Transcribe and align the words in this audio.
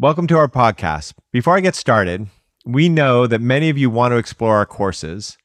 Welcome 0.00 0.28
to 0.28 0.38
our 0.38 0.46
podcast. 0.46 1.14
Before 1.32 1.56
I 1.56 1.60
get 1.60 1.74
started, 1.74 2.28
we 2.64 2.88
know 2.88 3.26
that 3.26 3.40
many 3.40 3.68
of 3.68 3.76
you 3.76 3.90
want 3.90 4.12
to 4.12 4.16
explore 4.16 4.54
our 4.54 4.64
courses, 4.64 5.36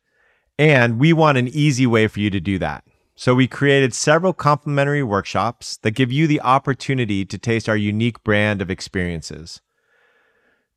and 0.60 1.00
we 1.00 1.12
want 1.12 1.40
an 1.40 1.48
easy 1.48 1.88
way 1.88 2.06
for 2.06 2.20
you 2.20 2.30
to 2.30 2.40
do 2.40 2.60
that. 2.60 2.84
So, 3.16 3.34
we 3.34 3.48
created 3.48 3.96
several 3.96 4.32
complimentary 4.32 5.02
workshops 5.02 5.78
that 5.78 5.96
give 5.96 6.12
you 6.12 6.28
the 6.28 6.40
opportunity 6.40 7.26
to 7.26 7.38
taste 7.40 7.68
our 7.68 7.76
unique 7.76 8.24
brand 8.24 8.62
of 8.62 8.70
experiences. 8.70 9.60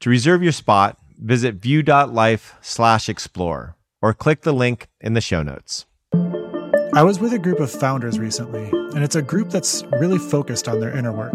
To 0.00 0.08
reserve 0.08 0.42
your 0.42 0.52
spot, 0.52 0.96
visit 1.18 1.56
view.life/slash/explore 1.56 3.76
or 4.00 4.14
click 4.14 4.40
the 4.40 4.54
link 4.54 4.88
in 5.02 5.12
the 5.12 5.20
show 5.20 5.42
notes. 5.42 5.84
I 6.94 7.02
was 7.02 7.20
with 7.20 7.34
a 7.34 7.38
group 7.38 7.60
of 7.60 7.70
founders 7.70 8.18
recently, 8.18 8.70
and 8.70 9.04
it's 9.04 9.16
a 9.16 9.22
group 9.22 9.50
that's 9.50 9.84
really 10.00 10.16
focused 10.16 10.66
on 10.66 10.80
their 10.80 10.96
inner 10.96 11.12
work. 11.12 11.34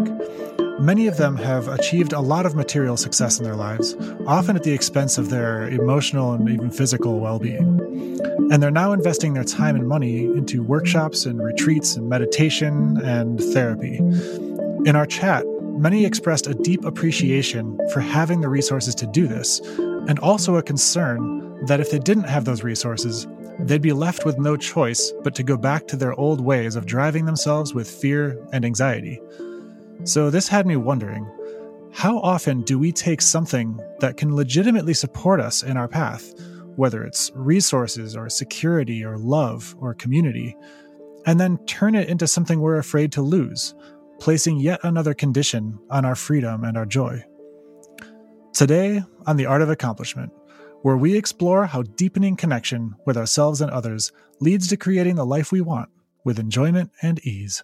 Many 0.80 1.06
of 1.06 1.16
them 1.16 1.36
have 1.36 1.68
achieved 1.68 2.12
a 2.12 2.20
lot 2.20 2.46
of 2.46 2.54
material 2.54 2.96
success 2.96 3.38
in 3.38 3.44
their 3.44 3.54
lives, 3.54 3.94
often 4.26 4.56
at 4.56 4.62
the 4.62 4.72
expense 4.72 5.18
of 5.18 5.30
their 5.30 5.68
emotional 5.68 6.32
and 6.32 6.48
even 6.48 6.70
physical 6.70 7.20
well 7.20 7.38
being. 7.38 7.80
And 8.50 8.62
they're 8.62 8.70
now 8.70 8.92
investing 8.92 9.34
their 9.34 9.44
time 9.44 9.76
and 9.76 9.86
money 9.86 10.24
into 10.24 10.62
workshops 10.62 11.24
and 11.24 11.42
retreats 11.42 11.96
and 11.96 12.08
meditation 12.08 12.98
and 13.04 13.38
therapy. 13.40 13.98
In 14.84 14.96
our 14.96 15.06
chat, 15.06 15.44
many 15.62 16.04
expressed 16.04 16.46
a 16.46 16.54
deep 16.54 16.84
appreciation 16.84 17.78
for 17.92 18.00
having 18.00 18.40
the 18.40 18.48
resources 18.48 18.94
to 18.96 19.06
do 19.06 19.28
this, 19.28 19.60
and 20.08 20.18
also 20.18 20.56
a 20.56 20.62
concern 20.62 21.64
that 21.66 21.80
if 21.80 21.90
they 21.90 21.98
didn't 22.00 22.24
have 22.24 22.44
those 22.44 22.64
resources, 22.64 23.26
they'd 23.60 23.82
be 23.82 23.92
left 23.92 24.24
with 24.24 24.38
no 24.38 24.56
choice 24.56 25.12
but 25.22 25.34
to 25.36 25.42
go 25.42 25.56
back 25.56 25.86
to 25.86 25.96
their 25.96 26.18
old 26.18 26.40
ways 26.40 26.74
of 26.74 26.86
driving 26.86 27.24
themselves 27.26 27.72
with 27.72 27.88
fear 27.88 28.36
and 28.52 28.64
anxiety. 28.64 29.20
So, 30.04 30.30
this 30.30 30.48
had 30.48 30.66
me 30.66 30.74
wondering 30.74 31.30
how 31.92 32.18
often 32.18 32.62
do 32.62 32.76
we 32.76 32.90
take 32.90 33.22
something 33.22 33.78
that 34.00 34.16
can 34.16 34.34
legitimately 34.34 34.94
support 34.94 35.40
us 35.40 35.62
in 35.62 35.76
our 35.76 35.86
path, 35.86 36.32
whether 36.74 37.04
it's 37.04 37.30
resources 37.36 38.16
or 38.16 38.28
security 38.28 39.04
or 39.04 39.16
love 39.16 39.76
or 39.78 39.94
community, 39.94 40.56
and 41.24 41.38
then 41.38 41.58
turn 41.66 41.94
it 41.94 42.08
into 42.08 42.26
something 42.26 42.60
we're 42.60 42.78
afraid 42.78 43.12
to 43.12 43.22
lose, 43.22 43.74
placing 44.18 44.58
yet 44.58 44.80
another 44.82 45.14
condition 45.14 45.78
on 45.88 46.04
our 46.04 46.16
freedom 46.16 46.64
and 46.64 46.76
our 46.76 46.86
joy? 46.86 47.22
Today, 48.52 49.04
on 49.26 49.36
The 49.36 49.46
Art 49.46 49.62
of 49.62 49.70
Accomplishment, 49.70 50.32
where 50.82 50.96
we 50.96 51.16
explore 51.16 51.64
how 51.66 51.82
deepening 51.82 52.34
connection 52.34 52.96
with 53.06 53.16
ourselves 53.16 53.60
and 53.60 53.70
others 53.70 54.10
leads 54.40 54.66
to 54.68 54.76
creating 54.76 55.14
the 55.14 55.26
life 55.26 55.52
we 55.52 55.60
want 55.60 55.90
with 56.24 56.40
enjoyment 56.40 56.90
and 57.02 57.24
ease. 57.24 57.62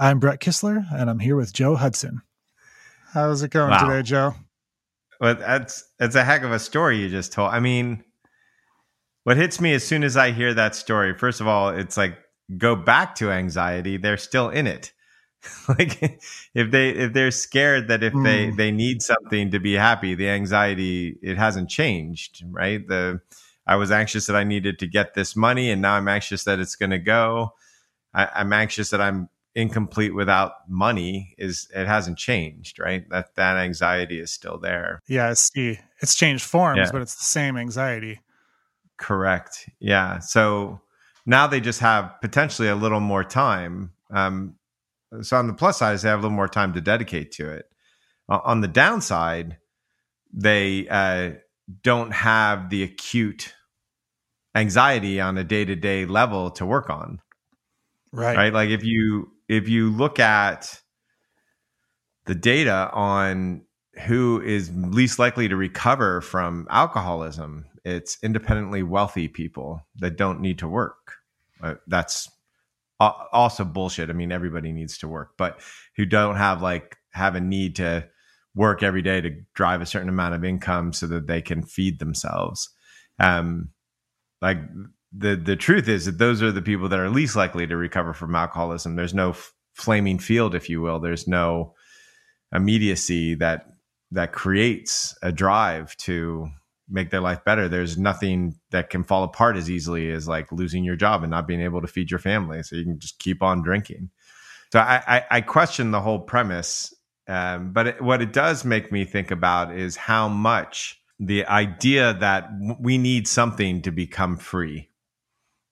I'm 0.00 0.18
Brett 0.18 0.40
Kistler, 0.40 0.86
and 0.94 1.10
I'm 1.10 1.18
here 1.18 1.36
with 1.36 1.52
Joe 1.52 1.76
Hudson. 1.76 2.22
How's 3.12 3.42
it 3.42 3.50
going 3.50 3.70
wow. 3.70 3.86
today, 3.86 4.02
Joe? 4.02 4.34
Well, 5.20 5.34
that's 5.34 5.84
that's 5.98 6.14
a 6.14 6.24
heck 6.24 6.42
of 6.42 6.52
a 6.52 6.58
story 6.58 6.98
you 6.98 7.10
just 7.10 7.32
told. 7.32 7.52
I 7.52 7.60
mean, 7.60 8.02
what 9.24 9.36
hits 9.36 9.60
me 9.60 9.74
as 9.74 9.86
soon 9.86 10.02
as 10.02 10.16
I 10.16 10.30
hear 10.30 10.54
that 10.54 10.74
story, 10.74 11.12
first 11.12 11.42
of 11.42 11.46
all, 11.46 11.68
it's 11.68 11.98
like 11.98 12.16
go 12.56 12.74
back 12.74 13.14
to 13.16 13.30
anxiety. 13.30 13.98
They're 13.98 14.16
still 14.16 14.48
in 14.48 14.66
it. 14.66 14.90
like 15.68 16.00
if 16.54 16.70
they 16.70 16.90
if 16.90 17.12
they're 17.12 17.30
scared 17.30 17.88
that 17.88 18.02
if 18.02 18.14
mm. 18.14 18.24
they 18.24 18.48
hmm. 18.48 18.56
they 18.56 18.70
need 18.70 19.02
something 19.02 19.50
to 19.50 19.58
be 19.58 19.74
happy, 19.74 20.14
the 20.14 20.30
anxiety 20.30 21.18
it 21.20 21.36
hasn't 21.36 21.68
changed, 21.68 22.42
right? 22.48 22.88
The 22.88 23.20
I 23.66 23.76
was 23.76 23.90
anxious 23.90 24.26
that 24.28 24.36
I 24.36 24.44
needed 24.44 24.78
to 24.78 24.86
get 24.86 25.12
this 25.12 25.36
money, 25.36 25.70
and 25.70 25.82
now 25.82 25.92
I'm 25.92 26.08
anxious 26.08 26.44
that 26.44 26.58
it's 26.58 26.74
going 26.74 26.90
to 26.90 26.98
go. 26.98 27.52
I, 28.14 28.28
I'm 28.36 28.52
anxious 28.54 28.88
that 28.90 29.02
I'm 29.02 29.28
incomplete 29.60 30.14
without 30.14 30.52
money 30.68 31.34
is 31.38 31.68
it 31.74 31.86
hasn't 31.86 32.18
changed 32.18 32.78
right? 32.78 33.08
That 33.10 33.34
that 33.36 33.56
anxiety 33.56 34.18
is 34.18 34.30
still 34.32 34.58
there. 34.58 35.00
Yeah 35.06 35.30
it's 35.30 35.50
it's 35.54 36.14
changed 36.14 36.44
forms 36.44 36.78
yeah. 36.78 36.90
but 36.92 37.02
it's 37.02 37.16
the 37.16 37.24
same 37.24 37.56
anxiety. 37.56 38.20
Correct. 38.96 39.68
Yeah. 39.78 40.18
So 40.18 40.80
now 41.26 41.46
they 41.46 41.60
just 41.60 41.80
have 41.80 42.14
potentially 42.20 42.68
a 42.68 42.76
little 42.76 43.00
more 43.00 43.24
time 43.24 43.92
um 44.10 44.56
so 45.22 45.36
on 45.36 45.46
the 45.46 45.54
plus 45.54 45.78
side 45.78 45.98
they 45.98 46.08
have 46.08 46.20
a 46.20 46.22
little 46.22 46.36
more 46.36 46.48
time 46.48 46.72
to 46.72 46.80
dedicate 46.80 47.32
to 47.32 47.50
it. 47.50 47.66
Uh, 48.28 48.40
on 48.44 48.60
the 48.60 48.68
downside 48.68 49.58
they 50.32 50.88
uh 50.88 51.32
don't 51.82 52.12
have 52.12 52.70
the 52.70 52.82
acute 52.82 53.54
anxiety 54.54 55.20
on 55.20 55.38
a 55.38 55.44
day-to-day 55.44 56.06
level 56.06 56.50
to 56.50 56.66
work 56.66 56.90
on. 56.90 57.20
Right. 58.12 58.36
Right? 58.36 58.52
Like 58.52 58.70
if 58.70 58.84
you 58.84 59.32
if 59.50 59.68
you 59.68 59.90
look 59.90 60.20
at 60.20 60.80
the 62.26 62.36
data 62.36 62.88
on 62.92 63.62
who 64.06 64.40
is 64.40 64.70
least 64.72 65.18
likely 65.18 65.48
to 65.48 65.56
recover 65.56 66.20
from 66.20 66.68
alcoholism, 66.70 67.64
it's 67.84 68.16
independently 68.22 68.84
wealthy 68.84 69.26
people 69.26 69.84
that 69.96 70.16
don't 70.16 70.40
need 70.40 70.60
to 70.60 70.68
work. 70.68 71.14
Uh, 71.60 71.74
that's 71.88 72.30
also 73.00 73.64
bullshit. 73.64 74.08
I 74.08 74.12
mean, 74.12 74.30
everybody 74.30 74.70
needs 74.70 74.98
to 74.98 75.08
work, 75.08 75.32
but 75.36 75.60
who 75.96 76.06
don't 76.06 76.36
have 76.36 76.62
like 76.62 76.98
have 77.10 77.34
a 77.34 77.40
need 77.40 77.74
to 77.76 78.08
work 78.54 78.84
every 78.84 79.02
day 79.02 79.20
to 79.20 79.34
drive 79.54 79.80
a 79.80 79.86
certain 79.86 80.08
amount 80.08 80.36
of 80.36 80.44
income 80.44 80.92
so 80.92 81.08
that 81.08 81.26
they 81.26 81.42
can 81.42 81.64
feed 81.64 81.98
themselves. 81.98 82.68
Um, 83.18 83.70
like 84.40 84.58
the 85.12 85.36
the 85.36 85.56
truth 85.56 85.88
is 85.88 86.06
that 86.06 86.18
those 86.18 86.42
are 86.42 86.52
the 86.52 86.62
people 86.62 86.88
that 86.88 87.00
are 87.00 87.10
least 87.10 87.36
likely 87.36 87.66
to 87.66 87.76
recover 87.76 88.12
from 88.12 88.34
alcoholism. 88.34 88.96
There's 88.96 89.14
no 89.14 89.30
f- 89.30 89.52
flaming 89.74 90.18
field, 90.18 90.54
if 90.54 90.68
you 90.68 90.80
will. 90.80 91.00
There's 91.00 91.26
no 91.26 91.74
immediacy 92.52 93.34
that 93.36 93.66
that 94.12 94.32
creates 94.32 95.16
a 95.22 95.32
drive 95.32 95.96
to 95.98 96.48
make 96.88 97.10
their 97.10 97.20
life 97.20 97.44
better. 97.44 97.68
There's 97.68 97.96
nothing 97.96 98.56
that 98.70 98.90
can 98.90 99.04
fall 99.04 99.22
apart 99.22 99.56
as 99.56 99.70
easily 99.70 100.10
as 100.10 100.26
like 100.26 100.50
losing 100.50 100.82
your 100.84 100.96
job 100.96 101.22
and 101.22 101.30
not 101.30 101.46
being 101.46 101.60
able 101.60 101.80
to 101.80 101.86
feed 101.86 102.10
your 102.10 102.18
family. 102.18 102.62
So 102.62 102.76
you 102.76 102.84
can 102.84 102.98
just 102.98 103.20
keep 103.20 103.42
on 103.42 103.62
drinking. 103.62 104.10
So 104.72 104.80
I, 104.80 105.02
I, 105.06 105.24
I 105.30 105.40
question 105.40 105.92
the 105.92 106.00
whole 106.00 106.18
premise. 106.18 106.92
Um, 107.28 107.72
but 107.72 107.86
it, 107.86 108.02
what 108.02 108.22
it 108.22 108.32
does 108.32 108.64
make 108.64 108.90
me 108.90 109.04
think 109.04 109.30
about 109.30 109.72
is 109.72 109.94
how 109.94 110.28
much 110.28 111.00
the 111.20 111.46
idea 111.46 112.14
that 112.14 112.50
we 112.80 112.98
need 112.98 113.28
something 113.28 113.82
to 113.82 113.92
become 113.92 114.36
free 114.36 114.89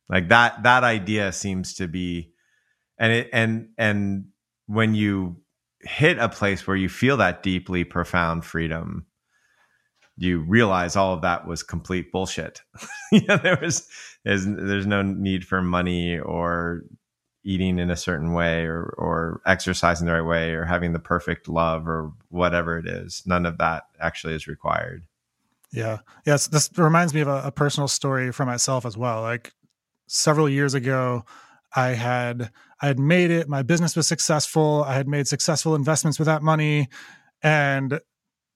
like 0.08 0.28
that 0.28 0.62
that 0.62 0.84
idea 0.84 1.32
seems 1.32 1.74
to 1.74 1.88
be 1.88 2.32
and 2.98 3.12
it 3.12 3.30
and 3.32 3.68
and 3.78 4.26
when 4.66 4.94
you 4.94 5.36
hit 5.80 6.18
a 6.18 6.28
place 6.28 6.66
where 6.66 6.76
you 6.76 6.88
feel 6.88 7.16
that 7.18 7.42
deeply 7.42 7.84
profound 7.84 8.44
freedom 8.44 9.06
you 10.18 10.40
realize 10.40 10.96
all 10.96 11.14
of 11.14 11.22
that 11.22 11.46
was 11.46 11.62
complete 11.62 12.12
bullshit. 12.12 12.62
There 13.10 13.58
was 13.62 13.88
there's, 14.24 14.44
there's 14.44 14.86
no 14.86 15.00
need 15.00 15.46
for 15.46 15.62
money 15.62 16.18
or 16.18 16.82
eating 17.42 17.78
in 17.78 17.90
a 17.90 17.96
certain 17.96 18.34
way 18.34 18.64
or 18.64 18.94
or 18.98 19.40
exercising 19.46 20.06
the 20.06 20.12
right 20.12 20.20
way 20.20 20.50
or 20.50 20.64
having 20.64 20.92
the 20.92 20.98
perfect 20.98 21.48
love 21.48 21.88
or 21.88 22.12
whatever 22.28 22.76
it 22.76 22.86
is. 22.86 23.22
None 23.24 23.46
of 23.46 23.56
that 23.58 23.84
actually 23.98 24.34
is 24.34 24.46
required. 24.46 25.04
Yeah. 25.72 25.98
Yes 26.26 26.48
this 26.48 26.68
reminds 26.76 27.14
me 27.14 27.20
of 27.20 27.28
a, 27.28 27.44
a 27.44 27.52
personal 27.52 27.88
story 27.88 28.30
for 28.30 28.44
myself 28.44 28.84
as 28.84 28.96
well. 28.96 29.22
Like 29.22 29.52
several 30.08 30.48
years 30.48 30.74
ago 30.74 31.24
i 31.74 31.88
had 31.88 32.50
i 32.80 32.86
had 32.86 32.98
made 32.98 33.30
it 33.30 33.48
my 33.48 33.62
business 33.62 33.94
was 33.94 34.06
successful 34.06 34.84
i 34.86 34.94
had 34.94 35.06
made 35.08 35.28
successful 35.28 35.74
investments 35.74 36.18
with 36.18 36.26
that 36.26 36.42
money 36.42 36.88
and 37.42 38.00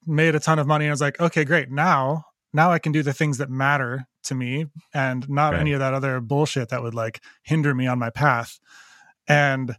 made 0.07 0.35
a 0.35 0.41
ton 0.41 0.59
of 0.59 0.67
money 0.67 0.85
and 0.87 0.91
i 0.91 0.93
was 0.93 1.01
like 1.01 1.21
okay 1.21 1.45
great 1.45 1.71
now 1.71 2.25
now 2.53 2.71
i 2.71 2.79
can 2.79 2.93
do 2.93 3.03
the 3.03 3.13
things 3.13 3.39
that 3.39 3.51
matter 3.51 4.07
to 4.23 4.35
me 4.35 4.67
and 4.95 5.29
not 5.29 5.53
right. 5.53 5.61
any 5.61 5.73
of 5.73 5.81
that 5.81 5.95
other 5.95 6.21
bullshit 6.21 6.69
that 6.71 6.83
would 6.83 6.95
like 6.95 7.21
hinder 7.43 7.75
me 7.75 7.87
on 7.87 7.99
my 7.99 8.11
path 8.11 8.59
and 9.29 9.77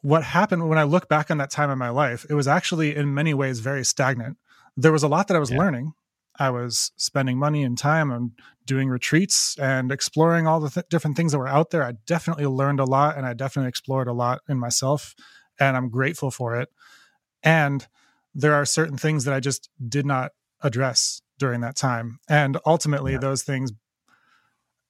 what 0.00 0.22
happened 0.22 0.68
when 0.68 0.78
i 0.78 0.84
look 0.84 1.08
back 1.08 1.30
on 1.30 1.38
that 1.38 1.50
time 1.50 1.70
in 1.70 1.78
my 1.78 1.90
life 1.90 2.24
it 2.30 2.34
was 2.34 2.48
actually 2.48 2.96
in 2.96 3.12
many 3.14 3.34
ways 3.34 3.60
very 3.60 3.84
stagnant 3.84 4.36
there 4.76 4.92
was 4.92 5.02
a 5.02 5.08
lot 5.08 5.28
that 5.28 5.36
i 5.36 5.40
was 5.40 5.50
yeah. 5.50 5.58
learning 5.58 5.92
I 6.38 6.50
was 6.50 6.92
spending 6.96 7.38
money 7.38 7.64
and 7.64 7.76
time 7.76 8.10
on 8.10 8.32
doing 8.64 8.88
retreats 8.88 9.56
and 9.58 9.90
exploring 9.90 10.46
all 10.46 10.60
the 10.60 10.70
th- 10.70 10.86
different 10.88 11.16
things 11.16 11.32
that 11.32 11.38
were 11.38 11.48
out 11.48 11.70
there. 11.70 11.82
I 11.82 11.94
definitely 12.06 12.46
learned 12.46 12.80
a 12.80 12.84
lot 12.84 13.16
and 13.16 13.26
I 13.26 13.32
definitely 13.32 13.68
explored 13.68 14.08
a 14.08 14.12
lot 14.12 14.40
in 14.48 14.58
myself 14.58 15.14
and 15.58 15.76
I'm 15.76 15.88
grateful 15.88 16.30
for 16.30 16.60
it. 16.60 16.68
And 17.42 17.86
there 18.34 18.54
are 18.54 18.64
certain 18.64 18.96
things 18.96 19.24
that 19.24 19.34
I 19.34 19.40
just 19.40 19.68
did 19.88 20.06
not 20.06 20.32
address 20.62 21.22
during 21.38 21.60
that 21.62 21.76
time. 21.76 22.18
And 22.28 22.58
ultimately, 22.66 23.12
yeah. 23.12 23.18
those 23.18 23.42
things, 23.42 23.72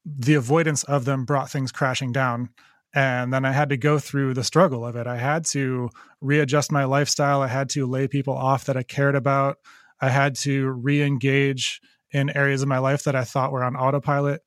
the 0.05 0.35
avoidance 0.35 0.85
of 0.85 1.05
them 1.05 1.25
brought 1.25 1.51
things 1.51 1.73
crashing 1.73 2.13
down. 2.13 2.51
And 2.95 3.33
then 3.33 3.45
I 3.45 3.53
had 3.53 3.69
to 3.69 3.77
go 3.77 3.99
through 3.99 4.35
the 4.35 4.45
struggle 4.45 4.85
of 4.85 4.97
it. 4.97 5.07
I 5.07 5.19
had 5.19 5.45
to 5.47 5.91
readjust 6.21 6.73
my 6.73 6.85
lifestyle. 6.85 7.43
I 7.43 7.49
had 7.49 7.69
to 7.71 7.87
lay 7.87 8.09
people 8.09 8.35
off 8.35 8.65
that 8.65 8.77
I 8.77 8.83
cared 8.83 9.15
about. 9.15 9.59
I 10.01 10.11
had 10.11 10.35
to 10.37 10.69
re 10.71 11.03
engage 11.03 11.81
in 12.11 12.35
areas 12.37 12.63
of 12.63 12.69
my 12.69 12.79
life 12.79 13.05
that 13.05 13.15
I 13.17 13.25
thought 13.25 13.53
were 13.53 13.65
on 13.65 13.77
autopilot 13.77 14.43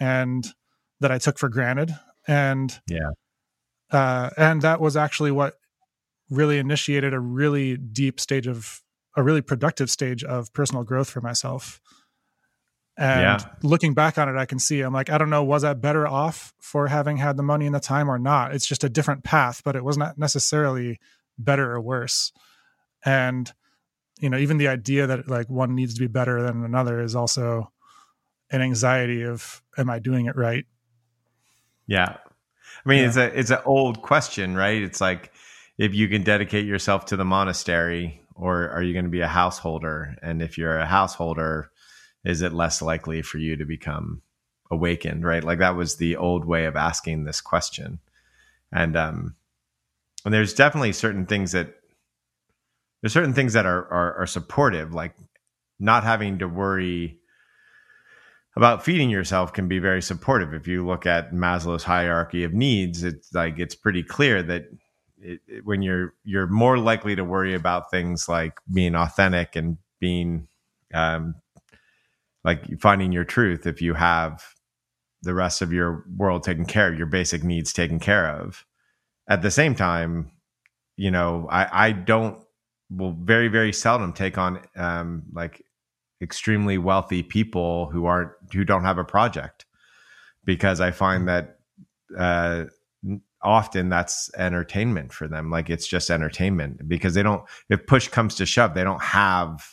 and 0.00 0.46
that 1.00 1.12
I 1.12 1.18
took 1.18 1.38
for 1.38 1.48
granted. 1.48 1.94
And 2.26 2.78
yeah. 2.88 3.10
Uh, 3.90 4.30
and 4.36 4.62
that 4.62 4.80
was 4.80 4.96
actually 4.96 5.30
what 5.30 5.54
really 6.30 6.58
initiated 6.58 7.12
a 7.12 7.20
really 7.20 7.76
deep 7.76 8.18
stage 8.18 8.46
of 8.46 8.80
a 9.16 9.22
really 9.22 9.42
productive 9.42 9.90
stage 9.90 10.24
of 10.24 10.52
personal 10.52 10.82
growth 10.82 11.10
for 11.10 11.20
myself. 11.20 11.80
And 12.96 13.20
Yeah. 13.20 13.38
looking 13.62 13.92
back 13.92 14.18
on 14.18 14.28
it, 14.28 14.36
I 14.36 14.46
can 14.46 14.58
see 14.58 14.80
I'm 14.80 14.94
like, 14.94 15.10
I 15.10 15.18
don't 15.18 15.30
know, 15.30 15.44
was 15.44 15.64
I 15.64 15.74
better 15.74 16.06
off 16.06 16.54
for 16.60 16.88
having 16.88 17.18
had 17.18 17.36
the 17.36 17.42
money 17.42 17.66
and 17.66 17.74
the 17.74 17.80
time 17.80 18.10
or 18.10 18.18
not? 18.18 18.54
It's 18.54 18.66
just 18.66 18.84
a 18.84 18.88
different 18.88 19.22
path, 19.24 19.62
but 19.64 19.76
it 19.76 19.84
was 19.84 19.98
not 19.98 20.16
necessarily 20.16 20.98
better 21.38 21.72
or 21.72 21.80
worse. 21.80 22.32
And, 23.04 23.52
you 24.18 24.30
know, 24.30 24.38
even 24.38 24.58
the 24.58 24.68
idea 24.68 25.06
that 25.06 25.28
like 25.28 25.48
one 25.48 25.74
needs 25.74 25.94
to 25.94 26.00
be 26.00 26.06
better 26.06 26.42
than 26.42 26.64
another 26.64 27.00
is 27.00 27.14
also 27.16 27.70
an 28.50 28.62
anxiety 28.62 29.22
of, 29.22 29.62
am 29.76 29.90
I 29.90 29.98
doing 29.98 30.26
it 30.26 30.36
right? 30.36 30.64
Yeah. 31.86 32.16
I 32.84 32.88
mean, 32.88 33.00
Yeah. 33.00 33.06
it's 33.08 33.16
a 33.16 33.38
it's 33.38 33.50
an 33.50 33.58
old 33.64 34.02
question, 34.02 34.54
right? 34.56 34.82
It's 34.82 35.00
like 35.00 35.32
if 35.78 35.94
you 35.94 36.08
can 36.08 36.22
dedicate 36.22 36.64
yourself 36.66 37.06
to 37.06 37.16
the 37.16 37.24
monastery 37.24 38.20
or 38.34 38.68
are 38.70 38.82
you 38.82 38.92
going 38.92 39.04
to 39.04 39.10
be 39.10 39.20
a 39.20 39.28
householder? 39.28 40.16
And 40.22 40.42
if 40.42 40.56
you're 40.58 40.78
a 40.78 40.86
householder, 40.86 41.70
is 42.24 42.42
it 42.42 42.52
less 42.52 42.80
likely 42.82 43.22
for 43.22 43.38
you 43.38 43.56
to 43.56 43.64
become 43.64 44.22
awakened, 44.70 45.24
right? 45.24 45.44
Like 45.44 45.58
that 45.58 45.76
was 45.76 45.96
the 45.96 46.16
old 46.16 46.44
way 46.44 46.64
of 46.64 46.76
asking 46.76 47.24
this 47.24 47.40
question. 47.40 47.98
And 48.72 48.96
um 48.96 49.34
and 50.24 50.32
there's 50.32 50.54
definitely 50.54 50.92
certain 50.92 51.26
things 51.26 51.52
that 51.52 51.74
there's 53.04 53.12
certain 53.12 53.34
things 53.34 53.52
that 53.52 53.66
are 53.66 53.84
are, 53.92 54.14
are 54.22 54.26
supportive, 54.26 54.94
like 54.94 55.14
not 55.78 56.04
having 56.04 56.38
to 56.38 56.48
worry 56.48 57.18
about 58.56 58.82
feeding 58.82 59.10
yourself 59.10 59.52
can 59.52 59.68
be 59.68 59.78
very 59.78 60.00
supportive. 60.00 60.54
If 60.54 60.66
you 60.66 60.86
look 60.86 61.04
at 61.04 61.32
Maslow's 61.32 61.84
hierarchy 61.84 62.44
of 62.44 62.54
needs, 62.54 63.04
it's 63.04 63.34
like 63.34 63.58
it's 63.58 63.74
pretty 63.74 64.02
clear 64.02 64.42
that 64.44 64.62
it, 65.18 65.40
it- 65.46 65.66
when 65.66 65.82
you're 65.82 66.14
you're 66.24 66.46
more 66.46 66.78
likely 66.78 67.14
to 67.14 67.24
worry 67.24 67.54
about 67.54 67.90
things 67.90 68.26
like 68.26 68.54
being 68.72 68.94
authentic 68.94 69.54
and 69.54 69.76
being 70.00 70.48
um, 70.94 71.34
like 72.44 72.80
finding 72.80 73.12
your 73.12 73.24
truth 73.24 73.66
if 73.66 73.80
you 73.82 73.94
have 73.94 74.42
the 75.22 75.34
rest 75.34 75.62
of 75.62 75.72
your 75.72 76.04
world 76.16 76.44
taken 76.44 76.66
care 76.66 76.88
of, 76.92 76.98
your 76.98 77.06
basic 77.06 77.44
needs 77.44 77.72
taken 77.72 77.98
care 78.00 78.28
of. 78.28 78.64
At 79.28 79.42
the 79.42 79.50
same 79.50 79.74
time, 79.74 80.32
you 80.96 81.10
know, 81.10 81.48
I 81.50 81.88
I 81.88 81.92
don't 81.92 82.38
will 82.96 83.12
very 83.12 83.48
very 83.48 83.72
seldom 83.72 84.12
take 84.12 84.38
on 84.38 84.60
um, 84.76 85.22
like 85.32 85.64
extremely 86.20 86.78
wealthy 86.78 87.22
people 87.22 87.86
who 87.90 88.06
aren't 88.06 88.32
who 88.52 88.64
don't 88.64 88.84
have 88.84 88.98
a 88.98 89.04
project 89.04 89.66
because 90.44 90.80
I 90.80 90.90
find 90.90 91.28
that 91.28 91.58
uh, 92.16 92.64
often 93.42 93.88
that's 93.88 94.30
entertainment 94.36 95.12
for 95.12 95.28
them. 95.28 95.50
Like 95.50 95.70
it's 95.70 95.86
just 95.86 96.10
entertainment 96.10 96.88
because 96.88 97.14
they 97.14 97.22
don't. 97.22 97.42
If 97.68 97.86
push 97.86 98.08
comes 98.08 98.34
to 98.36 98.46
shove, 98.46 98.74
they 98.74 98.84
don't 98.84 99.02
have. 99.02 99.64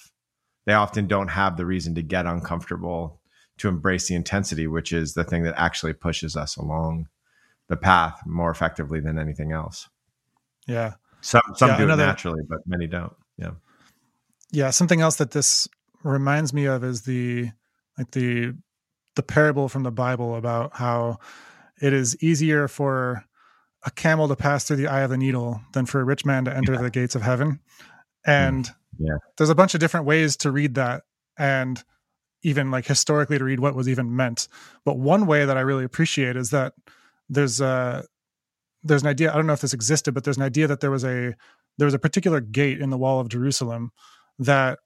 They 0.65 0.73
often 0.73 1.07
don't 1.07 1.29
have 1.29 1.57
the 1.57 1.65
reason 1.65 1.95
to 1.95 2.03
get 2.03 2.27
uncomfortable 2.27 3.19
to 3.57 3.67
embrace 3.67 4.07
the 4.07 4.15
intensity, 4.15 4.67
which 4.67 4.93
is 4.93 5.13
the 5.13 5.23
thing 5.23 5.43
that 5.43 5.55
actually 5.57 5.93
pushes 5.93 6.35
us 6.35 6.55
along 6.55 7.07
the 7.67 7.77
path 7.77 8.21
more 8.25 8.51
effectively 8.51 8.99
than 8.99 9.17
anything 9.17 9.51
else. 9.51 9.89
Yeah. 10.67 10.93
Some 11.21 11.41
some 11.55 11.69
Yeah, 11.69 11.77
do 11.77 11.83
another- 11.85 12.03
it 12.03 12.07
naturally, 12.07 12.41
but 12.47 12.59
many 12.65 12.87
don't. 12.87 13.13
Yeah. 13.37 13.51
yeah 14.51 14.69
something 14.69 15.01
else 15.01 15.15
that 15.17 15.31
this 15.31 15.67
reminds 16.03 16.53
me 16.53 16.65
of 16.65 16.83
is 16.83 17.03
the 17.03 17.49
like 17.97 18.11
the 18.11 18.53
the 19.15 19.23
parable 19.23 19.67
from 19.69 19.83
the 19.83 19.91
bible 19.91 20.35
about 20.35 20.75
how 20.75 21.17
it 21.81 21.93
is 21.93 22.21
easier 22.23 22.67
for 22.67 23.23
a 23.85 23.91
camel 23.91 24.27
to 24.27 24.35
pass 24.35 24.65
through 24.65 24.77
the 24.77 24.87
eye 24.87 25.01
of 25.01 25.09
the 25.09 25.17
needle 25.17 25.59
than 25.73 25.85
for 25.87 25.99
a 26.01 26.03
rich 26.03 26.23
man 26.25 26.45
to 26.45 26.55
enter 26.55 26.77
the 26.77 26.89
gates 26.91 27.15
of 27.15 27.21
heaven 27.23 27.59
and 28.25 28.65
mm, 28.65 28.73
Yeah. 28.99 29.17
there's 29.37 29.49
a 29.49 29.55
bunch 29.55 29.73
of 29.73 29.79
different 29.79 30.05
ways 30.05 30.37
to 30.37 30.51
read 30.51 30.75
that 30.75 31.03
and 31.37 31.83
even 32.43 32.69
like 32.71 32.85
historically 32.85 33.37
to 33.39 33.43
read 33.43 33.59
what 33.59 33.75
was 33.75 33.89
even 33.89 34.15
meant 34.15 34.47
but 34.85 34.97
one 34.99 35.25
way 35.25 35.45
that 35.45 35.57
i 35.57 35.61
really 35.61 35.83
appreciate 35.85 36.35
is 36.35 36.51
that 36.51 36.73
there's 37.29 37.59
a 37.61 38.05
there's 38.83 39.01
an 39.03 39.07
idea 39.07 39.31
i 39.31 39.35
don't 39.35 39.45
know 39.47 39.53
if 39.53 39.61
this 39.61 39.73
existed 39.73 40.13
but 40.13 40.23
there's 40.23 40.37
an 40.37 40.43
idea 40.43 40.67
that 40.67 40.79
there 40.79 40.91
was 40.91 41.03
a 41.03 41.33
there 41.77 41.85
was 41.85 41.93
a 41.93 41.99
particular 41.99 42.39
gate 42.39 42.79
in 42.81 42.89
the 42.89 42.97
wall 42.97 43.19
of 43.19 43.29
jerusalem 43.29 43.91
that 44.39 44.79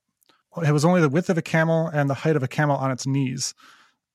it 0.64 0.72
was 0.72 0.86
only 0.86 1.02
the 1.02 1.10
width 1.10 1.30
of 1.30 1.38
a 1.38 1.42
camel 1.42 1.88
and 1.88 2.10
the 2.10 2.14
height 2.14 2.36
of 2.36 2.44
a 2.44 2.48
camel 2.48 2.78
on 2.78 2.90
its 2.90 3.06
knees. 3.06 3.54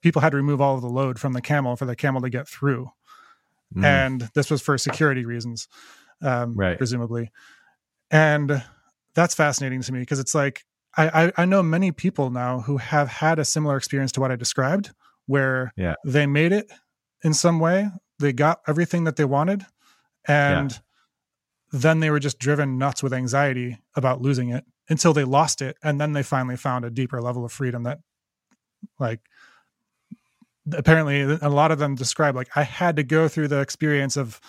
People 0.00 0.22
had 0.22 0.30
to 0.30 0.38
remove 0.38 0.58
all 0.58 0.74
of 0.74 0.80
the 0.80 0.88
load 0.88 1.18
from 1.18 1.34
the 1.34 1.42
camel 1.42 1.76
for 1.76 1.84
the 1.84 1.94
camel 1.94 2.22
to 2.22 2.30
get 2.30 2.48
through, 2.48 2.90
Mm. 3.76 3.84
and 3.84 4.30
this 4.34 4.50
was 4.50 4.62
for 4.62 4.78
security 4.78 5.26
reasons, 5.26 5.68
um, 6.22 6.54
Right. 6.54 6.78
presumably. 6.78 7.30
And 8.10 8.64
that's 9.14 9.34
fascinating 9.34 9.82
to 9.82 9.92
me 9.92 10.00
because 10.00 10.18
it's 10.18 10.34
like 10.34 10.64
I, 10.96 11.24
I 11.26 11.32
I 11.42 11.44
know 11.44 11.62
many 11.62 11.92
people 11.92 12.30
now 12.30 12.60
who 12.60 12.78
have 12.78 13.08
had 13.08 13.38
a 13.38 13.44
similar 13.44 13.76
experience 13.76 14.10
to 14.12 14.20
what 14.20 14.32
I 14.32 14.36
described, 14.36 14.92
where 15.26 15.72
Yeah. 15.76 15.94
they 16.06 16.26
made 16.26 16.52
it 16.52 16.70
in 17.22 17.34
some 17.34 17.60
way, 17.60 17.90
they 18.20 18.32
got 18.32 18.60
everything 18.68 19.04
that 19.04 19.16
they 19.16 19.24
wanted, 19.24 19.66
and 20.26 20.80
then 21.72 22.00
they 22.00 22.10
were 22.10 22.20
just 22.20 22.38
driven 22.38 22.78
nuts 22.78 23.02
with 23.02 23.12
anxiety 23.12 23.78
about 23.96 24.20
losing 24.20 24.50
it 24.50 24.64
until 24.88 25.12
they 25.12 25.24
lost 25.24 25.62
it 25.62 25.76
and 25.84 26.00
then 26.00 26.12
they 26.12 26.22
finally 26.22 26.56
found 26.56 26.84
a 26.84 26.90
deeper 26.90 27.22
level 27.22 27.44
of 27.44 27.52
freedom 27.52 27.84
that 27.84 28.00
like 28.98 29.20
apparently 30.72 31.20
a 31.20 31.48
lot 31.48 31.70
of 31.70 31.78
them 31.78 31.94
describe 31.94 32.34
like 32.34 32.48
i 32.56 32.64
had 32.64 32.96
to 32.96 33.04
go 33.04 33.28
through 33.28 33.46
the 33.46 33.60
experience 33.60 34.16
of 34.16 34.40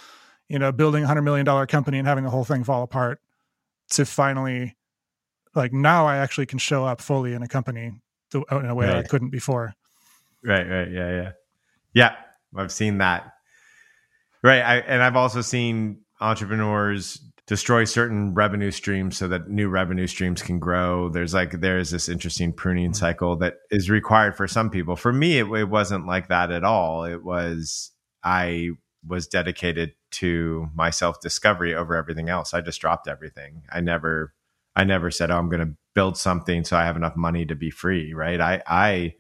you 0.48 0.58
know 0.58 0.72
building 0.72 1.04
a 1.04 1.08
hundred 1.08 1.22
million 1.22 1.46
dollar 1.46 1.68
company 1.68 2.00
and 2.00 2.08
having 2.08 2.24
the 2.24 2.30
whole 2.32 2.44
thing 2.44 2.64
fall 2.64 2.82
apart 2.82 3.20
to 3.88 4.04
finally 4.04 4.76
like 5.54 5.72
now 5.72 6.08
i 6.08 6.18
actually 6.18 6.48
can 6.48 6.58
show 6.58 6.84
up 6.86 7.00
fully 7.00 7.34
in 7.34 7.44
a 7.44 7.48
company 7.48 7.92
in 8.34 8.66
a 8.66 8.74
way 8.74 8.88
that 8.88 8.98
i 8.98 9.04
couldn't 9.04 9.30
before 9.30 9.76
Right, 10.44 10.68
right, 10.68 10.92
yeah, 10.92 11.10
yeah, 11.10 11.32
yeah. 11.94 12.16
I've 12.56 12.72
seen 12.72 12.98
that. 12.98 13.34
Right, 14.44 14.62
I, 14.62 14.78
and 14.78 15.04
I've 15.04 15.16
also 15.16 15.42
seen 15.42 16.02
entrepreneurs 16.20 17.22
destroy 17.48 17.84
certain 17.84 18.34
revenue 18.34 18.72
streams 18.72 19.18
so 19.18 19.28
that 19.28 19.50
new 19.50 19.68
revenue 19.68 20.08
streams 20.08 20.42
can 20.42 20.58
grow. 20.58 21.10
There's 21.10 21.34
like 21.34 21.60
there's 21.60 21.92
this 21.92 22.08
interesting 22.10 22.54
pruning 22.54 22.92
mm-hmm. 22.92 22.94
cycle 22.94 23.36
that 23.38 23.56
is 23.70 23.90
required 23.90 24.36
for 24.36 24.48
some 24.48 24.70
people. 24.70 24.96
For 24.96 25.12
me, 25.12 25.40
it, 25.40 25.48
it 25.52 25.70
wasn't 25.70 26.08
like 26.08 26.30
that 26.30 26.52
at 26.52 26.64
all. 26.64 27.04
It 27.04 27.24
was 27.24 27.92
I 28.24 28.70
was 29.06 29.28
dedicated 29.28 29.94
to 30.12 30.68
my 30.74 30.92
self 30.92 31.20
discovery 31.20 31.76
over 31.76 31.96
everything 31.96 32.30
else. 32.30 32.54
I 32.54 32.62
just 32.62 32.82
dropped 32.82 33.08
everything. 33.08 33.64
I 33.72 33.82
never, 33.82 34.34
I 34.76 34.84
never 34.84 35.12
said, 35.12 35.30
"Oh, 35.30 35.38
I'm 35.38 35.50
going 35.50 35.68
to 35.68 35.76
build 35.94 36.18
something 36.18 36.64
so 36.64 36.78
I 36.78 36.86
have 36.86 36.96
enough 36.96 37.16
money 37.16 37.46
to 37.46 37.56
be 37.56 37.70
free." 37.70 38.14
Right? 38.14 38.40
I, 38.40 38.64
I 38.66 39.16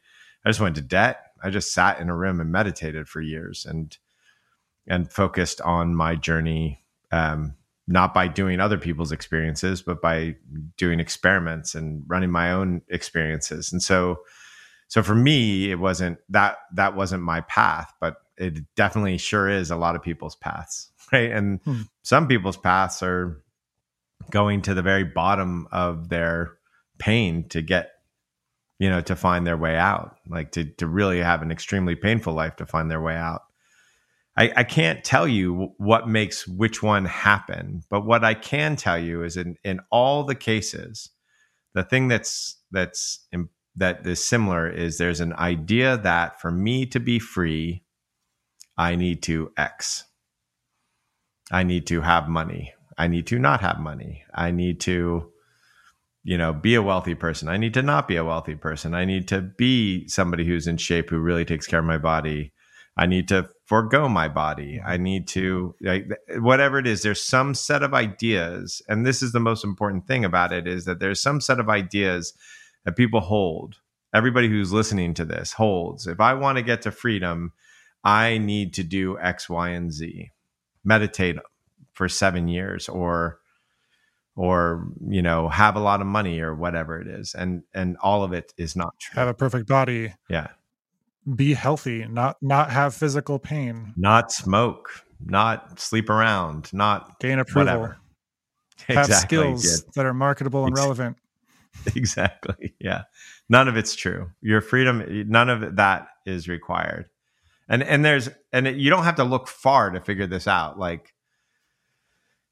I 0.45 0.49
just 0.49 0.61
went 0.61 0.75
to 0.75 0.81
debt. 0.81 1.17
I 1.43 1.49
just 1.49 1.73
sat 1.73 1.99
in 1.99 2.09
a 2.09 2.15
room 2.15 2.39
and 2.39 2.51
meditated 2.51 3.09
for 3.09 3.19
years 3.19 3.65
and 3.67 3.97
and 4.87 5.11
focused 5.11 5.61
on 5.61 5.95
my 5.95 6.15
journey, 6.15 6.83
um, 7.11 7.55
not 7.87 8.13
by 8.13 8.27
doing 8.27 8.59
other 8.59 8.77
people's 8.77 9.11
experiences, 9.11 9.81
but 9.81 10.01
by 10.01 10.35
doing 10.77 10.99
experiments 10.99 11.75
and 11.75 12.03
running 12.07 12.31
my 12.31 12.51
own 12.51 12.81
experiences. 12.89 13.71
And 13.71 13.81
so, 13.81 14.21
so 14.87 15.03
for 15.03 15.15
me, 15.15 15.71
it 15.71 15.79
wasn't 15.79 16.19
that 16.29 16.57
that 16.73 16.95
wasn't 16.95 17.23
my 17.23 17.41
path, 17.41 17.93
but 17.99 18.17
it 18.37 18.59
definitely 18.75 19.17
sure 19.17 19.47
is 19.49 19.71
a 19.71 19.75
lot 19.75 19.95
of 19.95 20.01
people's 20.01 20.35
paths, 20.35 20.91
right? 21.13 21.31
And 21.31 21.61
Hmm. 21.63 21.81
some 22.03 22.27
people's 22.27 22.57
paths 22.57 23.03
are 23.03 23.41
going 24.29 24.61
to 24.63 24.73
the 24.73 24.81
very 24.81 25.03
bottom 25.03 25.67
of 25.71 26.09
their 26.09 26.53
pain 26.99 27.47
to 27.49 27.61
get 27.61 27.91
you 28.79 28.89
know 28.89 29.01
to 29.01 29.15
find 29.15 29.45
their 29.45 29.57
way 29.57 29.75
out 29.75 30.17
like 30.27 30.51
to 30.51 30.63
to 30.63 30.85
really 30.87 31.19
have 31.19 31.41
an 31.41 31.51
extremely 31.51 31.95
painful 31.95 32.33
life 32.33 32.55
to 32.55 32.65
find 32.65 32.89
their 32.91 33.01
way 33.01 33.15
out 33.15 33.41
I, 34.37 34.53
I 34.57 34.63
can't 34.63 35.03
tell 35.03 35.27
you 35.27 35.73
what 35.77 36.07
makes 36.07 36.47
which 36.47 36.81
one 36.81 37.05
happen 37.05 37.83
but 37.89 38.05
what 38.05 38.23
i 38.23 38.33
can 38.33 38.75
tell 38.75 38.97
you 38.97 39.23
is 39.23 39.37
in 39.37 39.57
in 39.63 39.81
all 39.91 40.23
the 40.23 40.35
cases 40.35 41.09
the 41.73 41.83
thing 41.83 42.07
that's 42.07 42.57
that's 42.71 43.27
that 43.75 44.05
is 44.05 44.25
similar 44.25 44.69
is 44.69 44.97
there's 44.97 45.21
an 45.21 45.33
idea 45.33 45.97
that 45.97 46.39
for 46.41 46.51
me 46.51 46.85
to 46.87 46.99
be 46.99 47.19
free 47.19 47.83
i 48.77 48.95
need 48.95 49.21
to 49.23 49.51
x. 49.57 50.05
I 51.51 51.63
need 51.63 51.85
to 51.87 52.01
have 52.01 52.29
money. 52.29 52.73
I 52.97 53.07
need 53.07 53.27
to 53.27 53.39
not 53.39 53.61
have 53.61 53.79
money. 53.79 54.23
I 54.33 54.51
need 54.51 54.79
to 54.81 55.31
you 56.23 56.37
know 56.37 56.53
be 56.53 56.75
a 56.75 56.81
wealthy 56.81 57.15
person. 57.15 57.49
I 57.49 57.57
need 57.57 57.73
to 57.73 57.81
not 57.81 58.07
be 58.07 58.15
a 58.15 58.25
wealthy 58.25 58.55
person. 58.55 58.93
I 58.93 59.05
need 59.05 59.27
to 59.29 59.41
be 59.41 60.07
somebody 60.07 60.45
who's 60.45 60.67
in 60.67 60.77
shape 60.77 61.09
who 61.09 61.19
really 61.19 61.45
takes 61.45 61.67
care 61.67 61.79
of 61.79 61.85
my 61.85 61.97
body 61.97 62.53
i 63.01 63.05
need 63.07 63.27
to 63.27 63.49
forego 63.71 64.09
my 64.09 64.27
body. 64.27 64.79
Mm-hmm. 64.79 64.89
I 64.89 64.97
need 64.97 65.27
to 65.29 65.73
like 65.81 66.05
whatever 66.39 66.77
it 66.77 66.85
is 66.85 67.03
there's 67.03 67.21
some 67.21 67.53
set 67.53 67.83
of 67.83 67.93
ideas 67.93 68.81
and 68.89 69.05
this 69.05 69.23
is 69.23 69.31
the 69.31 69.39
most 69.39 69.63
important 69.63 70.07
thing 70.07 70.25
about 70.25 70.51
it 70.51 70.67
is 70.67 70.83
that 70.83 70.99
there's 70.99 71.21
some 71.21 71.39
set 71.39 71.57
of 71.57 71.69
ideas 71.69 72.33
that 72.83 72.97
people 72.97 73.21
hold. 73.21 73.77
Everybody 74.13 74.49
who's 74.49 74.73
listening 74.73 75.13
to 75.13 75.23
this 75.23 75.53
holds. 75.53 76.05
If 76.05 76.19
i 76.19 76.33
want 76.33 76.57
to 76.57 76.63
get 76.63 76.81
to 76.81 76.91
freedom 76.91 77.53
i 78.03 78.37
need 78.37 78.73
to 78.73 78.83
do 78.83 79.17
x 79.19 79.49
y 79.49 79.69
and 79.69 79.91
z. 79.93 80.31
Meditate 80.83 81.37
for 81.93 82.09
7 82.09 82.49
years 82.49 82.89
or 82.89 83.39
or 84.35 84.87
you 85.07 85.21
know 85.21 85.47
have 85.47 85.77
a 85.77 85.85
lot 85.89 86.01
of 86.01 86.07
money 86.07 86.41
or 86.41 86.53
whatever 86.53 86.99
it 86.99 87.07
is 87.07 87.33
and 87.33 87.63
and 87.73 87.95
all 88.01 88.23
of 88.23 88.33
it 88.33 88.53
is 88.57 88.75
not 88.75 88.99
true. 88.99 89.17
Have 89.17 89.29
a 89.29 89.33
perfect 89.33 89.69
body. 89.69 90.13
Yeah 90.29 90.47
be 91.35 91.53
healthy 91.53 92.05
not 92.07 92.37
not 92.41 92.71
have 92.71 92.93
physical 92.93 93.39
pain. 93.39 93.93
Not 93.95 94.31
smoke 94.31 94.89
not 95.23 95.79
sleep 95.79 96.09
around 96.09 96.73
not 96.73 97.19
gain 97.19 97.39
approval. 97.39 97.65
whatever. 97.65 97.97
have 98.87 99.05
exactly. 99.05 99.37
skills 99.37 99.65
yeah. 99.65 99.91
that 99.95 100.05
are 100.05 100.13
marketable 100.13 100.65
and 100.65 100.75
relevant. 100.75 101.17
Exactly 101.95 102.75
yeah. 102.81 103.03
None 103.47 103.69
of 103.69 103.77
it's 103.77 103.95
true. 103.95 104.29
Your 104.41 104.59
freedom 104.59 105.03
none 105.29 105.49
of 105.49 105.77
that 105.77 106.07
is 106.25 106.49
required. 106.49 107.05
And 107.69 107.81
and 107.81 108.03
there's 108.03 108.29
and 108.51 108.67
it, 108.67 108.75
you 108.75 108.89
don't 108.89 109.05
have 109.05 109.15
to 109.15 109.23
look 109.23 109.47
far 109.47 109.89
to 109.89 110.01
figure 110.01 110.27
this 110.27 110.47
out. 110.47 110.77
Like 110.77 111.13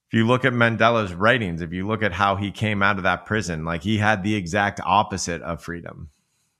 if 0.09 0.17
you 0.17 0.25
look 0.25 0.43
at 0.45 0.53
Mandela's 0.53 1.13
writings, 1.13 1.61
if 1.61 1.71
you 1.71 1.85
look 1.85 2.01
at 2.01 2.13
how 2.13 2.35
he 2.35 2.49
came 2.49 2.81
out 2.81 2.97
of 2.97 3.03
that 3.03 3.25
prison, 3.25 3.63
like 3.65 3.83
he 3.83 3.97
had 3.97 4.23
the 4.23 4.35
exact 4.35 4.79
opposite 4.83 5.41
of 5.41 5.61
freedom, 5.61 6.09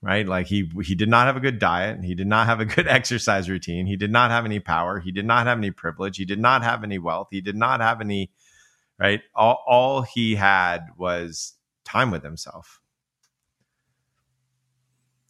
right? 0.02 0.26
Like 0.26 0.46
he 0.46 0.70
he 0.82 0.94
did 0.94 1.08
not 1.08 1.26
have 1.26 1.36
a 1.36 1.40
good 1.40 1.58
diet, 1.58 2.02
he 2.02 2.14
did 2.14 2.26
not 2.26 2.46
have 2.46 2.60
a 2.60 2.64
good 2.64 2.88
exercise 2.88 3.48
routine, 3.48 3.86
he 3.86 3.96
did 3.96 4.10
not 4.10 4.30
have 4.30 4.44
any 4.44 4.60
power, 4.60 5.00
he 5.00 5.12
did 5.12 5.26
not 5.26 5.46
have 5.46 5.58
any 5.58 5.70
privilege, 5.70 6.16
he 6.16 6.24
did 6.24 6.38
not 6.38 6.62
have 6.62 6.84
any 6.84 6.98
wealth, 6.98 7.28
he 7.30 7.40
did 7.40 7.56
not 7.56 7.80
have 7.80 8.00
any 8.00 8.30
right? 8.98 9.22
All 9.34 9.62
all 9.66 10.02
he 10.02 10.34
had 10.36 10.88
was 10.96 11.54
time 11.84 12.10
with 12.10 12.22
himself. 12.22 12.80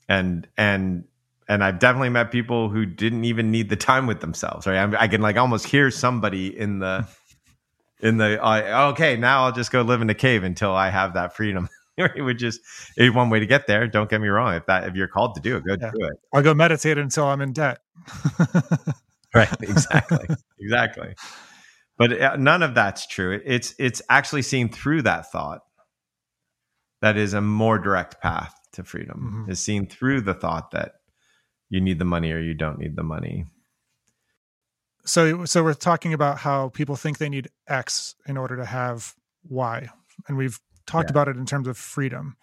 And 0.09 0.49
and 0.59 1.05
and 1.49 1.65
I've 1.65 1.79
definitely 1.79 2.11
met 2.11 2.31
people 2.31 2.69
who 2.69 2.85
didn't 2.85 3.25
even 3.25 3.50
need 3.50 3.71
the 3.71 3.77
time 3.77 4.07
with 4.07 4.21
themselves. 4.21 4.67
Right? 4.67 4.77
I, 4.77 5.03
I 5.03 5.09
can 5.09 5.21
like 5.21 5.37
almost 5.37 5.67
hear 5.67 5.91
somebody 5.91 6.57
in 6.57 6.81
the 6.81 7.07
in 8.00 8.17
the 8.17 8.43
uh, 8.43 8.91
okay 8.93 9.19
now 9.19 9.45
i'll 9.45 9.53
just 9.53 9.71
go 9.71 9.83
live 9.83 10.00
in 10.00 10.09
a 10.09 10.15
cave 10.15 10.43
until 10.43 10.73
i 10.73 10.89
have 10.89 11.12
that 11.12 11.37
freedom 11.37 11.69
which 12.17 12.43
is 12.43 12.61
one 13.13 13.31
way 13.31 13.41
to 13.41 13.47
get 13.47 13.67
there 13.67 13.87
don't 13.87 14.11
get 14.11 14.21
me 14.21 14.29
wrong 14.29 14.55
if 14.55 14.67
that 14.67 14.85
if 14.89 14.95
you're 14.95 15.09
called 15.09 15.35
to 15.35 15.41
do 15.41 15.57
it 15.57 15.65
go 15.65 15.77
yeah. 15.81 15.91
do 15.91 16.05
it 16.07 16.17
i'll 16.33 16.43
go 16.43 16.55
meditate 16.55 16.99
until 16.99 17.25
i'm 17.25 17.41
in 17.41 17.53
debt 17.53 17.79
right 19.35 19.55
exactly 19.63 20.27
exactly 20.59 21.15
but 21.99 22.21
uh, 22.21 22.37
none 22.37 22.63
of 22.63 22.75
that's 22.75 23.07
true 23.07 23.41
it's 23.45 23.75
it's 23.79 24.03
actually 24.09 24.43
seen 24.43 24.69
through 24.69 25.03
that 25.03 25.31
thought 25.31 25.61
that 27.03 27.17
is 27.17 27.35
a 27.35 27.41
more 27.41 27.79
direct 27.79 28.21
path 28.21 28.55
to 28.73 28.85
freedom 28.85 29.43
mm-hmm. 29.43 29.51
is 29.51 29.61
seen 29.61 29.87
through 29.87 30.21
the 30.21 30.35
thought 30.35 30.71
that 30.71 30.93
you 31.69 31.81
need 31.81 31.99
the 31.99 32.05
money 32.05 32.33
or 32.33 32.41
you 32.41 32.55
don't 32.55 32.79
need 32.79 32.97
the 32.97 33.03
money 33.03 33.45
so 35.05 35.45
so 35.45 35.63
we're 35.63 35.75
talking 35.75 36.13
about 36.13 36.39
how 36.39 36.69
people 36.71 36.97
think 36.97 37.19
they 37.19 37.29
need 37.29 37.49
x 37.69 38.15
in 38.27 38.37
order 38.37 38.57
to 38.57 38.65
have 38.65 39.15
y 39.49 39.89
and 40.29 40.37
we've 40.37 40.61
talked 40.91 41.09
yeah. 41.09 41.13
about 41.13 41.29
it 41.29 41.37
in 41.37 41.47
terms 41.47 41.69
of 41.69 41.77
freedom 41.77 42.37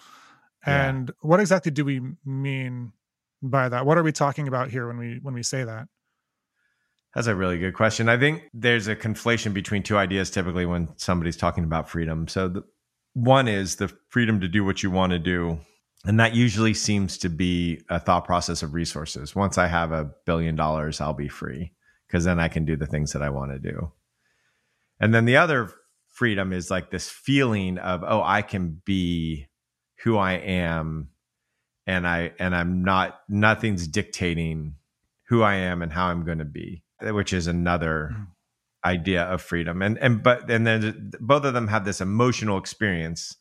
and 0.66 1.10
yeah. 1.10 1.14
what 1.22 1.40
exactly 1.40 1.72
do 1.72 1.86
we 1.86 2.02
mean 2.26 2.92
by 3.42 3.70
that 3.70 3.86
what 3.86 3.98
are 3.98 4.04
we 4.04 4.12
talking 4.12 4.48
about 4.48 4.70
here 4.70 4.88
when 4.88 4.98
we 4.98 5.20
when 5.22 5.34
we 5.34 5.44
say 5.44 5.64
that 5.64 5.88
that's 7.14 7.28
a 7.28 7.36
really 7.36 7.58
good 7.58 7.74
question 7.74 8.10
i 8.10 8.18
think 8.18 8.44
there's 8.54 8.88
a 8.88 8.96
conflation 8.96 9.54
between 9.54 9.84
two 9.84 9.98
ideas 9.98 10.30
typically 10.30 10.66
when 10.66 10.88
somebody's 10.98 11.38
talking 11.38 11.64
about 11.64 11.90
freedom 11.90 12.28
so 12.28 12.48
the, 12.48 12.64
one 13.14 13.48
is 13.48 13.78
the 13.78 13.92
freedom 14.10 14.40
to 14.40 14.48
do 14.48 14.64
what 14.64 14.84
you 14.84 14.92
want 14.92 15.12
to 15.12 15.20
do 15.20 15.60
and 16.06 16.20
that 16.20 16.36
usually 16.36 16.74
seems 16.74 17.18
to 17.18 17.30
be 17.30 17.82
a 17.90 18.00
thought 18.00 18.26
process 18.26 18.64
of 18.64 18.74
resources 18.74 19.36
once 19.36 19.58
i 19.58 19.68
have 19.68 19.92
a 19.92 20.10
billion 20.26 20.56
dollars 20.56 21.00
i'll 21.00 21.14
be 21.14 21.28
free 21.28 21.72
because 22.08 22.24
then 22.24 22.40
I 22.40 22.48
can 22.48 22.66
do 22.66 22.76
the 22.76 22.88
things 22.88 23.12
that 23.12 23.22
I 23.22 23.30
want 23.30 23.52
to 23.52 23.60
do. 23.60 23.92
And 25.00 25.14
then 25.14 25.26
the 25.26 25.38
other 25.38 25.70
freedom 26.18 26.52
is 26.52 26.72
like 26.72 26.90
this 26.90 27.08
feeling 27.08 27.78
of, 27.78 28.04
oh, 28.06 28.24
I 28.24 28.42
can 28.42 28.82
be 28.84 29.46
who 30.04 30.18
I 30.18 30.34
am 30.34 31.10
and 31.86 32.08
I 32.08 32.34
and 32.40 32.56
I'm 32.56 32.84
not 32.84 33.20
nothing's 33.30 33.88
dictating 33.88 34.76
who 35.30 35.44
I 35.44 35.56
am 35.56 35.82
and 35.82 35.92
how 35.92 36.08
I'm 36.08 36.26
going 36.26 36.40
to 36.40 36.46
be, 36.46 36.84
which 37.02 37.34
is 37.34 37.46
another 37.46 38.12
mm. 38.14 38.28
idea 38.84 39.24
of 39.24 39.42
freedom. 39.42 39.82
And 39.82 39.98
and 40.00 40.24
but 40.24 40.50
and 40.50 40.66
then 40.66 41.12
both 41.20 41.46
of 41.46 41.54
them 41.54 41.68
have 41.68 41.86
this 41.86 42.02
emotional 42.02 42.58
experience 42.58 43.38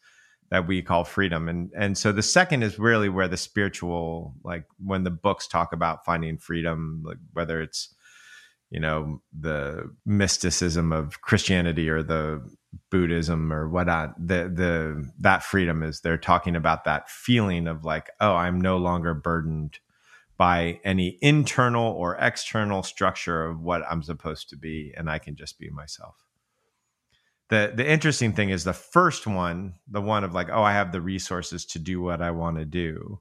that 0.51 0.69
we 0.69 0.83
call 0.83 1.05
freedom. 1.05 1.49
And 1.49 1.71
and 1.77 1.97
so 1.97 2.13
the 2.13 2.23
second 2.23 2.63
is 2.63 2.79
really 2.79 3.09
where 3.09 3.29
the 3.29 3.39
spiritual 3.39 4.35
like 4.45 4.65
when 4.79 5.03
the 5.03 5.11
books 5.11 5.49
talk 5.49 5.73
about 5.73 6.05
finding 6.05 6.37
freedom, 6.37 7.03
like 7.07 7.19
whether 7.33 7.63
it's 7.63 7.95
you 8.71 8.81
know 8.81 9.23
the 9.39 9.91
mysticism 10.05 10.93
of 10.93 11.21
Christianity 11.21 11.89
or 11.89 12.03
the 12.03 12.43
Buddhism 12.91 13.53
or 13.53 13.69
whatnot. 13.69 14.15
The 14.19 14.51
the 14.53 15.11
that 15.21 15.43
freedom 15.43 15.83
is 15.83 16.01
they're 16.01 16.19
talking 16.19 16.57
about 16.57 16.85
that 16.85 17.11
feeling 17.11 17.67
of 17.67 17.85
like, 17.85 18.11
oh, 18.21 18.35
I'm 18.35 18.61
no 18.61 18.77
longer 18.77 19.15
burdened 19.15 19.79
by 20.37 20.81
any 20.85 21.19
internal 21.23 21.93
or 21.93 22.17
external 22.21 22.83
structure 22.83 23.47
of 23.47 23.61
what 23.61 23.83
I'm 23.91 24.03
supposed 24.03 24.51
to 24.51 24.57
be, 24.57 24.93
and 24.97 25.11
I 25.11 25.19
can 25.19 25.37
just 25.37 25.59
be 25.59 25.71
myself. 25.71 26.17
The 27.49 27.73
the 27.75 27.89
interesting 27.89 28.33
thing 28.33 28.51
is 28.51 28.65
the 28.65 28.73
first 28.73 29.27
one, 29.27 29.75
the 29.89 30.01
one 30.01 30.25
of 30.25 30.35
like, 30.35 30.49
oh, 30.51 30.63
I 30.63 30.73
have 30.73 30.93
the 30.93 31.01
resources 31.01 31.65
to 31.67 31.79
do 31.79 32.01
what 32.01 32.21
I 32.21 32.31
want 32.31 32.59
to 32.59 32.65
do 32.65 33.21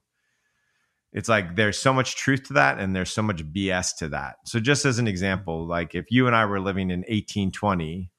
it's 1.16 1.30
like 1.30 1.56
there's 1.56 1.78
so 1.78 1.94
much 1.94 2.14
truth 2.14 2.44
to 2.44 2.52
that 2.52 2.78
and 2.78 2.94
there's 2.94 3.10
so 3.10 3.22
much 3.22 3.42
BS 3.42 3.96
to 3.96 4.08
that. 4.08 4.36
So 4.44 4.60
just 4.60 4.84
as 4.84 4.98
an 4.98 5.08
example, 5.08 5.66
like 5.66 5.94
if 5.94 6.04
you 6.10 6.26
and 6.26 6.36
I 6.36 6.44
were 6.44 6.60
living 6.60 6.90
in 6.90 7.00
1820 7.00 8.10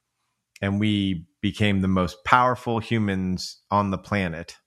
and 0.62 0.80
we 0.80 1.26
became 1.42 1.82
the 1.82 1.88
most 1.88 2.24
powerful 2.24 2.80
humans 2.80 3.62
on 3.70 3.92
the 3.92 3.98
planet 3.98 4.58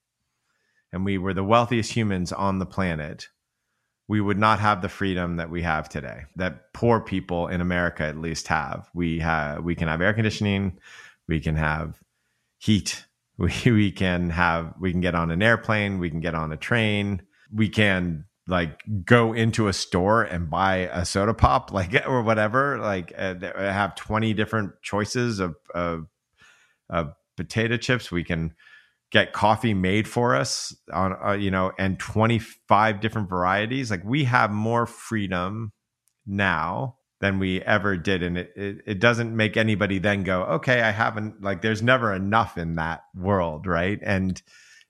and 0.92 1.04
we 1.04 1.18
were 1.18 1.35
the 1.35 1.44
wealthiest 1.44 1.92
humans 1.92 2.32
on 2.32 2.59
the 2.59 2.66
planet, 2.66 3.28
we 4.09 4.20
would 4.20 4.38
not 4.38 4.59
have 4.59 4.82
the 4.82 4.88
freedom 4.88 5.37
that 5.37 5.50
we 5.50 5.62
have 5.62 5.88
today. 5.88 6.23
That 6.35 6.73
poor 6.73 7.00
people 7.00 7.47
in 7.47 7.61
America 7.61 8.02
at 8.02 8.16
least 8.16 8.49
have. 8.49 8.88
We 8.92 9.20
have 9.20 9.62
we 9.62 9.76
can 9.76 9.87
have 9.87 10.00
air 10.00 10.12
conditioning, 10.12 10.78
we 11.28 11.38
can 11.38 11.54
have 11.54 12.00
heat, 12.59 13.04
we 13.38 13.52
we 13.66 13.92
can 13.92 14.30
have 14.30 14.75
we 14.80 14.90
can 14.90 15.00
get 15.00 15.14
on 15.14 15.30
an 15.30 15.42
airplane, 15.42 16.00
we 16.00 16.11
can 16.11 16.20
get 16.20 16.35
on 16.35 16.52
a 16.52 16.56
train 16.56 17.23
we 17.52 17.68
can 17.68 18.25
like 18.47 18.80
go 19.04 19.32
into 19.32 19.68
a 19.68 19.73
store 19.73 20.23
and 20.23 20.50
buy 20.50 20.88
a 20.92 21.04
soda 21.04 21.35
pop 21.35 21.73
like 21.73 22.06
or 22.06 22.23
whatever 22.23 22.78
like 22.78 23.12
uh, 23.16 23.35
have 23.56 23.94
20 23.94 24.35
different 24.35 24.73
choices 24.82 25.40
of, 25.40 25.56
of, 25.75 26.06
of 26.88 27.12
potato 27.37 27.76
chips. 27.76 28.11
We 28.11 28.25
can 28.25 28.54
get 29.11 29.32
coffee 29.32 29.75
made 29.75 30.06
for 30.06 30.37
us 30.37 30.75
on 30.92 31.16
uh, 31.25 31.32
you 31.32 31.50
know 31.50 31.73
and 31.78 31.99
25 31.99 33.00
different 33.00 33.28
varieties. 33.28 33.90
Like 33.90 34.04
we 34.04 34.25
have 34.25 34.50
more 34.50 34.87
freedom 34.87 35.73
now 36.26 36.97
than 37.20 37.38
we 37.38 37.61
ever 37.62 37.97
did 37.97 38.23
and 38.23 38.38
it, 38.38 38.52
it, 38.56 38.78
it 38.87 38.99
doesn't 38.99 39.37
make 39.37 39.56
anybody 39.56 39.99
then 39.99 40.23
go 40.23 40.42
okay 40.42 40.80
i 40.80 40.90
haven't 40.90 41.42
like 41.42 41.61
there's 41.61 41.82
never 41.82 42.14
enough 42.14 42.56
in 42.56 42.76
that 42.76 43.02
world 43.14 43.66
right? 43.66 43.99
And 44.02 44.40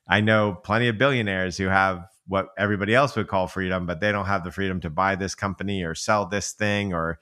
i 0.09 0.21
know 0.21 0.55
plenty 0.63 0.89
of 0.89 0.99
billionaires 0.99 1.57
who 1.57 1.67
have 1.67 2.07
what 2.31 2.51
everybody 2.57 2.95
else 2.95 3.17
would 3.17 3.27
call 3.27 3.49
freedom, 3.49 3.87
but 3.87 3.99
they 3.99 4.13
don't 4.13 4.27
have 4.27 4.45
the 4.45 4.53
freedom 4.53 4.81
to 4.81 4.89
buy 4.89 5.17
this 5.17 5.35
company 5.35 5.83
or 5.83 5.97
sell 5.97 6.27
this 6.27 6.53
thing 6.53 6.95
or 6.95 7.19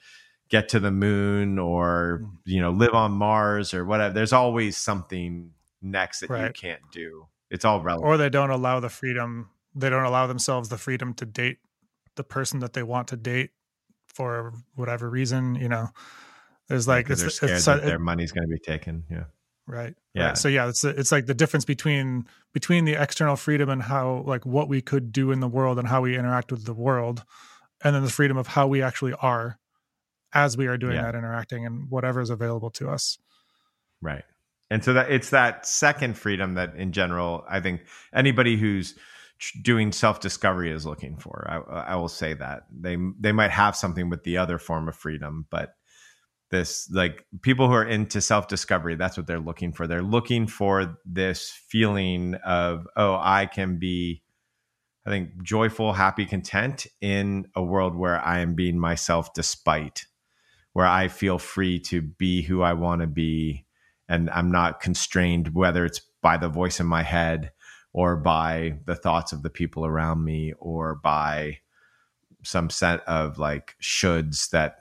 get 0.51 0.69
to 0.69 0.79
the 0.79 0.91
moon 0.91 1.59
or 1.59 2.21
hmm. 2.23 2.37
you 2.45 2.61
know 2.61 2.71
live 2.71 2.93
on 2.93 3.13
Mars 3.13 3.73
or 3.73 3.87
whatever. 3.87 4.13
There's 4.13 4.35
always 4.35 4.77
something 4.77 5.53
next 5.81 6.21
that 6.21 6.31
right. 6.31 6.47
you 6.49 6.53
can't 6.53 6.83
do. 6.93 7.27
It's 7.51 7.65
all 7.65 7.81
relevant. 7.81 8.07
Or 8.07 8.19
they 8.19 8.29
don't 8.29 8.51
allow 8.51 8.81
the 8.81 8.91
freedom. 8.91 9.49
They 9.75 9.89
don't 9.89 10.05
allow 10.05 10.27
themselves 10.27 10.69
the 10.69 10.77
freedom 10.77 11.15
to 11.15 11.25
date 11.25 11.59
the 12.17 12.25
person 12.25 12.61
that 12.61 12.75
they 12.75 12.83
want 12.83 13.09
to 13.09 13.17
date 13.17 13.53
for 14.09 14.53
whatever 14.75 15.09
reason. 15.09 15.55
You 15.55 15.71
know, 15.71 15.89
there's 16.69 16.87
like 16.87 17.09
it's, 17.09 17.23
they're 17.23 17.31
scared 17.31 17.53
it's, 17.53 17.65
that 17.65 17.79
it, 17.79 17.87
their 17.87 17.99
money's 17.99 18.33
going 18.33 18.47
to 18.47 18.53
be 18.53 18.59
taken. 18.59 19.05
Yeah 19.11 19.25
right? 19.69 19.95
Yeah. 20.15 20.29
Right. 20.29 20.39
so 20.39 20.49
yeah 20.49 20.69
it's 20.69 20.83
it's 20.85 21.13
like 21.13 21.27
the 21.27 21.35
difference 21.35 21.65
between 21.65 22.27
between 22.53 22.85
the 22.85 23.01
external 23.01 23.37
freedom 23.37 23.69
and 23.69 23.83
how 23.83 24.25
like 24.27 24.45
what 24.45 24.69
we 24.69 24.81
could 24.81 25.13
do 25.13 25.31
in 25.31 25.41
the 25.41 25.49
world 25.49 25.79
and 25.79 25.87
how 25.87 26.01
we 26.03 26.17
interact 26.17 26.51
with 26.51 26.65
the 26.65 26.75
world 26.75 27.25
and 27.85 27.95
then 27.95 28.03
the 28.03 28.11
freedom 28.11 28.37
of 28.37 28.49
how 28.49 28.67
we 28.67 28.83
actually 28.83 29.15
are 29.15 29.59
as 30.33 30.57
we 30.57 30.67
are 30.67 30.77
doing 30.77 30.95
yeah. 30.95 31.03
that 31.03 31.15
interacting 31.15 31.65
and 31.65 31.91
whatever 31.91 32.21
is 32.21 32.31
available 32.31 32.71
to 32.71 32.89
us. 32.91 33.19
Right. 34.03 34.25
And 34.71 34.85
so 34.85 34.95
that 34.95 35.11
it's 35.11 35.31
that 35.31 35.67
second 35.67 36.19
freedom 36.19 36.55
that 36.55 36.77
in 36.77 36.93
general 36.93 37.45
i 37.49 37.61
think 37.61 37.83
anybody 38.13 38.57
who's 38.57 38.95
doing 39.63 39.93
self 39.93 40.21
discovery 40.21 40.73
is 40.73 40.85
looking 40.85 41.17
for. 41.17 41.47
I, 41.49 41.93
I 41.93 41.97
will 41.97 42.09
say 42.09 42.35
that. 42.35 42.65
They 42.71 42.97
they 43.19 43.33
might 43.33 43.51
have 43.51 43.77
something 43.77 44.11
with 44.11 44.25
the 44.25 44.39
other 44.39 44.59
form 44.59 44.89
of 44.89 44.97
freedom 44.97 45.47
but 45.51 45.75
this 46.51 46.91
like 46.91 47.27
people 47.43 47.67
who 47.69 47.75
are 47.75 47.85
into 47.85 48.21
self 48.21 48.49
discovery 48.49 48.95
that's 48.97 49.17
what 49.17 49.27
they're 49.27 49.41
looking 49.41 49.73
for. 49.73 49.87
They're 49.87 50.03
looking 50.03 50.47
for 50.47 50.99
this 51.05 51.51
feeling 51.51 52.35
of 52.37 52.87
oh 52.97 53.19
i 53.21 53.47
can 53.47 53.79
be 53.79 54.23
i 55.07 55.11
think 55.11 55.43
joyful 55.43 55.93
happy 55.93 56.27
content 56.27 56.87
in 57.01 57.47
a 57.55 57.63
world 57.63 57.95
where 57.95 58.21
i 58.25 58.39
am 58.39 58.55
being 58.55 58.79
myself 58.79 59.33
despite 59.35 60.07
where 60.73 60.87
i 60.87 61.09
feel 61.09 61.39
free 61.39 61.79
to 61.81 62.01
be 62.01 62.43
who 62.43 62.63
i 62.63 62.73
want 62.73 63.01
to 63.01 63.07
be 63.07 63.67
and 64.09 64.31
I'm 64.31 64.51
not 64.51 64.81
constrained 64.81 65.55
whether 65.55 65.85
it's 65.85 66.01
by 66.23 66.37
the 66.37 66.49
voice 66.49 66.81
in 66.81 66.87
my 66.87 67.03
head 67.03 67.53
or 67.93 68.17
by 68.17 68.79
the 68.87 68.97
thoughts 68.97 69.33
of 69.33 69.43
the 69.43 69.51
people 69.51 69.85
around 69.85 70.25
me 70.25 70.55
or 70.59 70.95
by 70.95 71.59
some 72.43 72.71
set 72.71 73.01
of 73.07 73.39
like 73.39 73.77
shoulds 73.83 74.51
that 74.51 74.79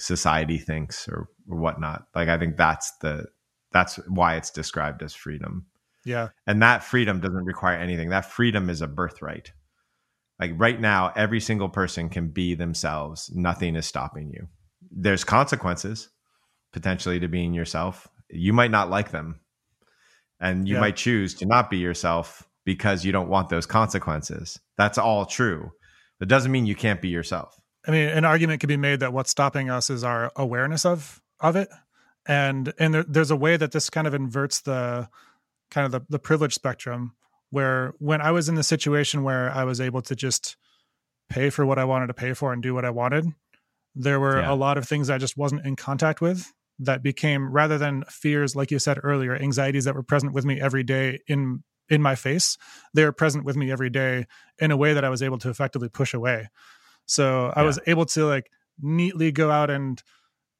society 0.00 0.58
thinks 0.58 1.08
or, 1.08 1.28
or 1.48 1.58
whatnot. 1.58 2.04
Like 2.14 2.28
I 2.28 2.38
think 2.38 2.56
that's 2.56 2.92
the 3.00 3.26
that's 3.72 3.96
why 4.08 4.36
it's 4.36 4.50
described 4.50 5.02
as 5.02 5.14
freedom. 5.14 5.66
Yeah. 6.04 6.28
And 6.46 6.62
that 6.62 6.82
freedom 6.82 7.20
doesn't 7.20 7.44
require 7.44 7.76
anything. 7.76 8.08
That 8.10 8.24
freedom 8.24 8.70
is 8.70 8.80
a 8.80 8.88
birthright. 8.88 9.52
Like 10.40 10.52
right 10.56 10.80
now, 10.80 11.12
every 11.14 11.40
single 11.40 11.68
person 11.68 12.08
can 12.08 12.28
be 12.28 12.54
themselves. 12.54 13.30
Nothing 13.34 13.76
is 13.76 13.86
stopping 13.86 14.30
you. 14.30 14.48
There's 14.90 15.22
consequences 15.22 16.08
potentially 16.72 17.20
to 17.20 17.28
being 17.28 17.52
yourself. 17.52 18.08
You 18.30 18.52
might 18.52 18.70
not 18.70 18.90
like 18.90 19.10
them. 19.10 19.40
And 20.40 20.66
you 20.66 20.76
yeah. 20.76 20.80
might 20.80 20.96
choose 20.96 21.34
to 21.34 21.46
not 21.46 21.68
be 21.68 21.76
yourself 21.76 22.48
because 22.64 23.04
you 23.04 23.12
don't 23.12 23.28
want 23.28 23.50
those 23.50 23.66
consequences. 23.66 24.58
That's 24.78 24.96
all 24.96 25.26
true. 25.26 25.72
That 26.18 26.26
doesn't 26.26 26.52
mean 26.52 26.66
you 26.66 26.74
can't 26.74 27.02
be 27.02 27.08
yourself. 27.08 27.59
I 27.86 27.90
mean, 27.90 28.08
an 28.08 28.24
argument 28.24 28.60
could 28.60 28.68
be 28.68 28.76
made 28.76 29.00
that 29.00 29.12
what's 29.12 29.30
stopping 29.30 29.70
us 29.70 29.90
is 29.90 30.04
our 30.04 30.30
awareness 30.36 30.84
of 30.84 31.20
of 31.40 31.56
it, 31.56 31.68
and 32.26 32.72
and 32.78 32.94
there, 32.94 33.04
there's 33.04 33.30
a 33.30 33.36
way 33.36 33.56
that 33.56 33.72
this 33.72 33.90
kind 33.90 34.06
of 34.06 34.14
inverts 34.14 34.60
the 34.60 35.08
kind 35.70 35.86
of 35.86 35.92
the, 35.92 36.00
the 36.08 36.18
privilege 36.18 36.54
spectrum 36.54 37.14
where 37.50 37.94
when 37.98 38.20
I 38.20 38.30
was 38.30 38.48
in 38.48 38.54
the 38.54 38.62
situation 38.62 39.22
where 39.22 39.50
I 39.50 39.64
was 39.64 39.80
able 39.80 40.02
to 40.02 40.14
just 40.14 40.56
pay 41.28 41.50
for 41.50 41.64
what 41.64 41.78
I 41.78 41.84
wanted 41.84 42.08
to 42.08 42.14
pay 42.14 42.32
for 42.32 42.52
and 42.52 42.62
do 42.62 42.74
what 42.74 42.84
I 42.84 42.90
wanted, 42.90 43.26
there 43.94 44.20
were 44.20 44.40
yeah. 44.40 44.52
a 44.52 44.54
lot 44.54 44.78
of 44.78 44.86
things 44.88 45.10
I 45.10 45.18
just 45.18 45.36
wasn't 45.36 45.66
in 45.66 45.76
contact 45.76 46.20
with 46.20 46.52
that 46.80 47.02
became 47.02 47.52
rather 47.52 47.78
than 47.78 48.04
fears, 48.08 48.56
like 48.56 48.70
you 48.70 48.78
said 48.78 48.98
earlier, 49.02 49.36
anxieties 49.36 49.84
that 49.84 49.94
were 49.94 50.02
present 50.02 50.32
with 50.32 50.44
me 50.44 50.60
every 50.60 50.82
day 50.82 51.20
in 51.26 51.62
in 51.88 52.00
my 52.00 52.14
face, 52.14 52.56
they 52.94 53.04
were 53.04 53.12
present 53.12 53.44
with 53.44 53.56
me 53.56 53.72
every 53.72 53.90
day 53.90 54.24
in 54.60 54.70
a 54.70 54.76
way 54.76 54.94
that 54.94 55.04
I 55.04 55.08
was 55.08 55.24
able 55.24 55.38
to 55.38 55.50
effectively 55.50 55.88
push 55.88 56.14
away. 56.14 56.48
So 57.10 57.52
I 57.56 57.60
yeah. 57.62 57.66
was 57.66 57.80
able 57.88 58.06
to 58.06 58.24
like 58.26 58.52
neatly 58.80 59.32
go 59.32 59.50
out 59.50 59.68
and 59.68 60.00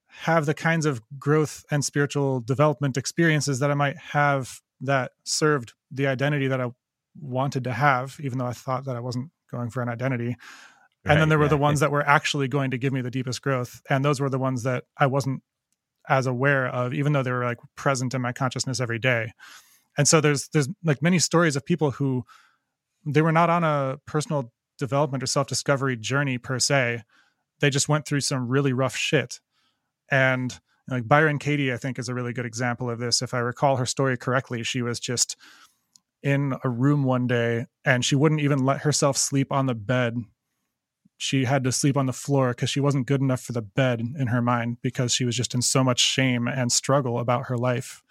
have 0.09 0.47
the 0.47 0.55
kinds 0.55 0.85
of 0.85 1.01
growth 1.17 1.65
and 1.71 1.85
spiritual 1.85 2.41
development 2.41 2.97
experiences 2.97 3.61
that 3.61 3.71
I 3.71 3.75
might 3.75 3.97
have 3.97 4.61
that 4.81 5.13
served 5.23 5.75
the 5.93 6.09
identity 6.09 6.49
that 6.49 6.61
I 6.61 6.73
wanted 7.21 7.63
to 7.65 7.73
have, 7.73 8.17
even 8.21 8.39
though 8.39 8.47
I 8.47 8.53
thought 8.53 8.87
that 8.87 8.97
I 8.97 9.01
wasn't 9.01 9.31
going 9.49 9.71
for 9.71 9.81
an 9.81 9.89
identity. 9.89 10.37
Right, 11.05 11.13
and 11.13 11.21
then 11.21 11.29
there 11.29 11.39
were 11.39 11.45
yeah. 11.45 11.51
the 11.51 11.57
ones 11.57 11.79
that 11.81 11.93
were 11.93 12.05
actually 12.05 12.49
going 12.49 12.73
to 12.73 12.79
give 12.79 12.93
me 12.93 13.01
the 13.01 13.13
deepest 13.13 13.43
growth. 13.43 13.81
And 13.89 14.05
those 14.05 14.19
were 14.19 14.29
the 14.29 14.39
ones 14.39 14.65
that 14.65 14.85
I 14.99 15.07
wasn't 15.07 15.45
as 16.09 16.27
aware 16.27 16.67
of, 16.67 16.95
even 16.95 17.13
though 17.13 17.23
they 17.23 17.31
were 17.31 17.45
like 17.45 17.59
present 17.77 18.13
in 18.13 18.21
my 18.21 18.33
consciousness 18.33 18.81
every 18.81 18.99
day. 18.99 19.33
And 19.97 20.09
so 20.09 20.21
there's 20.21 20.49
there's 20.49 20.69
like 20.83 21.01
many 21.01 21.21
stories 21.21 21.55
of 21.55 21.65
people 21.65 21.93
who 21.93 22.25
they 23.07 23.23
were 23.23 23.31
not 23.31 23.51
on 23.51 23.63
a 23.63 23.99
personal 24.05 24.53
development 24.81 25.23
or 25.23 25.27
self-discovery 25.27 25.97
journey 25.97 26.39
per 26.39 26.59
se. 26.59 27.05
They 27.61 27.71
just 27.71 27.89
went 27.89 28.07
through 28.07 28.23
some 28.23 28.49
really 28.49 28.73
rough 28.73 28.97
shit. 28.97 29.39
And 30.11 30.59
like 30.89 31.07
Byron 31.07 31.39
Katie, 31.39 31.73
I 31.73 31.77
think, 31.77 31.99
is 31.99 32.09
a 32.09 32.15
really 32.15 32.33
good 32.33 32.47
example 32.47 32.91
of 32.91 32.99
this. 32.99 33.23
If 33.23 33.33
I 33.33 33.39
recall 33.39 33.77
her 33.77 33.87
story 33.87 34.17
correctly, 34.17 34.65
she 34.65 34.83
was 34.83 34.99
just 34.99 35.37
in 36.23 36.55
a 36.65 36.69
room 36.69 37.05
one 37.05 37.27
day 37.27 37.67
and 37.85 38.05
she 38.05 38.17
wouldn't 38.17 38.41
even 38.41 38.65
let 38.65 38.81
herself 38.81 39.17
sleep 39.17 39.53
on 39.53 39.67
the 39.67 39.75
bed. 39.75 40.17
She 41.17 41.45
had 41.45 41.65
to 41.65 41.73
sleep 41.73 41.97
on 41.97 42.07
the 42.07 42.13
floor 42.13 42.51
because 42.51 42.71
she 42.71 42.81
wasn't 42.81 43.07
good 43.07 43.21
enough 43.21 43.43
for 43.43 43.53
the 43.53 43.63
bed 43.63 44.01
in 44.01 44.27
her 44.29 44.43
mind 44.43 44.79
because 44.83 45.15
she 45.15 45.25
was 45.25 45.37
just 45.37 45.55
in 45.55 45.63
so 45.63 45.85
much 45.85 46.01
shame 46.01 46.49
and 46.49 46.73
struggle 46.73 47.19
about 47.19 47.47
her 47.47 47.57
life. 47.57 48.03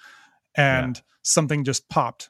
And 0.56 0.96
yeah. 0.96 1.02
something 1.24 1.64
just 1.64 1.90
popped. 1.90 2.30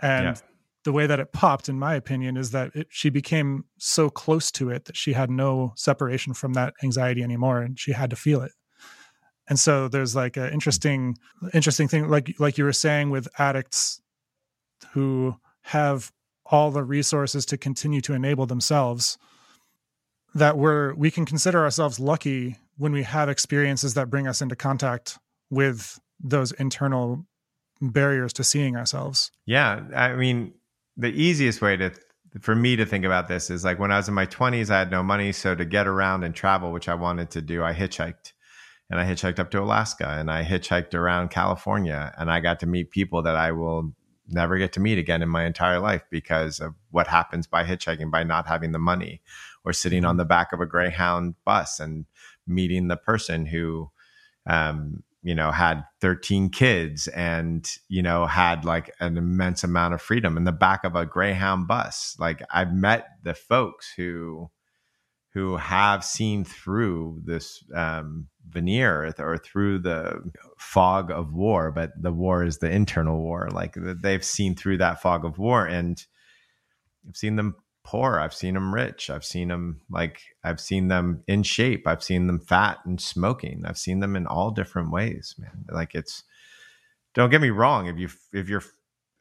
And 0.00 0.36
yeah. 0.36 0.42
The 0.88 0.92
way 0.92 1.06
that 1.06 1.20
it 1.20 1.32
popped, 1.32 1.68
in 1.68 1.78
my 1.78 1.94
opinion, 1.94 2.38
is 2.38 2.52
that 2.52 2.74
it, 2.74 2.86
she 2.88 3.10
became 3.10 3.66
so 3.76 4.08
close 4.08 4.50
to 4.50 4.70
it 4.70 4.86
that 4.86 4.96
she 4.96 5.12
had 5.12 5.28
no 5.28 5.74
separation 5.76 6.32
from 6.32 6.54
that 6.54 6.72
anxiety 6.82 7.22
anymore 7.22 7.60
and 7.60 7.78
she 7.78 7.92
had 7.92 8.08
to 8.08 8.16
feel 8.16 8.40
it. 8.40 8.52
And 9.50 9.60
so 9.60 9.86
there's 9.86 10.16
like 10.16 10.38
an 10.38 10.50
interesting 10.50 11.18
interesting 11.52 11.88
thing 11.88 12.08
like 12.08 12.34
like 12.38 12.56
you 12.56 12.64
were 12.64 12.72
saying 12.72 13.10
with 13.10 13.28
addicts 13.38 14.00
who 14.92 15.36
have 15.60 16.10
all 16.46 16.70
the 16.70 16.82
resources 16.82 17.44
to 17.44 17.58
continue 17.58 18.00
to 18.00 18.14
enable 18.14 18.46
themselves 18.46 19.18
that 20.34 20.56
we're 20.56 20.94
we 20.94 21.10
can 21.10 21.26
consider 21.26 21.62
ourselves 21.64 22.00
lucky 22.00 22.56
when 22.78 22.92
we 22.92 23.02
have 23.02 23.28
experiences 23.28 23.92
that 23.92 24.08
bring 24.08 24.26
us 24.26 24.40
into 24.40 24.56
contact 24.56 25.18
with 25.50 26.00
those 26.18 26.50
internal 26.52 27.26
barriers 27.82 28.32
to 28.32 28.42
seeing 28.42 28.74
ourselves. 28.74 29.30
Yeah 29.44 29.82
i 29.94 30.14
mean 30.14 30.54
the 30.98 31.08
easiest 31.08 31.62
way 31.62 31.76
to 31.76 31.92
for 32.40 32.54
me 32.54 32.76
to 32.76 32.84
think 32.84 33.06
about 33.06 33.26
this 33.28 33.48
is 33.48 33.64
like 33.64 33.78
when 33.78 33.90
i 33.90 33.96
was 33.96 34.08
in 34.08 34.14
my 34.14 34.26
20s 34.26 34.68
i 34.68 34.78
had 34.78 34.90
no 34.90 35.02
money 35.02 35.32
so 35.32 35.54
to 35.54 35.64
get 35.64 35.86
around 35.86 36.24
and 36.24 36.34
travel 36.34 36.72
which 36.72 36.88
i 36.88 36.94
wanted 36.94 37.30
to 37.30 37.40
do 37.40 37.64
i 37.64 37.72
hitchhiked. 37.72 38.32
And 38.90 38.98
I 38.98 39.04
hitchhiked 39.04 39.38
up 39.38 39.50
to 39.50 39.60
Alaska 39.60 40.08
and 40.08 40.30
I 40.30 40.44
hitchhiked 40.44 40.94
around 40.94 41.28
California 41.28 42.14
and 42.16 42.30
I 42.30 42.40
got 42.40 42.60
to 42.60 42.66
meet 42.66 42.90
people 42.90 43.22
that 43.22 43.36
I 43.36 43.52
will 43.52 43.92
never 44.28 44.58
get 44.58 44.72
to 44.74 44.80
meet 44.80 44.98
again 44.98 45.22
in 45.22 45.28
my 45.28 45.44
entire 45.44 45.78
life 45.78 46.02
because 46.10 46.60
of 46.60 46.74
what 46.90 47.06
happens 47.06 47.46
by 47.46 47.64
hitchhiking 47.64 48.10
by 48.10 48.22
not 48.24 48.46
having 48.46 48.72
the 48.72 48.78
money 48.78 49.20
or 49.64 49.72
sitting 49.72 50.04
on 50.04 50.16
the 50.16 50.24
back 50.24 50.52
of 50.52 50.60
a 50.60 50.66
Greyhound 50.66 51.34
bus 51.44 51.80
and 51.80 52.06
meeting 52.46 52.88
the 52.88 52.96
person 52.96 53.46
who 53.46 53.90
um, 54.46 55.02
you 55.28 55.34
know 55.34 55.50
had 55.50 55.84
13 56.00 56.48
kids 56.48 57.06
and 57.08 57.70
you 57.88 58.02
know 58.02 58.24
had 58.24 58.64
like 58.64 58.94
an 58.98 59.18
immense 59.18 59.62
amount 59.62 59.92
of 59.92 60.00
freedom 60.00 60.36
in 60.38 60.44
the 60.44 60.52
back 60.52 60.84
of 60.84 60.96
a 60.96 61.04
greyhound 61.04 61.68
bus 61.68 62.16
like 62.18 62.42
i've 62.50 62.72
met 62.72 63.08
the 63.24 63.34
folks 63.34 63.92
who 63.96 64.50
who 65.34 65.56
have 65.56 66.04
seen 66.04 66.44
through 66.44 67.20
this 67.24 67.62
um, 67.74 68.26
veneer 68.48 69.12
or 69.18 69.36
through 69.36 69.78
the 69.78 70.20
fog 70.58 71.10
of 71.10 71.32
war, 71.32 71.70
but 71.70 71.92
the 72.00 72.12
war 72.12 72.42
is 72.42 72.58
the 72.58 72.70
internal 72.70 73.18
war. 73.18 73.48
Like 73.52 73.76
they've 73.76 74.24
seen 74.24 74.54
through 74.54 74.78
that 74.78 75.02
fog 75.02 75.24
of 75.24 75.38
war, 75.38 75.66
and 75.66 76.04
I've 77.06 77.16
seen 77.16 77.36
them 77.36 77.54
poor. 77.88 78.18
I've 78.18 78.34
seen 78.34 78.52
them 78.52 78.74
rich. 78.74 79.08
I've 79.08 79.24
seen 79.24 79.48
them 79.48 79.80
like 79.90 80.20
I've 80.44 80.60
seen 80.60 80.88
them 80.88 81.24
in 81.26 81.42
shape. 81.42 81.86
I've 81.86 82.02
seen 82.02 82.26
them 82.26 82.38
fat 82.38 82.80
and 82.84 83.00
smoking. 83.00 83.62
I've 83.64 83.78
seen 83.78 84.00
them 84.00 84.14
in 84.14 84.26
all 84.26 84.50
different 84.50 84.90
ways, 84.90 85.34
man. 85.38 85.64
Like 85.70 85.94
it's 85.94 86.22
don't 87.14 87.30
get 87.30 87.40
me 87.40 87.48
wrong. 87.48 87.86
If 87.86 87.98
you 87.98 88.10
if 88.34 88.50
you're 88.50 88.62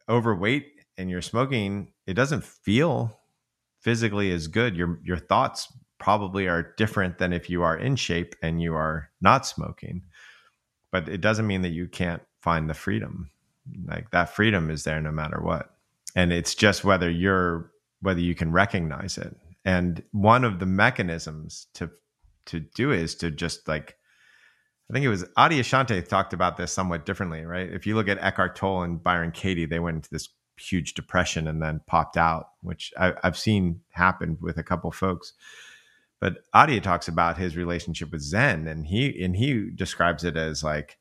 overweight 0.10 0.68
and 0.98 1.10
you're 1.10 1.22
smoking, 1.22 1.94
it 2.06 2.16
doesn't 2.16 2.44
feel 2.44 3.18
physically 3.80 4.34
as 4.34 4.48
good. 4.48 4.76
Your 4.76 5.00
your 5.02 5.18
thoughts 5.18 5.72
probably 5.98 6.50
are 6.50 6.74
different 6.76 7.20
than 7.20 7.32
if 7.32 7.50
you 7.50 7.64
are 7.64 7.78
in 7.78 7.96
shape 7.96 8.36
and 8.44 8.62
you 8.62 8.76
are 8.76 9.10
not 9.22 9.46
smoking. 9.46 10.02
But 10.92 11.08
it 11.08 11.22
doesn't 11.22 11.48
mean 11.48 11.62
that 11.62 11.70
you 11.70 11.88
can't 11.88 12.22
find 12.42 12.70
the 12.70 12.74
freedom. 12.74 13.32
Like 13.86 14.12
that 14.12 14.36
freedom 14.36 14.70
is 14.70 14.84
there 14.84 15.00
no 15.00 15.12
matter 15.12 15.40
what. 15.42 15.74
And 16.18 16.34
it's 16.34 16.54
just 16.54 16.84
whether 16.84 17.10
you're 17.10 17.72
whether 18.02 18.20
you 18.20 18.36
can 18.36 18.52
recognize 18.52 19.18
it. 19.18 19.36
And 19.66 20.04
one 20.12 20.44
of 20.44 20.60
the 20.60 20.66
mechanisms 20.66 21.68
to 21.76 21.92
to 22.48 22.62
do 22.62 22.92
is 22.92 23.16
to 23.16 23.30
just 23.30 23.68
like 23.68 23.98
I 24.90 24.94
think 24.94 25.06
it 25.06 25.10
was 25.10 25.26
Adyashanti 25.38 26.08
talked 26.08 26.34
about 26.34 26.56
this 26.56 26.72
somewhat 26.72 27.06
differently, 27.06 27.44
right? 27.44 27.70
If 27.70 27.86
you 27.86 27.96
look 27.96 28.08
at 28.08 28.20
Eckhart 28.20 28.56
Tolle 28.56 28.84
and 28.84 29.04
Byron 29.04 29.32
Katie, 29.32 29.66
they 29.66 29.80
went 29.80 29.96
into 29.96 30.10
this 30.10 30.30
huge 30.58 30.94
depression 30.94 31.48
and 31.48 31.62
then 31.62 31.82
popped 31.86 32.18
out, 32.18 32.50
which 32.62 32.94
I, 32.98 33.14
have 33.24 33.38
seen 33.38 33.82
happen 33.92 34.38
with 34.42 34.58
a 34.58 34.64
couple 34.64 34.92
folks. 34.92 35.34
But 36.20 36.38
Adya 36.56 36.82
talks 36.82 37.08
about 37.08 37.38
his 37.38 37.58
relationship 37.58 38.12
with 38.12 38.22
Zen, 38.22 38.68
and 38.68 38.88
he 38.88 39.24
and 39.24 39.36
he 39.36 39.70
describes 39.76 40.24
it 40.24 40.38
as 40.38 40.64
like 40.64 40.98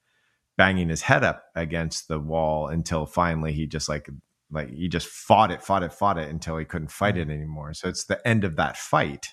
banging 0.59 0.89
his 0.89 1.03
head 1.03 1.23
up 1.23 1.45
against 1.55 2.09
the 2.09 2.19
wall 2.19 2.69
until 2.69 3.07
finally 3.07 3.53
he 3.53 3.67
just 3.67 3.89
like 3.89 4.09
like 4.51 4.73
he 4.73 4.89
just 4.89 5.09
fought 5.09 5.51
it, 5.51 5.63
fought 5.63 5.83
it, 5.83 5.93
fought 5.93 6.19
it 6.19 6.31
until 6.31 6.57
he 6.57 6.65
couldn't 6.65 6.91
fight 6.91 7.17
it 7.17 7.29
anymore. 7.29 7.75
So 7.75 7.89
it's 7.89 8.05
the 8.05 8.27
end 8.27 8.45
of 8.45 8.57
that 8.57 8.77
fight, 8.77 9.29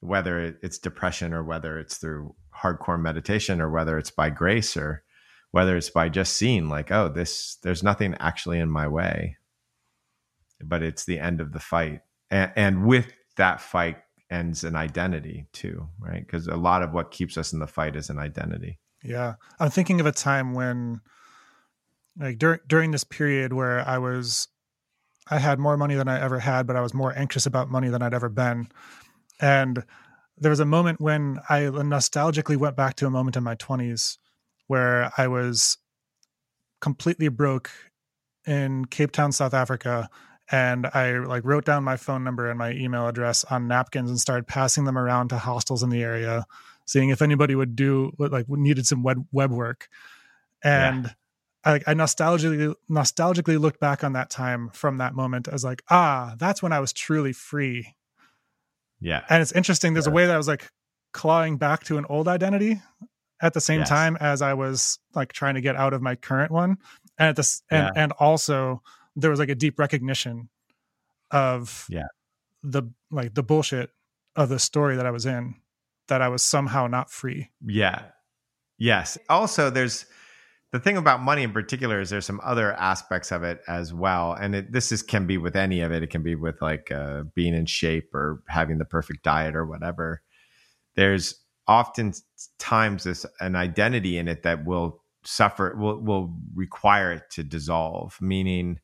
whether 0.00 0.56
it's 0.62 0.78
depression 0.78 1.32
or 1.32 1.42
whether 1.42 1.78
it's 1.78 1.96
through 1.96 2.34
hardcore 2.62 3.00
meditation 3.00 3.60
or 3.60 3.70
whether 3.70 3.98
it's 3.98 4.10
by 4.10 4.30
grace 4.30 4.76
or 4.76 5.02
whether 5.50 5.76
it's 5.76 5.90
by 5.90 6.08
just 6.08 6.36
seeing 6.36 6.68
like, 6.68 6.90
oh, 6.90 7.08
this 7.08 7.56
there's 7.62 7.82
nothing 7.82 8.14
actually 8.20 8.58
in 8.58 8.70
my 8.70 8.86
way, 8.86 9.36
but 10.62 10.82
it's 10.82 11.04
the 11.04 11.18
end 11.18 11.40
of 11.40 11.52
the 11.52 11.60
fight, 11.60 12.00
and, 12.30 12.52
and 12.56 12.86
with 12.86 13.12
that 13.36 13.60
fight 13.60 13.96
ends 14.30 14.64
an 14.64 14.76
identity 14.76 15.46
too, 15.52 15.88
right? 15.98 16.26
Because 16.26 16.46
a 16.48 16.56
lot 16.56 16.82
of 16.82 16.92
what 16.92 17.10
keeps 17.10 17.38
us 17.38 17.52
in 17.52 17.60
the 17.60 17.66
fight 17.66 17.96
is 17.96 18.10
an 18.10 18.18
identity. 18.18 18.78
Yeah. 19.02 19.34
I'm 19.60 19.70
thinking 19.70 20.00
of 20.00 20.06
a 20.06 20.12
time 20.12 20.52
when 20.52 21.00
like 22.18 22.38
during 22.38 22.60
during 22.66 22.90
this 22.90 23.04
period 23.04 23.52
where 23.52 23.86
I 23.86 23.98
was 23.98 24.48
I 25.28 25.38
had 25.38 25.58
more 25.58 25.76
money 25.76 25.94
than 25.94 26.08
I 26.08 26.20
ever 26.20 26.38
had, 26.38 26.66
but 26.66 26.76
I 26.76 26.80
was 26.80 26.94
more 26.94 27.16
anxious 27.16 27.46
about 27.46 27.70
money 27.70 27.88
than 27.88 28.02
I'd 28.02 28.14
ever 28.14 28.28
been. 28.28 28.68
And 29.40 29.84
there 30.38 30.50
was 30.50 30.60
a 30.60 30.66
moment 30.66 31.00
when 31.00 31.40
I 31.48 31.62
nostalgically 31.62 32.56
went 32.56 32.76
back 32.76 32.94
to 32.96 33.06
a 33.06 33.10
moment 33.10 33.36
in 33.36 33.42
my 33.42 33.56
20s 33.56 34.18
where 34.66 35.10
I 35.16 35.28
was 35.28 35.78
completely 36.80 37.28
broke 37.28 37.70
in 38.46 38.84
Cape 38.84 39.12
Town, 39.12 39.32
South 39.32 39.54
Africa. 39.54 40.08
And 40.50 40.86
I 40.86 41.18
like 41.18 41.44
wrote 41.44 41.64
down 41.64 41.82
my 41.82 41.96
phone 41.96 42.22
number 42.22 42.48
and 42.48 42.58
my 42.58 42.70
email 42.72 43.08
address 43.08 43.42
on 43.44 43.66
napkins 43.66 44.10
and 44.10 44.20
started 44.20 44.46
passing 44.46 44.84
them 44.84 44.96
around 44.96 45.28
to 45.28 45.38
hostels 45.38 45.82
in 45.82 45.90
the 45.90 46.02
area, 46.02 46.46
seeing 46.84 47.08
if 47.08 47.20
anybody 47.20 47.56
would 47.56 47.74
do 47.74 48.12
like 48.18 48.48
needed 48.48 48.86
some 48.86 49.02
web 49.02 49.26
web 49.32 49.50
work. 49.50 49.88
And 50.62 51.06
yeah. 51.06 51.12
I, 51.66 51.74
I 51.86 51.94
nostalgically 51.94 52.74
nostalgically 52.88 53.60
looked 53.60 53.80
back 53.80 54.04
on 54.04 54.12
that 54.12 54.30
time 54.30 54.70
from 54.72 54.98
that 54.98 55.14
moment 55.14 55.48
as 55.48 55.64
like, 55.64 55.82
ah, 55.90 56.36
that's 56.38 56.62
when 56.62 56.72
I 56.72 56.78
was 56.78 56.92
truly 56.92 57.32
free. 57.32 57.96
Yeah. 59.00 59.24
And 59.28 59.42
it's 59.42 59.52
interesting. 59.52 59.92
There's 59.92 60.06
yeah. 60.06 60.12
a 60.12 60.14
way 60.14 60.26
that 60.26 60.34
I 60.34 60.38
was 60.38 60.46
like 60.46 60.70
clawing 61.12 61.56
back 61.56 61.82
to 61.84 61.98
an 61.98 62.06
old 62.08 62.28
identity 62.28 62.80
at 63.42 63.52
the 63.52 63.60
same 63.60 63.80
yes. 63.80 63.88
time 63.88 64.16
as 64.20 64.42
I 64.42 64.54
was 64.54 65.00
like 65.14 65.32
trying 65.32 65.56
to 65.56 65.60
get 65.60 65.74
out 65.74 65.92
of 65.92 66.00
my 66.00 66.14
current 66.14 66.52
one. 66.52 66.78
And 67.18 67.30
at 67.30 67.36
this 67.36 67.62
and, 67.68 67.90
yeah. 67.94 68.02
and 68.02 68.12
also 68.12 68.80
there 69.16 69.30
was 69.30 69.40
like 69.40 69.48
a 69.48 69.54
deep 69.54 69.78
recognition 69.78 70.48
of 71.32 71.86
yeah 71.88 72.06
the 72.62 72.84
like 73.10 73.34
the 73.34 73.42
bullshit 73.42 73.90
of 74.36 74.48
the 74.48 74.60
story 74.60 74.96
that 74.96 75.06
I 75.06 75.10
was 75.10 75.26
in 75.26 75.56
that 76.06 76.22
I 76.22 76.28
was 76.28 76.44
somehow 76.44 76.86
not 76.86 77.10
free. 77.10 77.50
Yeah. 77.60 78.02
Yes. 78.78 79.18
Also 79.28 79.70
there's 79.70 80.06
the 80.72 80.80
thing 80.80 80.96
about 80.96 81.22
money 81.22 81.42
in 81.42 81.52
particular 81.52 82.00
is 82.00 82.10
there's 82.10 82.26
some 82.26 82.40
other 82.42 82.72
aspects 82.74 83.30
of 83.30 83.42
it 83.42 83.60
as 83.68 83.94
well. 83.94 84.32
And 84.32 84.54
it, 84.54 84.72
this 84.72 84.90
is 84.90 85.02
can 85.02 85.26
be 85.26 85.38
with 85.38 85.56
any 85.56 85.80
of 85.80 85.92
it. 85.92 86.02
It 86.02 86.10
can 86.10 86.22
be 86.22 86.34
with 86.34 86.60
like 86.60 86.90
uh, 86.90 87.24
being 87.34 87.54
in 87.54 87.66
shape 87.66 88.14
or 88.14 88.42
having 88.48 88.78
the 88.78 88.84
perfect 88.84 89.22
diet 89.22 89.54
or 89.54 89.64
whatever. 89.64 90.22
There's 90.96 91.34
often 91.68 92.12
times 92.58 93.04
this 93.04 93.24
an 93.40 93.56
identity 93.56 94.18
in 94.18 94.28
it 94.28 94.42
that 94.42 94.64
will 94.64 95.02
suffer 95.24 95.74
will 95.76 96.00
will 96.00 96.36
require 96.54 97.12
it 97.12 97.30
to 97.30 97.44
dissolve. 97.44 98.18
Meaning 98.20 98.80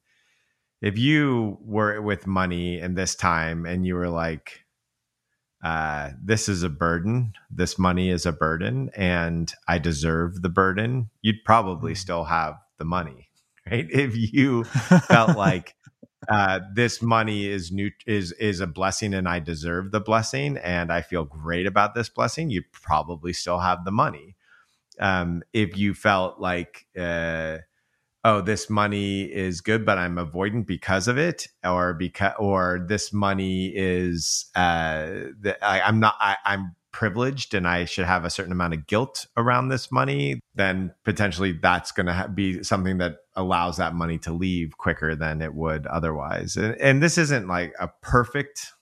if 0.80 0.98
you 0.98 1.58
were 1.60 2.00
with 2.00 2.26
money 2.26 2.80
in 2.80 2.94
this 2.94 3.14
time 3.14 3.66
and 3.66 3.86
you 3.86 3.94
were 3.94 4.08
like 4.08 4.61
uh, 5.62 6.10
this 6.22 6.48
is 6.48 6.62
a 6.62 6.68
burden 6.68 7.32
this 7.50 7.78
money 7.78 8.10
is 8.10 8.26
a 8.26 8.32
burden 8.32 8.90
and 8.96 9.54
i 9.68 9.78
deserve 9.78 10.42
the 10.42 10.48
burden 10.48 11.08
you'd 11.22 11.44
probably 11.44 11.92
mm. 11.92 11.96
still 11.96 12.24
have 12.24 12.54
the 12.78 12.84
money 12.84 13.28
right 13.70 13.86
if 13.90 14.16
you 14.16 14.64
felt 15.08 15.36
like 15.36 15.74
uh, 16.28 16.60
this 16.74 17.02
money 17.02 17.46
is 17.46 17.72
new 17.72 17.90
is 18.06 18.32
is 18.32 18.60
a 18.60 18.66
blessing 18.66 19.12
and 19.14 19.28
I 19.28 19.40
deserve 19.40 19.90
the 19.90 20.00
blessing 20.00 20.56
and 20.58 20.92
I 20.92 21.00
feel 21.02 21.24
great 21.24 21.66
about 21.66 21.94
this 21.94 22.08
blessing, 22.08 22.50
you'd 22.50 22.70
probably 22.72 23.32
still 23.32 23.58
have 23.58 23.84
the 23.84 23.90
money. 23.90 24.36
Um, 25.00 25.42
if 25.52 25.76
you 25.76 25.94
felt 25.94 26.38
like 26.38 26.86
uh, 26.96 27.58
oh 28.24 28.40
this 28.40 28.70
money 28.70 29.22
is 29.22 29.60
good 29.60 29.84
but 29.84 29.98
I'm 29.98 30.16
avoidant 30.16 30.66
because 30.66 31.08
of 31.08 31.18
it 31.18 31.48
or 31.64 31.94
because 31.94 32.34
or 32.38 32.84
this 32.88 33.12
money 33.12 33.72
is 33.74 34.46
uh, 34.54 35.06
the, 35.40 35.56
I, 35.62 35.80
I'm 35.82 36.00
not 36.00 36.14
I, 36.20 36.36
I'm 36.44 36.76
privileged 36.92 37.54
and 37.54 37.66
I 37.66 37.86
should 37.86 38.04
have 38.04 38.24
a 38.24 38.30
certain 38.30 38.52
amount 38.52 38.74
of 38.74 38.86
guilt 38.86 39.26
around 39.36 39.68
this 39.68 39.90
money, 39.90 40.40
then 40.54 40.92
potentially 41.04 41.52
that's 41.52 41.90
going 41.90 42.06
to 42.06 42.12
ha- 42.12 42.28
be 42.28 42.62
something 42.62 42.98
that 42.98 43.16
allows 43.34 43.78
that 43.78 43.94
money 43.94 44.18
to 44.18 44.32
leave 44.32 44.76
quicker 44.76 45.16
than 45.16 45.42
it 45.42 45.54
would 45.54 45.86
otherwise. 45.86 46.56
And, 46.56 46.78
and 46.80 47.02
this 47.02 47.18
isn't 47.18 47.48
like 47.48 47.74
a 47.80 47.88
perfect 48.02 48.72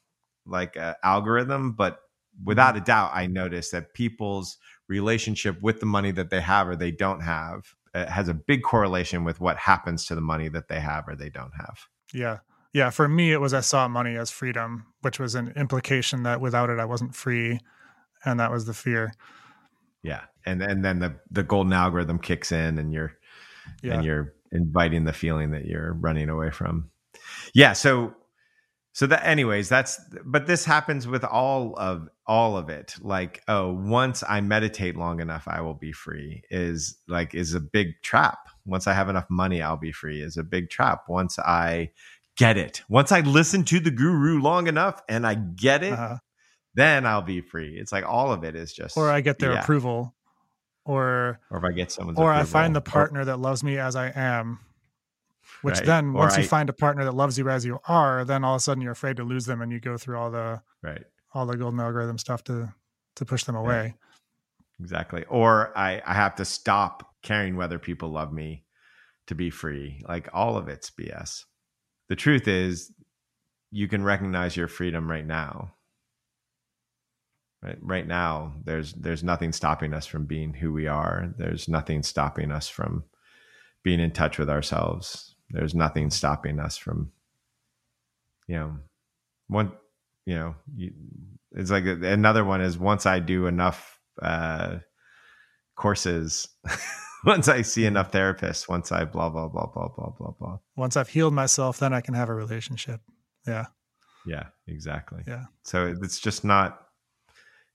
like 0.45 0.77
uh, 0.77 0.95
algorithm, 1.05 1.73
but 1.73 2.01
without 2.45 2.77
a 2.77 2.81
doubt, 2.81 3.13
I 3.15 3.27
notice 3.27 3.71
that 3.71 3.95
people's 3.95 4.59
relationship 4.89 5.63
with 5.63 5.79
the 5.79 5.87
money 5.87 6.11
that 6.11 6.31
they 6.31 6.41
have 6.41 6.69
or 6.69 6.75
they 6.75 6.91
don't 6.91 7.21
have 7.21 7.63
Uh, 7.93 8.07
has 8.07 8.29
a 8.29 8.35
big 8.35 8.63
correlation 8.63 9.25
with 9.25 9.41
what 9.41 9.57
happens 9.57 10.07
to 10.07 10.15
the 10.15 10.21
money 10.21 10.49
that 10.49 10.69
they 10.69 10.79
have 10.79 11.09
or 11.09 11.17
they 11.17 11.29
don't 11.29 11.53
have. 11.57 11.87
Yeah. 12.15 12.39
Yeah, 12.73 12.91
for 12.91 13.09
me, 13.09 13.33
it 13.33 13.41
was 13.41 13.53
I 13.53 13.63
saw 13.63 13.89
money 13.89 14.17
as 14.17 14.31
freedom, 14.31 14.87
which 15.01 15.19
was 15.19 15.35
an 15.35 15.53
implication 15.57 16.23
that 16.23 16.41
without 16.41 16.71
it, 16.71 16.79
I 16.79 16.85
wasn't 16.85 17.17
free 17.17 17.59
and 18.25 18.41
that 18.41 18.51
was 18.51 18.67
the 18.67 18.75
fear. 18.75 19.13
Yeah, 20.03 20.23
and 20.47 20.63
and 20.63 20.85
then 20.85 20.99
the 20.99 21.17
the 21.31 21.43
golden 21.43 21.73
algorithm 21.73 22.19
kicks 22.19 22.53
in, 22.53 22.79
and 22.79 22.93
you're 22.93 23.17
yeah. 23.83 23.95
and 23.95 24.05
you're 24.05 24.35
inviting 24.53 25.05
the 25.05 25.13
feeling 25.13 25.51
that 25.51 25.67
you're 25.67 25.93
running 25.95 26.29
away 26.29 26.51
from. 26.51 26.91
Yeah, 27.55 27.73
so 27.73 28.15
so 28.93 29.07
that 29.07 29.25
anyways 29.25 29.69
that's 29.69 30.01
but 30.25 30.47
this 30.47 30.65
happens 30.65 31.07
with 31.07 31.25
all 31.25 31.75
of 31.79 32.09
all 32.27 32.57
of 32.57 32.69
it 32.69 32.95
like 33.01 33.43
oh 33.49 33.73
once 33.73 34.23
i 34.29 34.41
meditate 34.41 34.97
long 34.97 35.21
enough 35.21 35.47
i 35.47 35.61
will 35.61 35.75
be 35.75 35.93
free 35.93 36.43
is 36.51 36.99
like 37.09 37.35
is 37.35 37.55
a 37.55 37.61
big 37.61 37.89
trap 38.03 38.49
once 38.67 38.87
i 38.87 38.93
have 38.93 39.09
enough 39.09 39.27
money 39.31 39.63
i'll 39.63 39.77
be 39.77 39.93
free 39.93 40.21
is 40.21 40.37
a 40.37 40.43
big 40.43 40.71
trap 40.71 41.05
once 41.09 41.39
i 41.39 41.91
get 42.37 42.57
it 42.57 42.83
once 42.89 43.13
i 43.13 43.21
listen 43.21 43.65
to 43.65 43.79
the 43.81 43.91
guru 43.91 44.41
long 44.41 44.67
enough 44.67 45.03
and 45.09 45.27
i 45.27 45.35
get 45.35 45.83
it 45.83 45.93
uh-huh 45.93 46.17
then 46.75 47.07
I'll 47.07 47.23
be 47.23 47.41
free. 47.41 47.77
It's 47.79 47.93
like 47.93 48.05
all 48.07 48.33
of 48.33 48.45
it 48.45 48.55
is 48.55 48.73
just 48.73 48.97
or 48.97 49.11
I 49.11 49.21
get 49.21 49.39
their 49.39 49.53
yeah. 49.53 49.63
approval 49.63 50.15
or 50.85 51.41
or 51.51 51.59
if 51.59 51.65
I 51.65 51.73
get 51.73 51.91
someone's 51.91 52.17
approval. 52.17 52.31
or 52.31 52.35
approval. 52.35 52.59
I 52.59 52.63
find 52.63 52.77
the 52.77 52.81
partner 52.81 53.25
that 53.25 53.39
loves 53.39 53.65
me 53.65 53.79
as 53.79 53.97
I 53.97 54.13
am. 54.15 54.61
Which 55.63 55.77
right. 55.77 55.87
then 55.87 56.13
once 56.13 56.35
I, 56.35 56.41
you 56.41 56.47
find 56.47 56.69
a 56.71 56.73
partner 56.73 57.05
that 57.05 57.15
loves 57.15 57.39
you 57.39 57.49
as 57.51 57.65
you 57.65 57.79
are, 57.87 58.25
then 58.25 58.45
all 58.45 58.55
of 58.55 58.59
a 58.59 58.63
sudden 58.63 58.83
you're 58.83 58.93
afraid 58.93 59.17
to 59.17 59.25
lose 59.25 59.45
them 59.45 59.61
and 59.61 59.71
you 59.71 59.81
go 59.81 59.97
through 59.97 60.19
all 60.19 60.31
the 60.31 60.63
right 60.83 61.05
all 61.33 61.47
the 61.47 61.57
golden 61.57 61.79
algorithm 61.81 62.19
stuff 62.19 62.43
to 62.45 62.73
to 63.17 63.25
push 63.25 63.45
them 63.45 63.57
away. 63.57 63.81
Right. 63.81 63.95
Exactly. 64.81 65.25
Or 65.29 65.77
I, 65.77 66.01
I 66.07 66.15
have 66.15 66.37
to 66.37 66.45
stop 66.45 67.15
caring 67.23 67.57
whether 67.57 67.79
people 67.79 68.09
love 68.09 68.33
me 68.33 68.65
to 69.27 69.35
be 69.35 69.51
free. 69.51 70.03
Like 70.09 70.29
all 70.33 70.57
of 70.57 70.69
it's 70.69 70.91
BS. 70.91 71.45
The 72.09 72.17
truth 72.17 72.49
is 72.49 72.91
you 73.71 73.89
can 73.89 74.03
recognize 74.03 74.57
your 74.57 74.69
freedom 74.69 75.11
right 75.11 75.27
now 75.27 75.75
right 77.63 77.79
right 77.81 78.07
now 78.07 78.55
there's 78.65 78.93
there's 78.95 79.23
nothing 79.23 79.53
stopping 79.53 79.93
us 79.93 80.07
from 80.07 80.27
being 80.27 80.53
who 80.53 80.73
we 80.73 80.87
are 80.87 81.33
there's 81.37 81.69
nothing 81.69 82.03
stopping 82.03 82.51
us 82.51 82.69
from 82.69 83.05
being 83.83 84.01
in 84.01 84.11
touch 84.11 84.39
with 84.39 84.51
ourselves 84.51 85.35
there's 85.51 85.75
nothing 85.75 86.11
stopping 86.11 86.59
us 86.61 86.77
from 86.77 87.11
you 88.47 88.57
know 88.57 88.77
one 89.49 89.73
you 90.27 90.35
know 90.35 90.55
you, 90.77 90.93
it's 91.53 91.71
like 91.71 91.85
another 91.85 92.45
one 92.45 92.61
is 92.61 92.79
once 92.79 93.07
i 93.07 93.19
do 93.19 93.47
enough 93.47 93.99
uh 94.23 94.77
courses 95.77 96.49
once 97.25 97.49
i 97.49 97.63
see 97.63 97.85
enough 97.85 98.13
therapists 98.13 98.69
once 98.69 98.93
i 98.93 99.05
blah 99.05 99.29
blah 99.29 99.49
blah 99.49 99.67
blah 99.67 99.89
blah 99.97 100.11
blah 100.19 100.33
blah. 100.39 100.59
Once 100.77 100.97
i've 100.97 101.09
healed 101.09 101.35
myself 101.35 101.79
then 101.79 101.93
i 101.93 102.01
can 102.01 102.15
have 102.15 102.29
a 102.29 102.35
relationship. 102.35 103.01
Yeah. 103.47 103.67
Yeah 104.27 104.47
exactly. 104.67 105.23
Yeah. 105.27 105.45
So 105.63 105.95
it's 106.03 106.21
just 106.21 106.45
not 106.45 106.87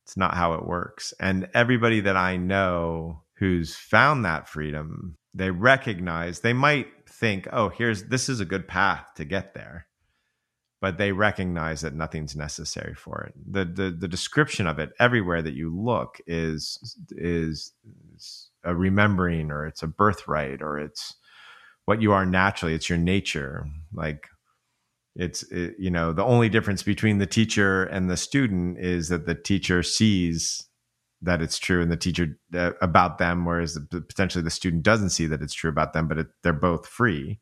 it's 0.06 0.16
not 0.16 0.36
how 0.36 0.54
it 0.54 0.68
works. 0.68 1.14
And 1.20 1.50
everybody 1.56 2.00
that 2.02 2.16
I 2.16 2.38
know 2.38 3.24
who's 3.38 3.76
found 3.76 4.24
that 4.24 4.48
freedom, 4.48 5.18
they 5.34 5.50
recognize, 5.50 6.42
they 6.42 6.54
might 6.54 6.88
think, 7.08 7.48
oh, 7.52 7.70
here's 7.70 8.06
this 8.06 8.30
is 8.30 8.40
a 8.40 8.46
good 8.46 8.68
path 8.68 9.08
to 9.16 9.26
get 9.26 9.54
there. 9.54 9.88
But 10.82 10.98
they 10.98 11.12
recognize 11.12 11.82
that 11.82 11.96
nothing's 11.96 12.36
necessary 12.36 12.94
for 12.94 13.24
it. 13.24 13.34
The 13.50 13.66
the 13.66 13.92
the 13.92 14.08
description 14.08 14.68
of 14.68 14.80
it 14.80 14.92
everywhere 15.00 15.42
that 15.42 15.54
you 15.54 15.76
look 15.76 16.20
is 16.28 16.96
is, 17.12 17.74
a 18.64 18.76
remembering 18.76 19.52
or 19.52 19.68
it's 19.68 19.84
a 19.84 19.88
birthright 19.88 20.62
or 20.62 20.80
it's 20.80 21.16
what 21.86 22.02
you 22.02 22.12
are 22.12 22.26
naturally, 22.26 22.74
it's 22.74 22.90
your 22.90 22.98
nature. 22.98 23.68
Like 23.94 24.28
it's 25.16 25.44
it, 25.44 25.76
you 25.80 25.90
know 25.90 26.12
the 26.14 26.24
only 26.24 26.50
difference 26.50 26.84
between 26.84 27.20
the 27.20 27.28
teacher 27.28 27.84
and 27.86 28.10
the 28.10 28.18
student 28.18 28.78
is 28.80 29.10
that 29.10 29.26
the 29.26 29.36
teacher 29.36 29.82
sees 29.82 30.68
that 31.26 31.42
it's 31.42 31.58
true 31.58 31.82
and 31.82 31.92
the 31.92 31.98
teacher 31.98 32.38
uh, 32.54 32.72
about 32.82 33.18
them 33.18 33.46
whereas 33.46 33.74
the, 33.74 34.02
potentially 34.02 34.44
the 34.44 34.50
student 34.50 34.84
doesn't 34.84 35.10
see 35.10 35.28
that 35.28 35.42
it's 35.42 35.54
true 35.54 35.70
about 35.70 35.94
them 35.94 36.08
but 36.08 36.18
it, 36.18 36.28
they're 36.44 36.54
both 36.54 36.88
free. 36.88 37.40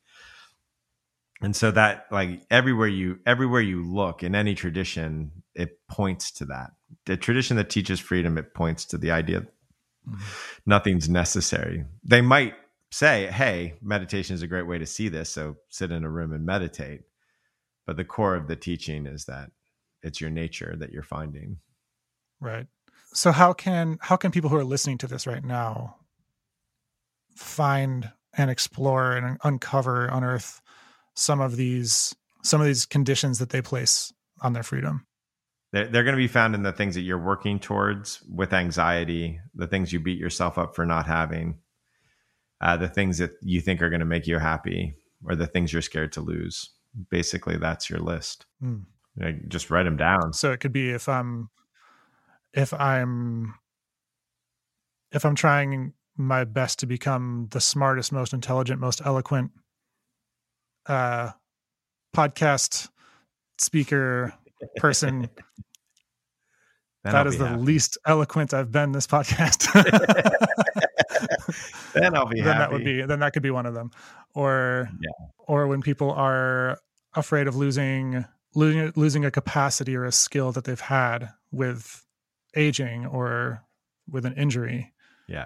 And 1.41 1.55
so 1.55 1.71
that 1.71 2.05
like 2.09 2.43
everywhere 2.49 2.87
you 2.87 3.19
everywhere 3.25 3.61
you 3.61 3.83
look 3.83 4.23
in 4.23 4.33
any 4.33 4.55
tradition 4.55 5.31
it 5.53 5.77
points 5.89 6.31
to 6.33 6.45
that. 6.45 6.71
The 7.05 7.17
tradition 7.17 7.57
that 7.57 7.69
teaches 7.69 7.99
freedom 7.99 8.37
it 8.37 8.53
points 8.53 8.85
to 8.85 8.97
the 8.97 9.11
idea 9.11 9.41
mm-hmm. 9.41 10.23
nothing's 10.65 11.09
necessary. 11.09 11.85
They 12.03 12.21
might 12.21 12.55
say 12.91 13.27
hey 13.27 13.75
meditation 13.81 14.35
is 14.35 14.41
a 14.41 14.47
great 14.47 14.67
way 14.67 14.77
to 14.77 14.85
see 14.85 15.09
this 15.09 15.29
so 15.29 15.55
sit 15.69 15.91
in 15.91 16.03
a 16.03 16.09
room 16.09 16.31
and 16.31 16.45
meditate. 16.45 17.01
But 17.85 17.97
the 17.97 18.05
core 18.05 18.35
of 18.35 18.47
the 18.47 18.55
teaching 18.55 19.05
is 19.05 19.25
that 19.25 19.51
it's 20.01 20.21
your 20.21 20.29
nature 20.29 20.75
that 20.79 20.93
you're 20.93 21.03
finding. 21.03 21.57
Right 22.39 22.67
so 23.13 23.31
how 23.31 23.53
can 23.53 23.97
how 24.01 24.15
can 24.15 24.31
people 24.31 24.49
who 24.49 24.55
are 24.55 24.63
listening 24.63 24.97
to 24.97 25.07
this 25.07 25.27
right 25.27 25.43
now 25.43 25.95
find 27.35 28.11
and 28.35 28.49
explore 28.49 29.13
and 29.13 29.37
uncover 29.43 30.05
unearth 30.07 30.61
some 31.15 31.41
of 31.41 31.55
these 31.55 32.15
some 32.43 32.59
of 32.59 32.67
these 32.67 32.85
conditions 32.85 33.39
that 33.39 33.49
they 33.49 33.61
place 33.61 34.13
on 34.41 34.53
their 34.53 34.63
freedom 34.63 35.05
they're, 35.71 35.87
they're 35.87 36.03
going 36.03 36.15
to 36.15 36.21
be 36.21 36.27
found 36.27 36.53
in 36.53 36.63
the 36.63 36.71
things 36.71 36.95
that 36.95 37.01
you're 37.01 37.23
working 37.23 37.59
towards 37.59 38.21
with 38.29 38.53
anxiety 38.53 39.39
the 39.55 39.67
things 39.67 39.93
you 39.93 39.99
beat 39.99 40.19
yourself 40.19 40.57
up 40.57 40.75
for 40.75 40.85
not 40.85 41.05
having 41.05 41.59
uh, 42.63 42.77
the 42.77 42.87
things 42.87 43.17
that 43.17 43.31
you 43.41 43.59
think 43.59 43.81
are 43.81 43.89
going 43.89 43.99
to 43.99 44.05
make 44.05 44.25
you 44.25 44.39
happy, 44.39 44.95
or 45.25 45.35
the 45.35 45.45
things 45.45 45.73
you're 45.73 45.81
scared 45.81 46.13
to 46.13 46.21
lose. 46.21 46.71
Basically, 47.09 47.57
that's 47.57 47.89
your 47.89 47.99
list. 47.99 48.45
Mm. 48.63 48.85
Just 49.49 49.69
write 49.69 49.83
them 49.83 49.97
down. 49.97 50.31
So 50.31 50.53
it 50.53 50.61
could 50.61 50.71
be 50.71 50.89
if 50.89 51.09
I'm 51.09 51.49
if 52.53 52.73
I'm 52.73 53.55
if 55.11 55.25
I'm 55.25 55.35
trying 55.35 55.93
my 56.17 56.43
best 56.43 56.79
to 56.79 56.85
become 56.85 57.47
the 57.51 57.61
smartest, 57.61 58.11
most 58.11 58.33
intelligent, 58.33 58.79
most 58.79 59.01
eloquent 59.03 59.51
uh, 60.85 61.31
podcast 62.15 62.89
speaker 63.57 64.33
person. 64.77 65.29
that 67.03 67.27
is 67.27 67.37
the 67.37 67.47
happy. 67.47 67.61
least 67.61 67.97
eloquent 68.05 68.53
I've 68.53 68.71
been 68.71 68.91
this 68.91 69.07
podcast. 69.07 69.71
then 71.93 72.15
I'll 72.15 72.27
be 72.27 72.41
then 72.41 72.55
happy. 72.55 72.59
that 72.59 72.71
would 72.71 72.85
be 72.85 73.01
then 73.01 73.19
that 73.19 73.33
could 73.33 73.43
be 73.43 73.51
one 73.51 73.65
of 73.65 73.73
them. 73.73 73.91
Or 74.35 74.89
yeah. 75.01 75.27
or 75.47 75.67
when 75.67 75.81
people 75.81 76.11
are 76.11 76.77
afraid 77.15 77.47
of 77.47 77.55
losing 77.55 78.25
losing 78.55 78.91
losing 78.95 79.25
a 79.25 79.31
capacity 79.31 79.95
or 79.95 80.05
a 80.05 80.11
skill 80.11 80.51
that 80.51 80.63
they've 80.63 80.79
had 80.79 81.29
with 81.51 82.02
aging 82.55 83.05
or 83.05 83.63
with 84.09 84.25
an 84.25 84.33
injury. 84.33 84.93
Yeah. 85.27 85.45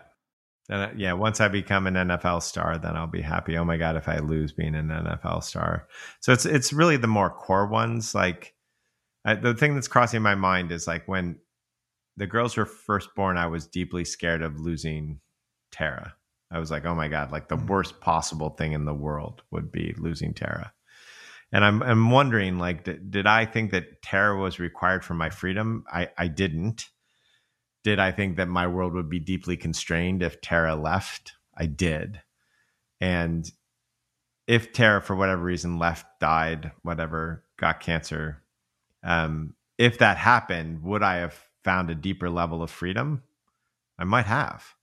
Then, 0.68 0.94
yeah, 0.98 1.14
once 1.14 1.40
I 1.40 1.48
become 1.48 1.88
an 1.88 1.94
NFL 1.94 2.44
star, 2.44 2.78
then 2.78 2.98
I'll 2.98 3.08
be 3.08 3.22
happy. 3.22 3.58
Oh 3.58 3.64
my 3.64 3.78
god, 3.78 3.96
if 3.96 4.10
I 4.10 4.18
lose 4.20 4.52
being 4.52 4.76
an 4.76 4.90
NFL 4.90 5.44
star, 5.44 5.88
so 6.20 6.34
it's 6.34 6.46
it's 6.46 6.74
really 6.74 6.98
the 6.98 7.08
more 7.08 7.30
core 7.30 7.68
ones. 7.68 8.14
Like 8.14 8.54
I, 9.24 9.36
the 9.36 9.54
thing 9.54 9.76
that's 9.76 9.88
crossing 9.88 10.22
my 10.22 10.36
mind 10.36 10.74
is 10.74 10.86
like 10.86 11.08
when 11.08 11.40
the 12.18 12.28
girls 12.28 12.58
were 12.58 12.66
first 12.66 13.16
born, 13.16 13.38
I 13.38 13.48
was 13.48 13.66
deeply 13.66 14.04
scared 14.04 14.42
of 14.42 14.60
losing 14.60 15.22
Tara. 15.72 16.16
I 16.52 16.60
was 16.60 16.72
like, 16.72 16.86
oh 16.86 16.96
my 16.96 17.08
god, 17.08 17.32
like 17.32 17.48
the 17.48 17.56
mm-hmm. 17.56 17.68
worst 17.68 18.02
possible 18.02 18.50
thing 18.50 18.74
in 18.74 18.84
the 18.84 18.94
world 18.94 19.44
would 19.52 19.72
be 19.72 19.94
losing 19.98 20.34
Tara. 20.34 20.74
And 21.54 21.64
I'm 21.64 21.82
I'm 21.82 22.10
wondering, 22.10 22.58
like, 22.58 22.84
did, 22.84 23.10
did 23.10 23.26
I 23.26 23.46
think 23.46 23.72
that 23.72 24.02
Tara 24.02 24.38
was 24.38 24.60
required 24.60 25.06
for 25.06 25.14
my 25.14 25.30
freedom? 25.30 25.86
I 25.90 26.10
I 26.18 26.28
didn't 26.28 26.88
did 27.88 28.00
I 28.00 28.12
think 28.12 28.36
that 28.36 28.50
my 28.50 28.68
world 28.68 28.92
would 28.96 29.10
be 29.10 29.18
deeply 29.22 29.56
constrained 29.56 30.22
if 30.22 30.42
Tara 30.42 30.76
left? 30.76 31.36
I 31.58 31.68
did. 31.68 32.22
And 33.00 33.50
if 34.46 34.74
Tara, 34.74 35.02
for 35.02 35.16
whatever 35.16 35.42
reason, 35.42 35.80
left, 35.80 36.06
died, 36.20 36.74
whatever, 36.82 37.46
got 37.58 37.80
cancer, 37.80 38.44
um, 39.06 39.54
if 39.78 40.00
that 40.00 40.18
happened, 40.18 40.84
would 40.84 41.02
I 41.02 41.16
have 41.20 41.42
found 41.64 41.90
a 41.90 41.96
deeper 41.96 42.30
level 42.30 42.62
of 42.62 42.70
freedom? 42.70 43.24
I 43.98 44.04
might 44.04 44.26
have 44.26 44.76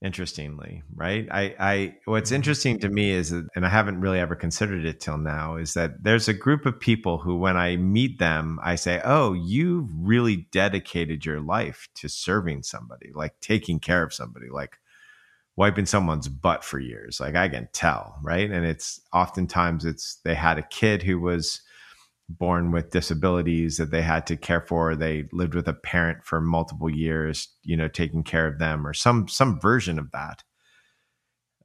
interestingly 0.00 0.82
right? 0.94 1.26
I 1.30 1.54
i 1.58 1.94
what's 2.04 2.30
interesting 2.30 2.78
to 2.80 2.88
me 2.88 3.10
is 3.10 3.32
and 3.32 3.66
i 3.66 3.68
haven't 3.68 4.00
really 4.00 4.20
ever 4.20 4.36
considered 4.36 4.84
it 4.84 5.00
till 5.00 5.18
now 5.18 5.56
is 5.56 5.74
that 5.74 6.04
there's 6.04 6.28
a 6.28 6.34
group 6.34 6.66
of 6.66 6.78
people 6.78 7.18
who 7.18 7.36
when 7.36 7.56
i 7.56 7.76
meet 7.76 8.20
them 8.20 8.60
i 8.62 8.76
say 8.76 9.00
oh 9.04 9.32
you've 9.32 9.88
really 9.92 10.48
dedicated 10.52 11.26
your 11.26 11.40
life 11.40 11.88
to 11.96 12.08
serving 12.08 12.62
somebody 12.62 13.10
like 13.12 13.40
taking 13.40 13.80
care 13.80 14.04
of 14.04 14.14
somebody 14.14 14.48
like 14.48 14.78
wiping 15.58 15.86
someone's 15.86 16.28
butt 16.28 16.62
for 16.64 16.78
years. 16.78 17.18
Like 17.18 17.34
i 17.34 17.48
can 17.48 17.68
tell 17.72 18.16
right? 18.22 18.48
And 18.50 18.64
it's 18.64 19.00
oftentimes 19.12 19.84
it's 19.84 20.20
they 20.24 20.36
had 20.36 20.58
a 20.58 20.62
kid 20.62 21.02
who 21.02 21.20
was 21.20 21.60
born 22.28 22.70
with 22.72 22.90
disabilities 22.90 23.78
that 23.78 23.90
they 23.90 24.02
had 24.02 24.26
to 24.26 24.36
care 24.36 24.60
for. 24.60 24.94
They 24.94 25.28
lived 25.32 25.54
with 25.54 25.66
a 25.66 25.72
parent 25.72 26.24
for 26.24 26.40
multiple 26.40 26.90
years 26.90 27.48
you 27.62 27.76
know 27.76 27.88
taking 27.88 28.22
care 28.22 28.46
of 28.46 28.58
them 28.58 28.86
or 28.86 28.92
some 28.92 29.28
some 29.28 29.60
version 29.60 29.98
of 29.98 30.10
that. 30.12 30.44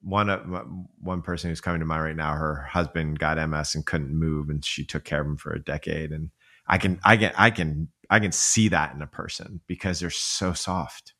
One 0.02 0.30
uh, 0.30 0.39
one 0.99 1.21
person 1.21 1.49
who's 1.49 1.62
coming 1.62 1.80
to 1.80 1.86
mind 1.86 2.04
right 2.04 2.15
now 2.15 2.34
her 2.34 2.67
husband 2.71 3.19
got 3.19 3.38
ms 3.49 3.76
and 3.76 3.86
couldn't 3.86 4.17
move 4.17 4.49
and 4.49 4.63
she 4.63 4.86
took 4.86 5.04
care 5.04 5.21
of 5.21 5.28
him 5.28 5.38
for 5.38 5.54
a 5.54 5.63
decade. 5.63 6.12
And 6.12 6.32
i 6.67 6.78
can 6.78 6.99
i 7.04 7.17
can 7.17 7.32
i 7.38 7.49
can 7.49 7.89
i 8.10 8.19
can 8.19 8.32
see 8.32 8.69
that 8.69 8.93
in 8.93 9.02
a 9.02 9.08
person 9.08 9.62
because 9.67 9.99
they're 9.99 10.10
so 10.10 10.54
soft. 10.54 11.13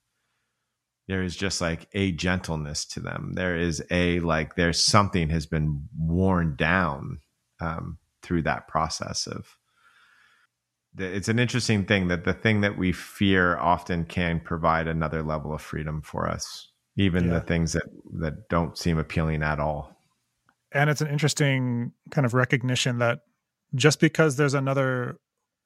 There 1.10 1.21
is 1.21 1.36
just 1.36 1.60
like 1.60 1.89
a 1.93 2.13
gentleness 2.13 2.86
to 2.88 3.01
them. 3.01 3.34
There 3.34 3.58
is 3.58 3.84
a 3.91 4.21
like 4.21 4.56
there's 4.56 4.82
something 4.82 5.29
has 5.29 5.45
been 5.45 5.89
worn 5.97 6.56
down 6.56 7.19
um, 7.60 7.97
through 8.23 8.41
that 8.41 8.67
process 8.67 9.27
of 9.27 9.57
it's 10.97 11.27
an 11.27 11.39
interesting 11.39 11.86
thing 11.86 12.07
that 12.07 12.23
the 12.23 12.33
thing 12.33 12.62
that 12.62 12.77
we 12.77 12.91
fear 12.91 13.57
often 13.57 14.05
can 14.05 14.39
provide 14.39 14.88
another 14.88 15.23
level 15.23 15.53
of 15.53 15.62
freedom 15.62 16.01
for 16.01 16.29
us 16.29 16.71
even 16.95 17.27
yeah. 17.27 17.33
the 17.33 17.41
things 17.41 17.73
that 17.73 17.83
that 18.19 18.47
don't 18.49 18.77
seem 18.77 18.97
appealing 18.97 19.43
at 19.43 19.59
all 19.59 19.95
and 20.71 20.89
it's 20.89 21.01
an 21.01 21.07
interesting 21.07 21.91
kind 22.12 22.25
of 22.25 22.33
recognition 22.33 22.99
that 22.99 23.19
just 23.75 23.99
because 23.99 24.36
there's 24.36 24.53
another 24.53 25.17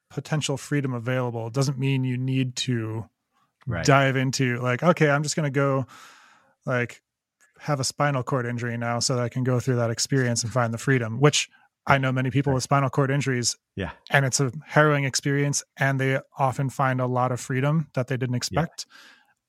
potential 0.10 0.58
freedom 0.58 0.94
available 0.94 1.50
doesn't 1.50 1.78
mean 1.78 2.04
you 2.04 2.18
need 2.18 2.56
to 2.56 3.06
right. 3.66 3.86
dive 3.86 4.16
into 4.16 4.60
like 4.62 4.82
okay 4.82 5.10
i'm 5.10 5.24
just 5.24 5.36
going 5.36 5.44
to 5.44 5.52
go 5.52 5.86
like 6.66 7.02
have 7.60 7.80
a 7.80 7.84
spinal 7.84 8.24
cord 8.24 8.46
injury 8.46 8.78
now 8.78 9.00
so 9.00 9.16
that 9.16 9.24
i 9.24 9.30
can 9.30 9.44
go 9.44 9.60
through 9.60 9.76
that 9.76 9.90
experience 9.90 10.44
and 10.44 10.54
find 10.54 10.74
the 10.74 10.78
freedom 10.78 11.20
which 11.20 11.50
I 11.88 11.98
know 11.98 12.12
many 12.12 12.30
people 12.30 12.54
with 12.54 12.64
spinal 12.64 12.90
cord 12.90 13.10
injuries. 13.10 13.56
Yeah. 13.76 13.92
And 14.12 14.26
it's 14.26 14.42
a 14.42 14.52
harrowing 14.66 15.06
experience 15.06 15.64
and 15.78 16.00
they 16.00 16.20
often 16.38 16.70
find 16.70 17.00
a 17.00 17.08
lot 17.08 17.32
of 17.32 17.40
freedom 17.40 17.88
that 17.94 18.08
they 18.08 18.18
didn't 18.18 18.36
expect. 18.36 18.86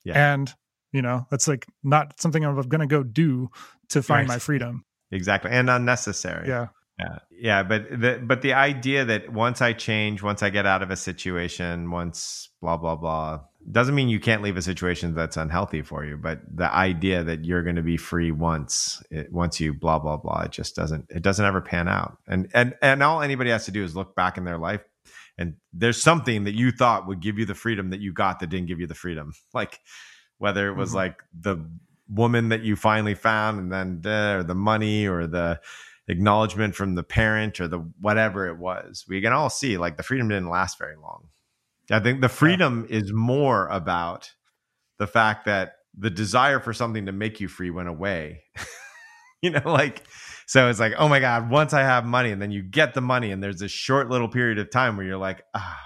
Yeah. 0.05 0.13
yeah. 0.15 0.33
And, 0.35 0.55
you 0.93 1.03
know, 1.03 1.27
that's 1.31 1.49
like 1.49 1.67
not 1.83 2.21
something 2.21 2.45
I'm 2.45 2.55
going 2.55 2.81
to 2.81 2.87
go 2.87 3.03
do 3.03 3.49
to 3.89 4.03
find 4.03 4.29
right. 4.29 4.37
my 4.37 4.39
freedom. 4.39 4.85
Exactly. 5.11 5.51
And 5.51 5.69
unnecessary. 5.69 6.49
Yeah. 6.49 6.69
Yeah. 6.99 7.19
Yeah, 7.31 7.63
but 7.63 7.89
the 7.91 8.21
but 8.25 8.43
the 8.43 8.55
idea 8.55 9.05
that 9.05 9.33
once 9.33 9.63
I 9.63 9.73
change, 9.73 10.23
once 10.23 10.43
I 10.43 10.51
get 10.51 10.67
out 10.67 10.83
of 10.83 10.91
a 10.91 10.97
situation, 10.97 11.91
once 11.91 12.49
blah 12.61 12.77
blah 12.77 12.97
blah, 12.97 13.41
doesn't 13.71 13.95
mean 13.95 14.09
you 14.09 14.21
can't 14.21 14.43
leave 14.43 14.57
a 14.57 14.63
situation 14.63 15.15
that's 15.15 15.37
unhealthy 15.37 15.83
for 15.83 16.05
you 16.05 16.17
but 16.17 16.41
the 16.55 16.73
idea 16.73 17.25
that 17.25 17.45
you're 17.45 17.63
going 17.63 17.77
to 17.77 17.83
be 17.83 17.97
free 17.97 18.31
once 18.31 19.03
it, 19.11 19.33
once 19.33 19.61
you 19.61 19.75
blah 19.75 19.99
blah 19.99 20.17
blah 20.17 20.43
it 20.43 20.51
just 20.51 20.75
doesn't 20.77 21.07
it 21.11 21.23
doesn't 21.23 21.45
ever 21.45 21.61
pan 21.61 21.89
out 21.89 22.19
and 22.27 22.49
and 22.55 22.75
and 22.81 23.03
all 23.03 23.21
anybody 23.21 23.51
has 23.51 23.67
to 23.67 23.71
do 23.71 23.83
is 23.83 23.97
look 23.97 24.15
back 24.15 24.39
in 24.39 24.45
their 24.45 24.59
life 24.59 24.81
and 25.37 25.55
there's 25.73 26.01
something 26.01 26.45
that 26.45 26.55
you 26.55 26.71
thought 26.71 27.07
would 27.07 27.21
give 27.21 27.39
you 27.39 27.45
the 27.45 27.55
freedom 27.55 27.91
that 27.91 28.01
you 28.01 28.13
got 28.13 28.41
that 28.41 28.49
didn't 28.49 28.69
give 28.69 28.81
you 28.81 28.87
the 28.87 28.95
freedom 28.95 29.33
like 29.55 29.81
whether 30.39 30.69
it 30.69 30.75
was 30.75 30.91
mm-hmm. 30.91 30.99
like 30.99 31.23
the 31.39 31.59
woman 32.09 32.49
that 32.51 32.63
you 32.63 32.75
finally 32.75 33.15
found 33.15 33.59
and 33.59 33.73
then 33.73 34.13
or 34.15 34.43
the 34.43 34.55
money 34.55 35.07
or 35.07 35.27
the 35.27 35.61
acknowledgement 36.09 36.75
from 36.75 36.95
the 36.95 37.03
parent 37.03 37.61
or 37.61 37.69
the 37.69 37.79
whatever 38.01 38.49
it 38.49 38.59
was 38.59 39.05
we 39.09 39.21
can 39.21 39.33
all 39.33 39.51
see 39.51 39.77
like 39.77 39.97
the 39.97 40.03
freedom 40.03 40.29
didn't 40.29 40.49
last 40.49 40.79
very 40.79 40.97
long 40.97 41.29
I 41.91 42.01
think 42.01 42.21
the 42.21 42.29
freedom 42.29 42.87
yeah. 42.89 42.99
is 42.99 43.13
more 43.13 43.67
about 43.69 44.33
the 44.99 45.07
fact 45.07 45.47
that 45.47 45.77
the 45.97 46.11
desire 46.11 46.61
for 46.61 46.73
something 46.73 47.07
to 47.07 47.13
make 47.13 47.41
you 47.41 47.49
free 47.49 47.71
went 47.71 47.89
away. 47.89 48.43
you 49.43 49.51
know, 49.51 49.63
like 49.65 50.03
so 50.47 50.69
it's 50.69 50.81
like, 50.81 50.95
oh 50.99 51.09
my 51.09 51.21
God, 51.21 51.51
once 51.51 51.73
I 51.73 51.81
have 51.81 52.05
money, 52.05 52.31
and 52.31 52.41
then 52.41 52.51
you 52.51 52.63
get 52.63 52.95
the 52.95 53.01
money, 53.01 53.31
and 53.31 53.43
there's 53.43 53.59
this 53.59 53.73
short 53.73 54.09
little 54.09 54.29
period 54.29 54.59
of 54.59 54.71
time 54.71 54.97
where 54.97 55.07
you're 55.07 55.19
like, 55.19 55.43
ah, 55.55 55.81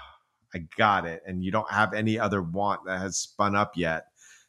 I 0.53 0.59
got 0.77 1.05
it. 1.05 1.21
And 1.25 1.43
you 1.43 1.51
don't 1.51 1.69
have 1.71 1.93
any 1.93 2.19
other 2.19 2.41
want 2.41 2.85
that 2.85 2.99
has 2.99 3.17
spun 3.17 3.55
up 3.55 3.73
yet. 3.75 4.05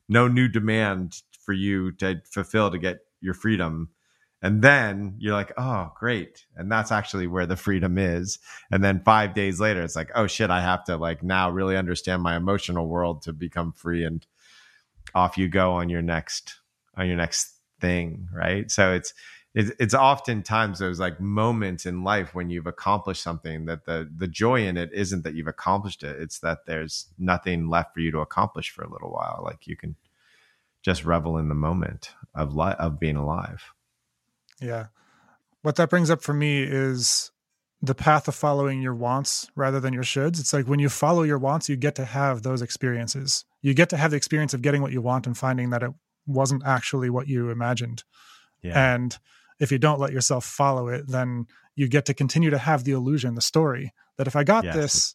No 0.08 0.28
new 0.28 0.48
demand 0.48 1.22
for 1.44 1.52
you 1.52 1.92
to 1.92 2.20
fulfill 2.30 2.70
to 2.70 2.78
get 2.78 2.98
your 3.20 3.34
freedom 3.34 3.90
and 4.44 4.60
then 4.60 5.14
you're 5.18 5.32
like 5.32 5.52
oh 5.56 5.90
great. 5.98 6.44
And 6.54 6.70
that's 6.70 6.92
actually 6.92 7.26
where 7.26 7.46
the 7.46 7.56
freedom 7.56 7.96
is. 7.96 8.38
And 8.70 8.84
then 8.84 9.00
five 9.02 9.32
days 9.34 9.58
later 9.58 9.82
it's 9.82 9.96
like 9.96 10.10
oh 10.14 10.26
shit 10.26 10.50
i 10.50 10.60
have 10.60 10.84
to 10.84 10.96
like 10.98 11.22
now 11.22 11.50
really 11.50 11.76
understand 11.76 12.22
my 12.22 12.36
emotional 12.36 12.86
world 12.86 13.22
to 13.22 13.32
become 13.32 13.72
free 13.72 14.04
and 14.04 14.24
off 15.14 15.38
you 15.38 15.48
go 15.48 15.72
on 15.72 15.88
your 15.88 16.02
next 16.02 16.60
on 16.96 17.06
your 17.08 17.16
next 17.16 17.54
thing 17.80 18.28
right? 18.32 18.70
So 18.70 18.92
it's 18.92 19.14
it's, 19.54 19.70
it's 19.78 19.94
oftentimes 19.94 20.80
those 20.80 21.00
like 21.00 21.20
moments 21.20 21.86
in 21.86 22.02
life 22.02 22.34
when 22.34 22.50
you've 22.50 22.66
accomplished 22.66 23.22
something 23.22 23.64
that 23.66 23.86
the 23.86 24.10
the 24.14 24.28
joy 24.28 24.66
in 24.66 24.76
it 24.76 24.90
isn't 24.92 25.24
that 25.24 25.34
you've 25.34 25.46
accomplished 25.46 26.02
it. 26.02 26.20
It's 26.20 26.40
that 26.40 26.66
there's 26.66 27.06
nothing 27.18 27.68
left 27.68 27.94
for 27.94 28.00
you 28.00 28.10
to 28.10 28.18
accomplish 28.18 28.70
for 28.70 28.82
a 28.82 28.90
little 28.90 29.10
while. 29.10 29.40
Like 29.42 29.66
you 29.66 29.76
can 29.76 29.96
just 30.82 31.06
revel 31.06 31.38
in 31.38 31.48
the 31.48 31.54
moment 31.54 32.10
of 32.34 32.54
li- 32.54 32.76
of 32.78 33.00
being 33.00 33.16
alive 33.16 33.73
yeah. 34.60 34.86
What 35.62 35.76
that 35.76 35.90
brings 35.90 36.10
up 36.10 36.22
for 36.22 36.34
me 36.34 36.62
is 36.62 37.30
the 37.80 37.94
path 37.94 38.28
of 38.28 38.34
following 38.34 38.80
your 38.80 38.94
wants 38.94 39.50
rather 39.54 39.80
than 39.80 39.92
your 39.92 40.02
shoulds. 40.02 40.40
It's 40.40 40.52
like 40.52 40.66
when 40.66 40.78
you 40.78 40.88
follow 40.88 41.22
your 41.22 41.38
wants, 41.38 41.68
you 41.68 41.76
get 41.76 41.94
to 41.96 42.04
have 42.04 42.42
those 42.42 42.62
experiences. 42.62 43.44
You 43.62 43.74
get 43.74 43.90
to 43.90 43.96
have 43.96 44.10
the 44.10 44.16
experience 44.16 44.54
of 44.54 44.62
getting 44.62 44.82
what 44.82 44.92
you 44.92 45.02
want 45.02 45.26
and 45.26 45.36
finding 45.36 45.70
that 45.70 45.82
it 45.82 45.90
wasn't 46.26 46.64
actually 46.64 47.10
what 47.10 47.28
you 47.28 47.50
imagined. 47.50 48.04
Yeah. 48.62 48.94
And 48.94 49.16
if 49.60 49.70
you 49.70 49.78
don't 49.78 50.00
let 50.00 50.12
yourself 50.12 50.44
follow 50.44 50.88
it, 50.88 51.08
then 51.08 51.46
you 51.76 51.88
get 51.88 52.06
to 52.06 52.14
continue 52.14 52.50
to 52.50 52.58
have 52.58 52.84
the 52.84 52.92
illusion, 52.92 53.34
the 53.34 53.40
story 53.40 53.92
that 54.16 54.26
if 54.26 54.36
I 54.36 54.44
got 54.44 54.64
yes. 54.64 54.74
this, 54.74 55.14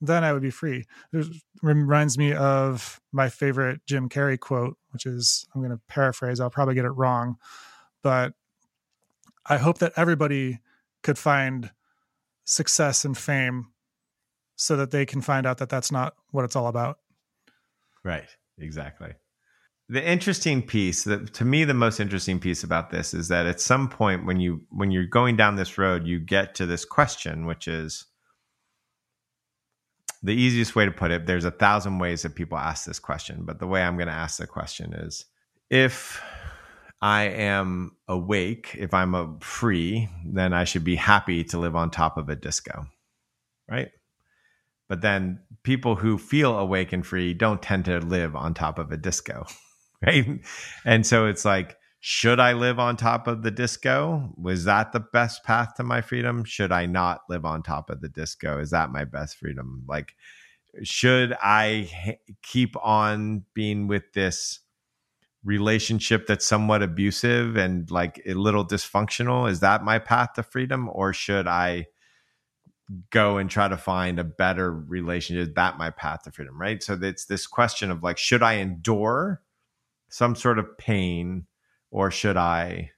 then 0.00 0.24
I 0.24 0.32
would 0.32 0.42
be 0.42 0.50
free. 0.50 0.84
It 1.12 1.26
reminds 1.62 2.18
me 2.18 2.32
of 2.32 3.00
my 3.12 3.28
favorite 3.28 3.80
Jim 3.86 4.08
Carrey 4.08 4.38
quote, 4.38 4.76
which 4.90 5.06
is 5.06 5.46
I'm 5.54 5.60
going 5.60 5.72
to 5.72 5.80
paraphrase, 5.88 6.40
I'll 6.40 6.50
probably 6.50 6.74
get 6.74 6.84
it 6.84 6.90
wrong, 6.90 7.36
but 8.02 8.32
I 9.46 9.58
hope 9.58 9.78
that 9.78 9.92
everybody 9.96 10.60
could 11.02 11.18
find 11.18 11.70
success 12.44 13.04
and 13.04 13.16
fame 13.16 13.68
so 14.56 14.76
that 14.76 14.90
they 14.90 15.06
can 15.06 15.20
find 15.20 15.46
out 15.46 15.58
that 15.58 15.68
that's 15.68 15.90
not 15.90 16.14
what 16.30 16.44
it's 16.44 16.56
all 16.56 16.68
about. 16.68 16.98
Right, 18.04 18.28
exactly. 18.58 19.14
The 19.88 20.06
interesting 20.06 20.62
piece 20.62 21.04
that 21.04 21.34
to 21.34 21.44
me 21.44 21.64
the 21.64 21.74
most 21.74 22.00
interesting 22.00 22.38
piece 22.38 22.64
about 22.64 22.90
this 22.90 23.12
is 23.12 23.28
that 23.28 23.46
at 23.46 23.60
some 23.60 23.88
point 23.88 24.24
when 24.24 24.40
you 24.40 24.62
when 24.70 24.90
you're 24.90 25.06
going 25.06 25.36
down 25.36 25.56
this 25.56 25.76
road 25.76 26.06
you 26.06 26.18
get 26.18 26.54
to 26.54 26.66
this 26.66 26.84
question 26.84 27.44
which 27.44 27.68
is 27.68 28.06
the 30.22 30.32
easiest 30.32 30.76
way 30.76 30.84
to 30.84 30.92
put 30.92 31.10
it, 31.10 31.26
there's 31.26 31.44
a 31.44 31.50
thousand 31.50 31.98
ways 31.98 32.22
that 32.22 32.34
people 32.34 32.56
ask 32.56 32.84
this 32.84 33.00
question, 33.00 33.42
but 33.44 33.58
the 33.58 33.66
way 33.66 33.82
I'm 33.82 33.96
going 33.96 34.08
to 34.08 34.14
ask 34.14 34.38
the 34.38 34.46
question 34.46 34.92
is 34.92 35.24
if 35.68 36.22
I 37.02 37.24
am 37.24 37.96
awake, 38.06 38.76
if 38.78 38.94
I'm 38.94 39.16
a 39.16 39.36
free, 39.40 40.08
then 40.24 40.52
I 40.52 40.62
should 40.62 40.84
be 40.84 40.94
happy 40.94 41.42
to 41.44 41.58
live 41.58 41.74
on 41.74 41.90
top 41.90 42.16
of 42.16 42.28
a 42.28 42.36
disco, 42.36 42.86
right? 43.68 43.90
But 44.88 45.00
then 45.00 45.40
people 45.64 45.96
who 45.96 46.16
feel 46.16 46.56
awake 46.56 46.92
and 46.92 47.04
free 47.04 47.34
don't 47.34 47.60
tend 47.60 47.86
to 47.86 47.98
live 47.98 48.36
on 48.36 48.54
top 48.54 48.78
of 48.78 48.92
a 48.92 48.96
disco, 48.96 49.46
right? 50.06 50.40
And 50.84 51.04
so 51.04 51.26
it's 51.26 51.44
like, 51.44 51.76
should 51.98 52.38
I 52.38 52.52
live 52.52 52.78
on 52.78 52.96
top 52.96 53.26
of 53.26 53.42
the 53.42 53.50
disco? 53.50 54.32
Was 54.36 54.64
that 54.64 54.92
the 54.92 55.00
best 55.00 55.42
path 55.42 55.74
to 55.76 55.82
my 55.82 56.02
freedom? 56.02 56.44
Should 56.44 56.70
I 56.70 56.86
not 56.86 57.22
live 57.28 57.44
on 57.44 57.64
top 57.64 57.90
of 57.90 58.00
the 58.00 58.08
disco? 58.08 58.60
Is 58.60 58.70
that 58.70 58.90
my 58.90 59.04
best 59.04 59.38
freedom? 59.38 59.84
Like, 59.88 60.14
should 60.84 61.36
I 61.42 62.18
keep 62.42 62.76
on 62.76 63.44
being 63.54 63.88
with 63.88 64.12
this 64.14 64.60
relationship 65.44 66.26
that's 66.26 66.46
somewhat 66.46 66.82
abusive 66.82 67.56
and 67.56 67.90
like 67.90 68.22
a 68.26 68.34
little 68.34 68.66
dysfunctional? 68.66 69.50
Is 69.50 69.60
that 69.60 69.84
my 69.84 69.98
path 69.98 70.34
to 70.34 70.42
freedom? 70.42 70.88
Or 70.92 71.12
should 71.12 71.46
I 71.46 71.86
go 73.10 73.38
and 73.38 73.50
try 73.50 73.68
to 73.68 73.76
find 73.76 74.18
a 74.18 74.24
better 74.24 74.72
relationship? 74.72 75.48
Is 75.48 75.54
that 75.54 75.78
my 75.78 75.90
path 75.90 76.22
to 76.24 76.32
freedom? 76.32 76.60
Right. 76.60 76.82
So 76.82 76.98
it's 77.00 77.26
this 77.26 77.46
question 77.46 77.90
of 77.90 78.02
like, 78.02 78.18
should 78.18 78.42
I 78.42 78.54
endure 78.54 79.42
some 80.08 80.36
sort 80.36 80.58
of 80.58 80.78
pain? 80.78 81.46
or 81.92 82.10
should 82.10 82.36
I 82.36 82.90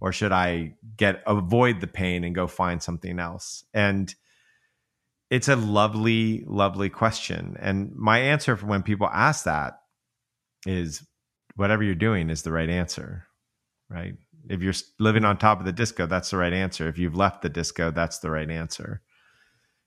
or 0.00 0.12
should 0.12 0.32
I 0.32 0.74
get 0.96 1.22
avoid 1.26 1.80
the 1.80 1.86
pain 1.86 2.22
and 2.24 2.34
go 2.34 2.46
find 2.46 2.82
something 2.82 3.18
else? 3.18 3.64
And 3.72 4.14
it's 5.30 5.48
a 5.48 5.56
lovely, 5.56 6.44
lovely 6.46 6.90
question. 6.90 7.56
And 7.58 7.94
my 7.96 8.18
answer 8.18 8.56
for 8.56 8.66
when 8.66 8.82
people 8.82 9.08
ask 9.10 9.44
that 9.44 9.78
is 10.66 11.06
whatever 11.56 11.82
you're 11.82 11.94
doing 11.94 12.30
is 12.30 12.42
the 12.42 12.52
right 12.52 12.68
answer, 12.68 13.26
right? 13.88 14.14
If 14.48 14.62
you're 14.62 14.74
living 14.98 15.24
on 15.24 15.36
top 15.38 15.60
of 15.60 15.66
the 15.66 15.72
disco, 15.72 16.06
that's 16.06 16.30
the 16.30 16.36
right 16.36 16.52
answer. 16.52 16.88
If 16.88 16.98
you've 16.98 17.14
left 17.14 17.42
the 17.42 17.48
disco, 17.48 17.90
that's 17.90 18.18
the 18.18 18.30
right 18.30 18.50
answer. 18.50 19.02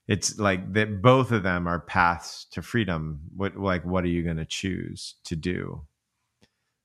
It's 0.08 0.38
like 0.38 0.72
that 0.74 1.02
both 1.02 1.32
of 1.32 1.42
them 1.42 1.66
are 1.66 1.80
paths 1.80 2.46
to 2.52 2.62
freedom. 2.62 3.20
What 3.34 3.56
like 3.56 3.84
what 3.84 4.04
are 4.04 4.08
you 4.08 4.22
going 4.22 4.36
to 4.36 4.44
choose 4.44 5.16
to 5.24 5.36
do? 5.36 5.82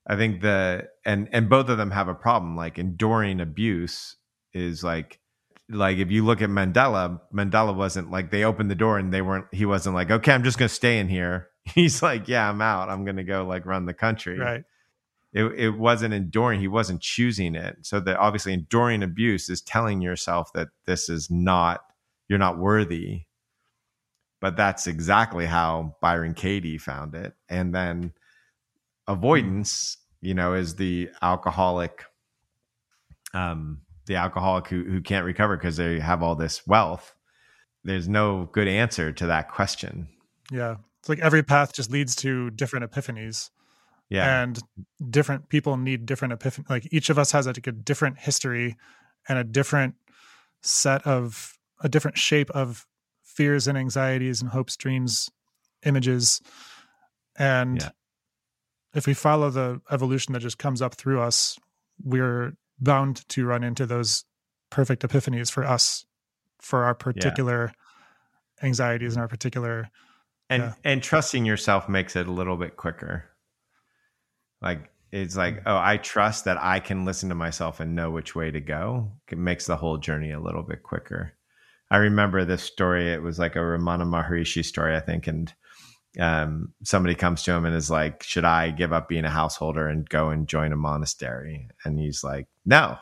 I 0.06 0.16
think 0.16 0.40
the 0.40 0.88
and 1.04 1.28
and 1.32 1.48
both 1.48 1.68
of 1.68 1.78
them 1.78 1.92
have 1.92 2.08
a 2.08 2.14
problem. 2.14 2.56
Like 2.56 2.78
enduring 2.78 3.40
abuse 3.40 4.16
is 4.52 4.82
like 4.82 5.20
like 5.68 5.98
if 5.98 6.10
you 6.10 6.24
look 6.24 6.42
at 6.42 6.50
Mandela, 6.50 7.20
Mandela 7.32 7.74
wasn't 7.74 8.10
like 8.10 8.30
they 8.30 8.44
opened 8.44 8.70
the 8.70 8.74
door 8.76 8.98
and 8.98 9.14
they 9.14 9.22
weren't 9.22 9.46
he 9.52 9.66
wasn't 9.66 9.94
like, 9.94 10.10
okay, 10.10 10.32
I'm 10.32 10.42
just 10.42 10.58
gonna 10.58 10.68
stay 10.68 10.98
in 10.98 11.08
here. 11.08 11.48
He's 11.64 12.02
like, 12.02 12.26
Yeah, 12.26 12.48
I'm 12.48 12.60
out. 12.60 12.88
I'm 12.88 13.04
gonna 13.04 13.24
go 13.24 13.46
like 13.46 13.66
run 13.66 13.86
the 13.86 13.94
country. 13.94 14.38
Right. 14.38 14.64
It 15.32 15.44
it 15.58 15.70
wasn't 15.70 16.14
enduring, 16.14 16.60
he 16.60 16.68
wasn't 16.68 17.00
choosing 17.00 17.54
it. 17.54 17.78
So 17.82 18.00
that 18.00 18.16
obviously 18.18 18.52
enduring 18.52 19.02
abuse 19.02 19.48
is 19.48 19.62
telling 19.62 20.02
yourself 20.02 20.52
that 20.52 20.68
this 20.86 21.08
is 21.08 21.30
not 21.30 21.80
you're 22.28 22.38
not 22.38 22.58
worthy. 22.58 23.22
But 24.40 24.56
that's 24.56 24.86
exactly 24.86 25.46
how 25.46 25.96
Byron 26.00 26.34
Katie 26.34 26.78
found 26.78 27.14
it. 27.14 27.34
And 27.48 27.74
then 27.74 28.12
avoidance 29.08 29.98
you 30.20 30.34
know 30.34 30.54
is 30.54 30.76
the 30.76 31.10
alcoholic 31.20 32.04
um 33.34 33.80
the 34.06 34.16
alcoholic 34.16 34.68
who, 34.68 34.84
who 34.84 35.00
can't 35.00 35.24
recover 35.24 35.56
because 35.56 35.76
they 35.76 35.98
have 35.98 36.22
all 36.22 36.34
this 36.34 36.66
wealth 36.66 37.14
there's 37.84 38.08
no 38.08 38.48
good 38.52 38.68
answer 38.68 39.12
to 39.12 39.26
that 39.26 39.50
question 39.50 40.08
yeah 40.50 40.76
it's 41.00 41.08
like 41.08 41.18
every 41.18 41.42
path 41.42 41.72
just 41.74 41.90
leads 41.90 42.14
to 42.14 42.50
different 42.50 42.88
epiphanies 42.90 43.50
yeah 44.08 44.42
and 44.42 44.60
different 45.10 45.48
people 45.48 45.76
need 45.76 46.06
different 46.06 46.32
epiphany 46.32 46.66
like 46.68 46.88
each 46.92 47.10
of 47.10 47.18
us 47.18 47.32
has 47.32 47.46
like 47.46 47.66
a 47.66 47.72
different 47.72 48.18
history 48.18 48.76
and 49.28 49.38
a 49.38 49.44
different 49.44 49.94
set 50.62 51.06
of 51.06 51.58
a 51.82 51.88
different 51.88 52.18
shape 52.18 52.50
of 52.50 52.86
fears 53.22 53.66
and 53.66 53.78
anxieties 53.78 54.40
and 54.40 54.50
hopes 54.50 54.76
dreams 54.76 55.30
images 55.84 56.40
and 57.36 57.82
yeah 57.82 57.88
if 58.94 59.06
we 59.06 59.14
follow 59.14 59.50
the 59.50 59.80
evolution 59.90 60.32
that 60.32 60.40
just 60.40 60.58
comes 60.58 60.82
up 60.82 60.94
through 60.94 61.20
us, 61.20 61.58
we're 62.02 62.54
bound 62.78 63.26
to 63.30 63.44
run 63.46 63.64
into 63.64 63.86
those 63.86 64.24
perfect 64.70 65.02
epiphanies 65.02 65.50
for 65.50 65.64
us, 65.64 66.04
for 66.60 66.84
our 66.84 66.94
particular 66.94 67.72
yeah. 68.60 68.66
anxieties 68.66 69.14
and 69.14 69.22
our 69.22 69.28
particular. 69.28 69.88
And 70.50 70.62
yeah. 70.62 70.72
and 70.84 71.02
trusting 71.02 71.46
yourself 71.46 71.88
makes 71.88 72.16
it 72.16 72.26
a 72.26 72.32
little 72.32 72.56
bit 72.56 72.76
quicker. 72.76 73.24
Like 74.62 74.90
it's 75.10 75.36
like, 75.36 75.62
oh, 75.66 75.76
I 75.76 75.98
trust 75.98 76.46
that 76.46 76.56
I 76.62 76.80
can 76.80 77.04
listen 77.04 77.28
to 77.28 77.34
myself 77.34 77.80
and 77.80 77.94
know 77.94 78.10
which 78.10 78.34
way 78.34 78.50
to 78.50 78.60
go. 78.60 79.12
It 79.30 79.38
makes 79.38 79.66
the 79.66 79.76
whole 79.76 79.98
journey 79.98 80.32
a 80.32 80.40
little 80.40 80.62
bit 80.62 80.82
quicker. 80.82 81.34
I 81.90 81.98
remember 81.98 82.44
this 82.44 82.62
story. 82.62 83.12
It 83.12 83.22
was 83.22 83.38
like 83.38 83.54
a 83.54 83.58
Ramana 83.58 84.04
Maharishi 84.06 84.64
story, 84.64 84.96
I 84.96 85.00
think, 85.00 85.26
and 85.26 85.52
um, 86.18 86.72
somebody 86.82 87.14
comes 87.14 87.42
to 87.42 87.52
him 87.52 87.66
and 87.66 87.74
is 87.74 87.90
like, 87.90 88.22
"Should 88.22 88.44
I 88.46 88.70
give 88.70 88.92
up 88.92 89.08
being 89.08 89.26
a 89.26 89.30
householder 89.30 89.88
and 89.88 90.08
go 90.08 90.30
and 90.30 90.48
join 90.48 90.72
a 90.72 90.76
monastery?" 90.76 91.68
And 91.84 91.98
he's 91.98 92.24
like, 92.24 92.48
"No." 92.64 92.96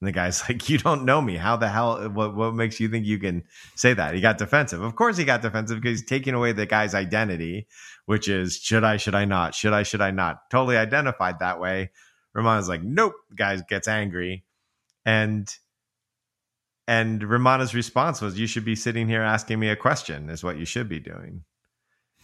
And 0.00 0.08
the 0.08 0.12
guy's 0.12 0.42
like, 0.48 0.68
"You 0.68 0.78
don't 0.78 1.04
know 1.04 1.20
me. 1.20 1.36
How 1.36 1.56
the 1.56 1.68
hell? 1.68 2.08
What 2.10 2.34
what 2.34 2.54
makes 2.54 2.80
you 2.80 2.88
think 2.88 3.06
you 3.06 3.18
can 3.18 3.44
say 3.74 3.94
that?" 3.94 4.14
He 4.14 4.20
got 4.20 4.38
defensive. 4.38 4.82
Of 4.82 4.96
course, 4.96 5.16
he 5.16 5.24
got 5.24 5.42
defensive 5.42 5.80
because 5.80 6.00
he's 6.00 6.08
taking 6.08 6.34
away 6.34 6.52
the 6.52 6.66
guy's 6.66 6.94
identity, 6.94 7.66
which 8.06 8.28
is 8.28 8.56
should 8.56 8.84
I, 8.84 8.96
should 8.96 9.14
I 9.14 9.24
not, 9.24 9.54
should 9.54 9.72
I, 9.72 9.82
should 9.82 10.00
I 10.00 10.10
not. 10.10 10.50
Totally 10.50 10.76
identified 10.76 11.38
that 11.40 11.60
way. 11.60 11.90
Ramana's 12.36 12.68
like, 12.68 12.82
"Nope." 12.82 13.14
The 13.30 13.36
guy 13.36 13.56
gets 13.68 13.88
angry, 13.88 14.44
and 15.04 15.52
and 16.88 17.20
Ramana's 17.22 17.74
response 17.74 18.20
was, 18.20 18.38
"You 18.38 18.46
should 18.46 18.64
be 18.64 18.76
sitting 18.76 19.08
here 19.08 19.22
asking 19.22 19.58
me 19.60 19.68
a 19.68 19.76
question. 19.76 20.30
Is 20.30 20.42
what 20.42 20.58
you 20.58 20.64
should 20.64 20.88
be 20.88 21.00
doing." 21.00 21.44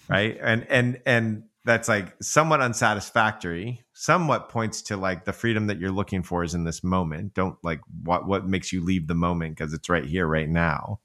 right 0.09 0.39
and 0.41 0.65
and 0.69 1.01
and 1.05 1.43
that's 1.66 1.88
like 1.88 2.14
somewhat 2.22 2.61
unsatisfactory 2.61 3.85
somewhat 3.92 4.48
points 4.48 4.83
to 4.83 4.96
like 4.96 5.24
the 5.24 5.33
freedom 5.33 5.66
that 5.66 5.81
you're 5.81 5.90
looking 5.90 6.22
for 6.22 6.44
is 6.44 6.55
in 6.55 6.64
this 6.64 6.85
moment. 6.85 7.35
Don't 7.35 7.59
like 7.64 7.81
what 8.05 8.26
what 8.26 8.46
makes 8.46 8.72
you 8.72 8.83
leave 8.83 9.09
the 9.09 9.14
moment 9.14 9.57
because 9.57 9.72
it's 9.74 9.88
right 9.88 10.05
here 10.05 10.26
right 10.26 10.48
now. 10.48 11.00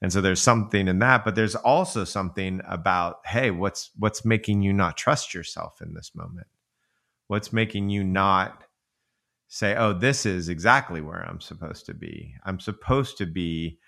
And 0.00 0.12
so 0.12 0.20
there's 0.20 0.40
something 0.40 0.86
in 0.86 1.00
that 1.00 1.24
but 1.24 1.34
there's 1.34 1.56
also 1.56 2.04
something 2.04 2.60
about 2.68 3.16
hey 3.26 3.50
what's 3.50 3.90
what's 3.98 4.24
making 4.24 4.62
you 4.62 4.72
not 4.72 4.96
trust 4.96 5.34
yourself 5.34 5.82
in 5.82 5.94
this 5.94 6.12
moment? 6.14 6.46
What's 7.26 7.52
making 7.52 7.90
you 7.90 8.04
not 8.04 8.64
say 9.48 9.74
oh 9.76 9.92
this 9.92 10.24
is 10.26 10.48
exactly 10.48 11.00
where 11.00 11.24
i'm 11.28 11.40
supposed 11.40 11.86
to 11.86 11.94
be. 11.94 12.34
I'm 12.44 12.60
supposed 12.60 13.18
to 13.18 13.26
be 13.26 13.78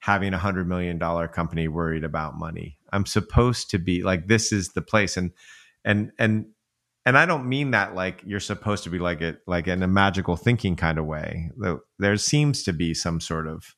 having 0.00 0.34
a 0.34 0.38
hundred 0.38 0.68
million 0.68 0.98
dollar 0.98 1.28
company 1.28 1.68
worried 1.68 2.04
about 2.04 2.38
money. 2.38 2.75
I'm 2.92 3.06
supposed 3.06 3.70
to 3.70 3.78
be 3.78 4.02
like 4.02 4.26
this 4.26 4.52
is 4.52 4.70
the 4.70 4.82
place 4.82 5.16
and 5.16 5.32
and 5.84 6.12
and 6.18 6.46
and 7.04 7.16
I 7.16 7.24
don't 7.26 7.48
mean 7.48 7.70
that 7.70 7.94
like 7.94 8.22
you're 8.26 8.40
supposed 8.40 8.84
to 8.84 8.90
be 8.90 8.98
like 8.98 9.20
it 9.20 9.40
like 9.46 9.68
in 9.68 9.82
a 9.82 9.88
magical 9.88 10.36
thinking 10.36 10.76
kind 10.76 10.98
of 10.98 11.06
way. 11.06 11.50
There 11.98 12.16
seems 12.16 12.62
to 12.64 12.72
be 12.72 12.94
some 12.94 13.20
sort 13.20 13.46
of 13.46 13.74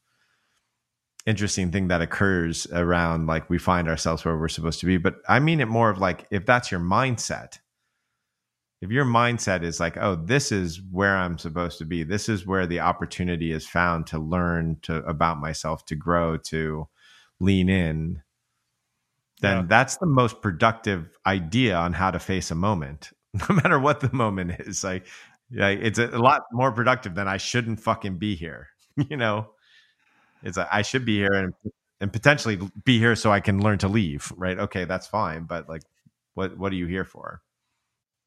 interesting 1.26 1.70
thing 1.70 1.88
that 1.88 2.00
occurs 2.00 2.66
around 2.72 3.26
like 3.26 3.50
we 3.50 3.58
find 3.58 3.86
ourselves 3.88 4.24
where 4.24 4.38
we're 4.38 4.48
supposed 4.48 4.80
to 4.80 4.86
be, 4.86 4.96
but 4.96 5.16
I 5.28 5.40
mean 5.40 5.60
it 5.60 5.68
more 5.68 5.90
of 5.90 5.98
like 5.98 6.26
if 6.30 6.46
that's 6.46 6.70
your 6.70 6.80
mindset, 6.80 7.58
if 8.80 8.90
your 8.90 9.04
mindset 9.04 9.62
is 9.62 9.80
like 9.80 9.96
oh 9.96 10.14
this 10.14 10.52
is 10.52 10.80
where 10.90 11.16
i'm 11.16 11.38
supposed 11.38 11.78
to 11.78 11.84
be 11.84 12.02
this 12.02 12.28
is 12.28 12.46
where 12.46 12.66
the 12.66 12.80
opportunity 12.80 13.52
is 13.52 13.66
found 13.66 14.06
to 14.06 14.18
learn 14.18 14.76
to 14.82 14.96
about 15.04 15.38
myself 15.38 15.84
to 15.86 15.96
grow 15.96 16.36
to 16.36 16.88
lean 17.40 17.68
in 17.68 18.22
then 19.40 19.56
yeah. 19.58 19.64
that's 19.68 19.96
the 19.98 20.06
most 20.06 20.40
productive 20.42 21.08
idea 21.26 21.76
on 21.76 21.92
how 21.92 22.10
to 22.10 22.18
face 22.18 22.50
a 22.50 22.54
moment 22.54 23.10
no 23.48 23.54
matter 23.54 23.78
what 23.78 24.00
the 24.00 24.12
moment 24.12 24.52
is 24.60 24.82
like 24.84 25.06
yeah 25.50 25.68
it's 25.68 25.98
a, 25.98 26.06
lot 26.18 26.42
more 26.52 26.72
productive 26.72 27.14
than 27.14 27.28
i 27.28 27.36
shouldn't 27.36 27.80
fucking 27.80 28.18
be 28.18 28.34
here 28.34 28.68
you 29.10 29.16
know 29.16 29.50
it's 30.42 30.56
like 30.56 30.68
i 30.70 30.82
should 30.82 31.04
be 31.04 31.16
here 31.16 31.32
and 31.32 31.52
and 32.00 32.12
potentially 32.12 32.58
be 32.84 32.98
here 32.98 33.16
so 33.16 33.30
I 33.30 33.40
can 33.40 33.60
learn 33.60 33.78
to 33.78 33.88
leave, 33.88 34.32
right? 34.36 34.58
Okay, 34.58 34.84
that's 34.84 35.06
fine, 35.06 35.44
but 35.44 35.68
like 35.68 35.82
what 36.34 36.56
what 36.56 36.72
are 36.72 36.76
you 36.76 36.86
here 36.86 37.04
for? 37.04 37.42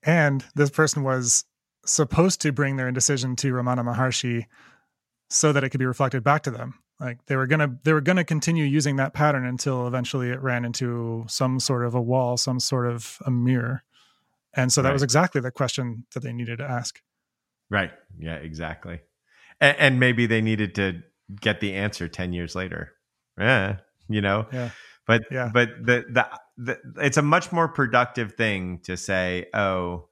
And 0.03 0.43
this 0.55 0.69
person 0.69 1.03
was 1.03 1.45
supposed 1.85 2.41
to 2.41 2.51
bring 2.51 2.75
their 2.75 2.87
indecision 2.87 3.35
to 3.37 3.53
Ramana 3.53 3.83
Maharshi 3.85 4.45
so 5.29 5.53
that 5.53 5.63
it 5.63 5.69
could 5.69 5.79
be 5.79 5.85
reflected 5.85 6.23
back 6.23 6.43
to 6.43 6.51
them. 6.51 6.75
Like 7.01 7.25
they 7.25 7.35
were 7.35 7.47
gonna 7.47 7.79
they 7.83 7.93
were 7.93 8.01
gonna 8.01 8.23
continue 8.23 8.63
using 8.63 8.97
that 8.97 9.13
pattern 9.13 9.43
until 9.43 9.87
eventually 9.87 10.29
it 10.29 10.39
ran 10.39 10.63
into 10.63 11.25
some 11.27 11.59
sort 11.59 11.83
of 11.83 11.95
a 11.95 12.01
wall, 12.01 12.37
some 12.37 12.59
sort 12.59 12.85
of 12.85 13.17
a 13.25 13.31
mirror. 13.31 13.83
And 14.53 14.71
so 14.71 14.83
that 14.83 14.89
right. 14.89 14.93
was 14.93 15.01
exactly 15.01 15.41
the 15.41 15.49
question 15.49 16.05
that 16.13 16.21
they 16.21 16.31
needed 16.31 16.59
to 16.59 16.63
ask. 16.63 17.01
Right. 17.71 17.91
Yeah, 18.19 18.35
exactly. 18.35 18.99
And, 19.59 19.77
and 19.79 19.99
maybe 19.99 20.27
they 20.27 20.41
needed 20.41 20.75
to 20.75 21.01
get 21.39 21.59
the 21.59 21.73
answer 21.73 22.07
10 22.07 22.33
years 22.33 22.53
later. 22.53 22.91
Yeah, 23.39 23.77
you 24.07 24.21
know. 24.21 24.45
Yeah. 24.51 24.69
But 25.07 25.23
yeah. 25.31 25.49
but 25.51 25.69
the, 25.81 26.05
the 26.07 26.27
the 26.57 26.79
it's 27.03 27.17
a 27.17 27.23
much 27.23 27.51
more 27.51 27.67
productive 27.67 28.33
thing 28.33 28.79
to 28.83 28.95
say, 28.95 29.47
"Oh, 29.53 30.09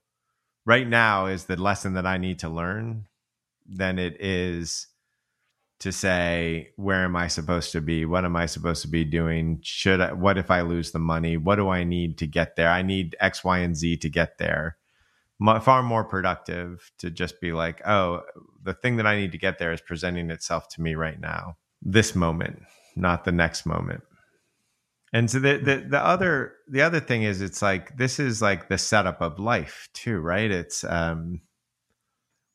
right 0.66 0.88
now 0.88 1.28
is 1.28 1.46
the 1.46 1.56
lesson 1.56 1.94
that 1.94 2.08
I 2.08 2.18
need 2.18 2.40
to 2.40 2.50
learn," 2.50 3.08
than 3.68 4.00
it 4.00 4.18
is 4.20 4.88
to 5.80 5.92
say, 5.92 6.72
"Where 6.76 7.06
am 7.06 7.16
I 7.16 7.28
supposed 7.28 7.72
to 7.72 7.82
be? 7.82 8.06
What 8.06 8.26
am 8.26 8.36
I 8.36 8.46
supposed 8.46 8.82
to 8.84 8.88
be 8.88 9.06
doing? 9.06 9.60
Should 9.64 10.02
I, 10.02 10.14
what 10.14 10.38
if 10.38 10.52
I 10.52 10.62
lose 10.62 10.92
the 10.92 11.00
money? 11.00 11.38
What 11.38 11.56
do 11.56 11.70
I 11.70 11.84
need 11.84 12.18
to 12.20 12.28
get 12.28 12.56
there? 12.56 12.70
I 12.70 12.82
need 12.82 13.16
X, 13.20 13.44
Y, 13.44 13.60
and 13.60 13.76
Z 13.76 13.98
to 13.98 14.10
get 14.10 14.38
there." 14.38 14.78
far 15.62 15.82
more 15.82 16.04
productive 16.04 16.92
to 16.98 17.10
just 17.10 17.40
be 17.40 17.54
like, 17.54 17.82
"Oh, 17.88 18.24
the 18.62 18.74
thing 18.74 18.98
that 18.98 19.08
I 19.08 19.16
need 19.16 19.32
to 19.32 19.38
get 19.38 19.58
there 19.58 19.72
is 19.72 19.82
presenting 19.82 20.30
itself 20.32 20.68
to 20.70 20.82
me 20.82 20.96
right 20.96 21.20
now, 21.20 21.56
this 21.82 22.14
moment, 22.14 22.64
not 22.96 23.24
the 23.24 23.32
next 23.32 23.66
moment." 23.66 24.04
And 25.14 25.30
so 25.30 25.40
the, 25.40 25.58
the 25.58 25.86
the 25.90 26.00
other 26.00 26.54
the 26.68 26.82
other 26.82 27.00
thing 27.00 27.24
is 27.24 27.42
it's 27.42 27.62
like 27.62 27.98
this 27.98 28.20
is 28.20 28.42
like 28.42 28.70
the 28.70 28.78
setup 28.78 29.22
of 29.22 29.40
life 29.40 29.90
too, 29.94 30.20
right? 30.20 30.52
It's 30.52 30.84
um 30.84 31.42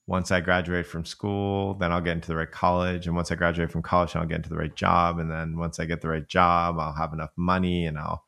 once 0.07 0.31
I 0.31 0.41
graduate 0.41 0.87
from 0.87 1.05
school, 1.05 1.75
then 1.75 1.93
I'll 1.93 2.01
get 2.01 2.13
into 2.13 2.29
the 2.29 2.37
right 2.37 2.51
college. 2.51 3.07
And 3.07 3.17
once 3.17 3.31
I 3.31 3.37
graduate 3.37 3.71
from 3.71 3.83
college, 3.83 4.13
then 4.13 4.23
I'll 4.23 4.29
get 4.29 4.37
into 4.37 4.51
the 4.51 4.57
right 4.57 4.75
job. 4.75 5.19
And 5.19 5.31
then 5.31 5.57
once 5.57 5.81
I 5.81 5.87
get 5.87 6.03
the 6.03 6.09
right 6.09 6.27
job, 6.27 6.79
I'll 6.79 6.95
have 6.95 7.13
enough 7.13 7.33
money 7.37 7.87
and 7.87 7.99
I'll 7.99 8.25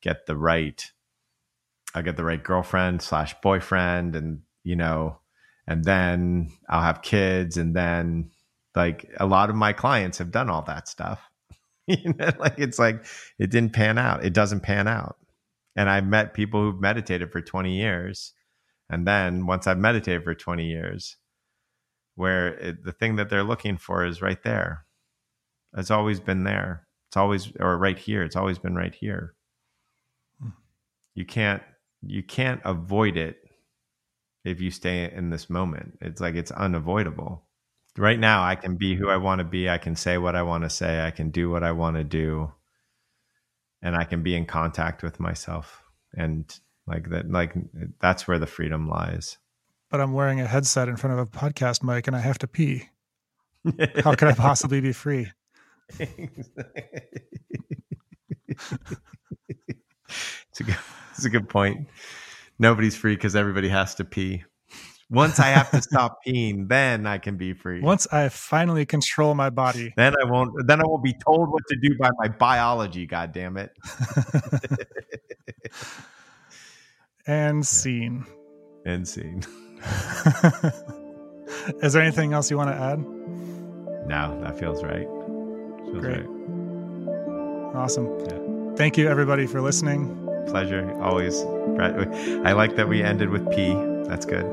get 0.00 0.26
the 0.26 0.36
right 0.36 0.84
I'll 1.94 2.02
get 2.02 2.16
the 2.16 2.24
right 2.24 2.42
girlfriend 2.42 3.00
slash 3.00 3.34
boyfriend 3.42 4.14
and 4.16 4.42
you 4.64 4.76
know, 4.76 5.18
and 5.66 5.84
then 5.84 6.52
I'll 6.68 6.82
have 6.82 7.02
kids 7.02 7.56
and 7.56 7.74
then 7.74 8.30
like 8.74 9.10
a 9.18 9.26
lot 9.26 9.48
of 9.48 9.56
my 9.56 9.72
clients 9.72 10.18
have 10.18 10.30
done 10.30 10.50
all 10.50 10.62
that 10.62 10.88
stuff 10.88 11.30
you 11.86 12.14
know, 12.18 12.30
like 12.38 12.58
it's 12.58 12.78
like 12.78 13.04
it 13.38 13.50
didn't 13.50 13.72
pan 13.72 13.98
out. 13.98 14.24
It 14.24 14.32
doesn't 14.32 14.60
pan 14.60 14.88
out. 14.88 15.16
And 15.76 15.88
I've 15.88 16.06
met 16.06 16.34
people 16.34 16.60
who've 16.60 16.80
meditated 16.80 17.30
for 17.30 17.40
20 17.40 17.76
years. 17.76 18.32
And 18.88 19.06
then 19.06 19.46
once 19.46 19.66
I've 19.66 19.78
meditated 19.78 20.24
for 20.24 20.34
20 20.34 20.64
years, 20.64 21.16
where 22.14 22.54
it, 22.54 22.84
the 22.84 22.92
thing 22.92 23.16
that 23.16 23.28
they're 23.28 23.42
looking 23.42 23.76
for 23.76 24.04
is 24.04 24.22
right 24.22 24.42
there. 24.42 24.86
It's 25.76 25.90
always 25.90 26.20
been 26.20 26.44
there. 26.44 26.86
It's 27.08 27.16
always, 27.16 27.52
or 27.60 27.76
right 27.76 27.98
here. 27.98 28.22
It's 28.22 28.36
always 28.36 28.58
been 28.58 28.74
right 28.74 28.94
here. 28.94 29.34
Hmm. 30.40 30.50
You 31.14 31.26
can't, 31.26 31.62
you 32.02 32.22
can't 32.22 32.60
avoid 32.64 33.16
it 33.16 33.38
if 34.44 34.60
you 34.60 34.70
stay 34.70 35.10
in 35.12 35.30
this 35.30 35.50
moment. 35.50 35.98
It's 36.00 36.20
like 36.20 36.36
it's 36.36 36.52
unavoidable 36.52 37.46
right 37.98 38.18
now 38.18 38.44
I 38.44 38.54
can 38.54 38.76
be 38.76 38.94
who 38.94 39.08
I 39.08 39.16
want 39.16 39.40
to 39.40 39.44
be. 39.44 39.68
I 39.68 39.78
can 39.78 39.96
say 39.96 40.18
what 40.18 40.36
I 40.36 40.42
want 40.42 40.64
to 40.64 40.70
say. 40.70 41.04
I 41.04 41.10
can 41.10 41.30
do 41.30 41.50
what 41.50 41.62
I 41.62 41.72
want 41.72 41.96
to 41.96 42.04
do. 42.04 42.52
And 43.82 43.96
I 43.96 44.04
can 44.04 44.22
be 44.22 44.34
in 44.34 44.46
contact 44.46 45.02
with 45.02 45.20
myself. 45.20 45.82
And 46.14 46.52
like 46.86 47.10
that, 47.10 47.30
like 47.30 47.54
that's 48.00 48.28
where 48.28 48.38
the 48.38 48.46
freedom 48.46 48.88
lies. 48.88 49.38
But 49.90 50.00
I'm 50.00 50.12
wearing 50.12 50.40
a 50.40 50.46
headset 50.46 50.88
in 50.88 50.96
front 50.96 51.18
of 51.18 51.20
a 51.20 51.26
podcast 51.26 51.82
mic 51.82 52.06
and 52.06 52.16
I 52.16 52.20
have 52.20 52.38
to 52.38 52.46
pee. 52.46 52.88
How 54.02 54.14
could 54.14 54.28
I 54.28 54.32
possibly 54.32 54.80
be 54.80 54.92
free? 54.92 55.30
it's, 55.98 56.10
a 60.60 60.64
good, 60.64 60.76
it's 61.12 61.24
a 61.24 61.30
good 61.30 61.48
point. 61.48 61.88
Nobody's 62.58 62.96
free 62.96 63.14
because 63.14 63.36
everybody 63.36 63.68
has 63.68 63.94
to 63.96 64.04
pee. 64.04 64.44
Once 65.08 65.38
I 65.38 65.48
have 65.48 65.70
to 65.70 65.80
stop 65.80 66.18
peeing, 66.26 66.68
then 66.68 67.06
I 67.06 67.18
can 67.18 67.36
be 67.36 67.52
free. 67.52 67.80
Once 67.80 68.08
I 68.10 68.28
finally 68.28 68.84
control 68.86 69.34
my 69.34 69.50
body, 69.50 69.92
then 69.96 70.14
I 70.20 70.24
won't. 70.24 70.66
Then 70.66 70.80
I 70.80 70.84
won't 70.84 71.04
be 71.04 71.14
told 71.24 71.48
what 71.50 71.62
to 71.68 71.76
do 71.80 71.96
by 71.98 72.10
my 72.18 72.28
biology. 72.28 73.06
God 73.06 73.32
damn 73.32 73.56
it! 73.56 73.70
and 77.26 77.66
scene. 77.66 78.24
And 78.84 79.06
scene. 79.06 79.42
Is 81.82 81.92
there 81.92 82.02
anything 82.02 82.32
else 82.32 82.50
you 82.50 82.56
want 82.56 82.70
to 82.70 82.76
add? 82.76 82.98
No, 84.06 84.40
that 84.42 84.58
feels 84.58 84.82
right. 84.84 85.06
Feels 85.86 85.98
Great. 85.98 86.24
Right. 86.26 87.76
Awesome. 87.76 88.06
Yeah. 88.20 88.74
Thank 88.76 88.96
you, 88.96 89.08
everybody, 89.08 89.46
for 89.46 89.60
listening. 89.60 90.22
Pleasure, 90.46 90.90
always. 91.02 91.42
I 91.80 92.52
like 92.52 92.76
that 92.76 92.88
we 92.88 93.02
ended 93.02 93.30
with 93.30 93.50
P. 93.50 93.74
That's 94.08 94.24
good. 94.24 94.44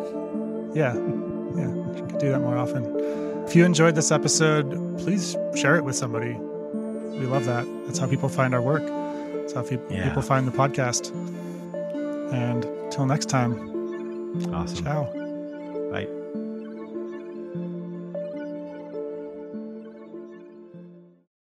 Yeah. 0.73 0.93
Yeah. 0.93 1.67
You 1.67 2.05
could 2.07 2.17
do 2.17 2.31
that 2.31 2.39
more 2.39 2.57
often. 2.57 2.83
If 3.45 3.55
you 3.55 3.65
enjoyed 3.65 3.93
this 3.95 4.11
episode, 4.11 4.97
please 4.97 5.37
share 5.55 5.75
it 5.75 5.83
with 5.83 5.95
somebody. 5.95 6.33
We 6.33 7.27
love 7.27 7.45
that. 7.45 7.67
That's 7.85 7.99
how 7.99 8.07
people 8.07 8.29
find 8.29 8.55
our 8.55 8.61
work. 8.61 8.83
That's 9.35 9.53
how 9.53 9.61
people, 9.61 9.85
yeah. 9.91 10.07
people 10.07 10.23
find 10.23 10.47
the 10.47 10.51
podcast. 10.51 11.11
And 12.33 12.91
till 12.91 13.05
next 13.05 13.29
time. 13.29 13.53
Awesome. 14.53 14.83
Ciao. 14.83 15.22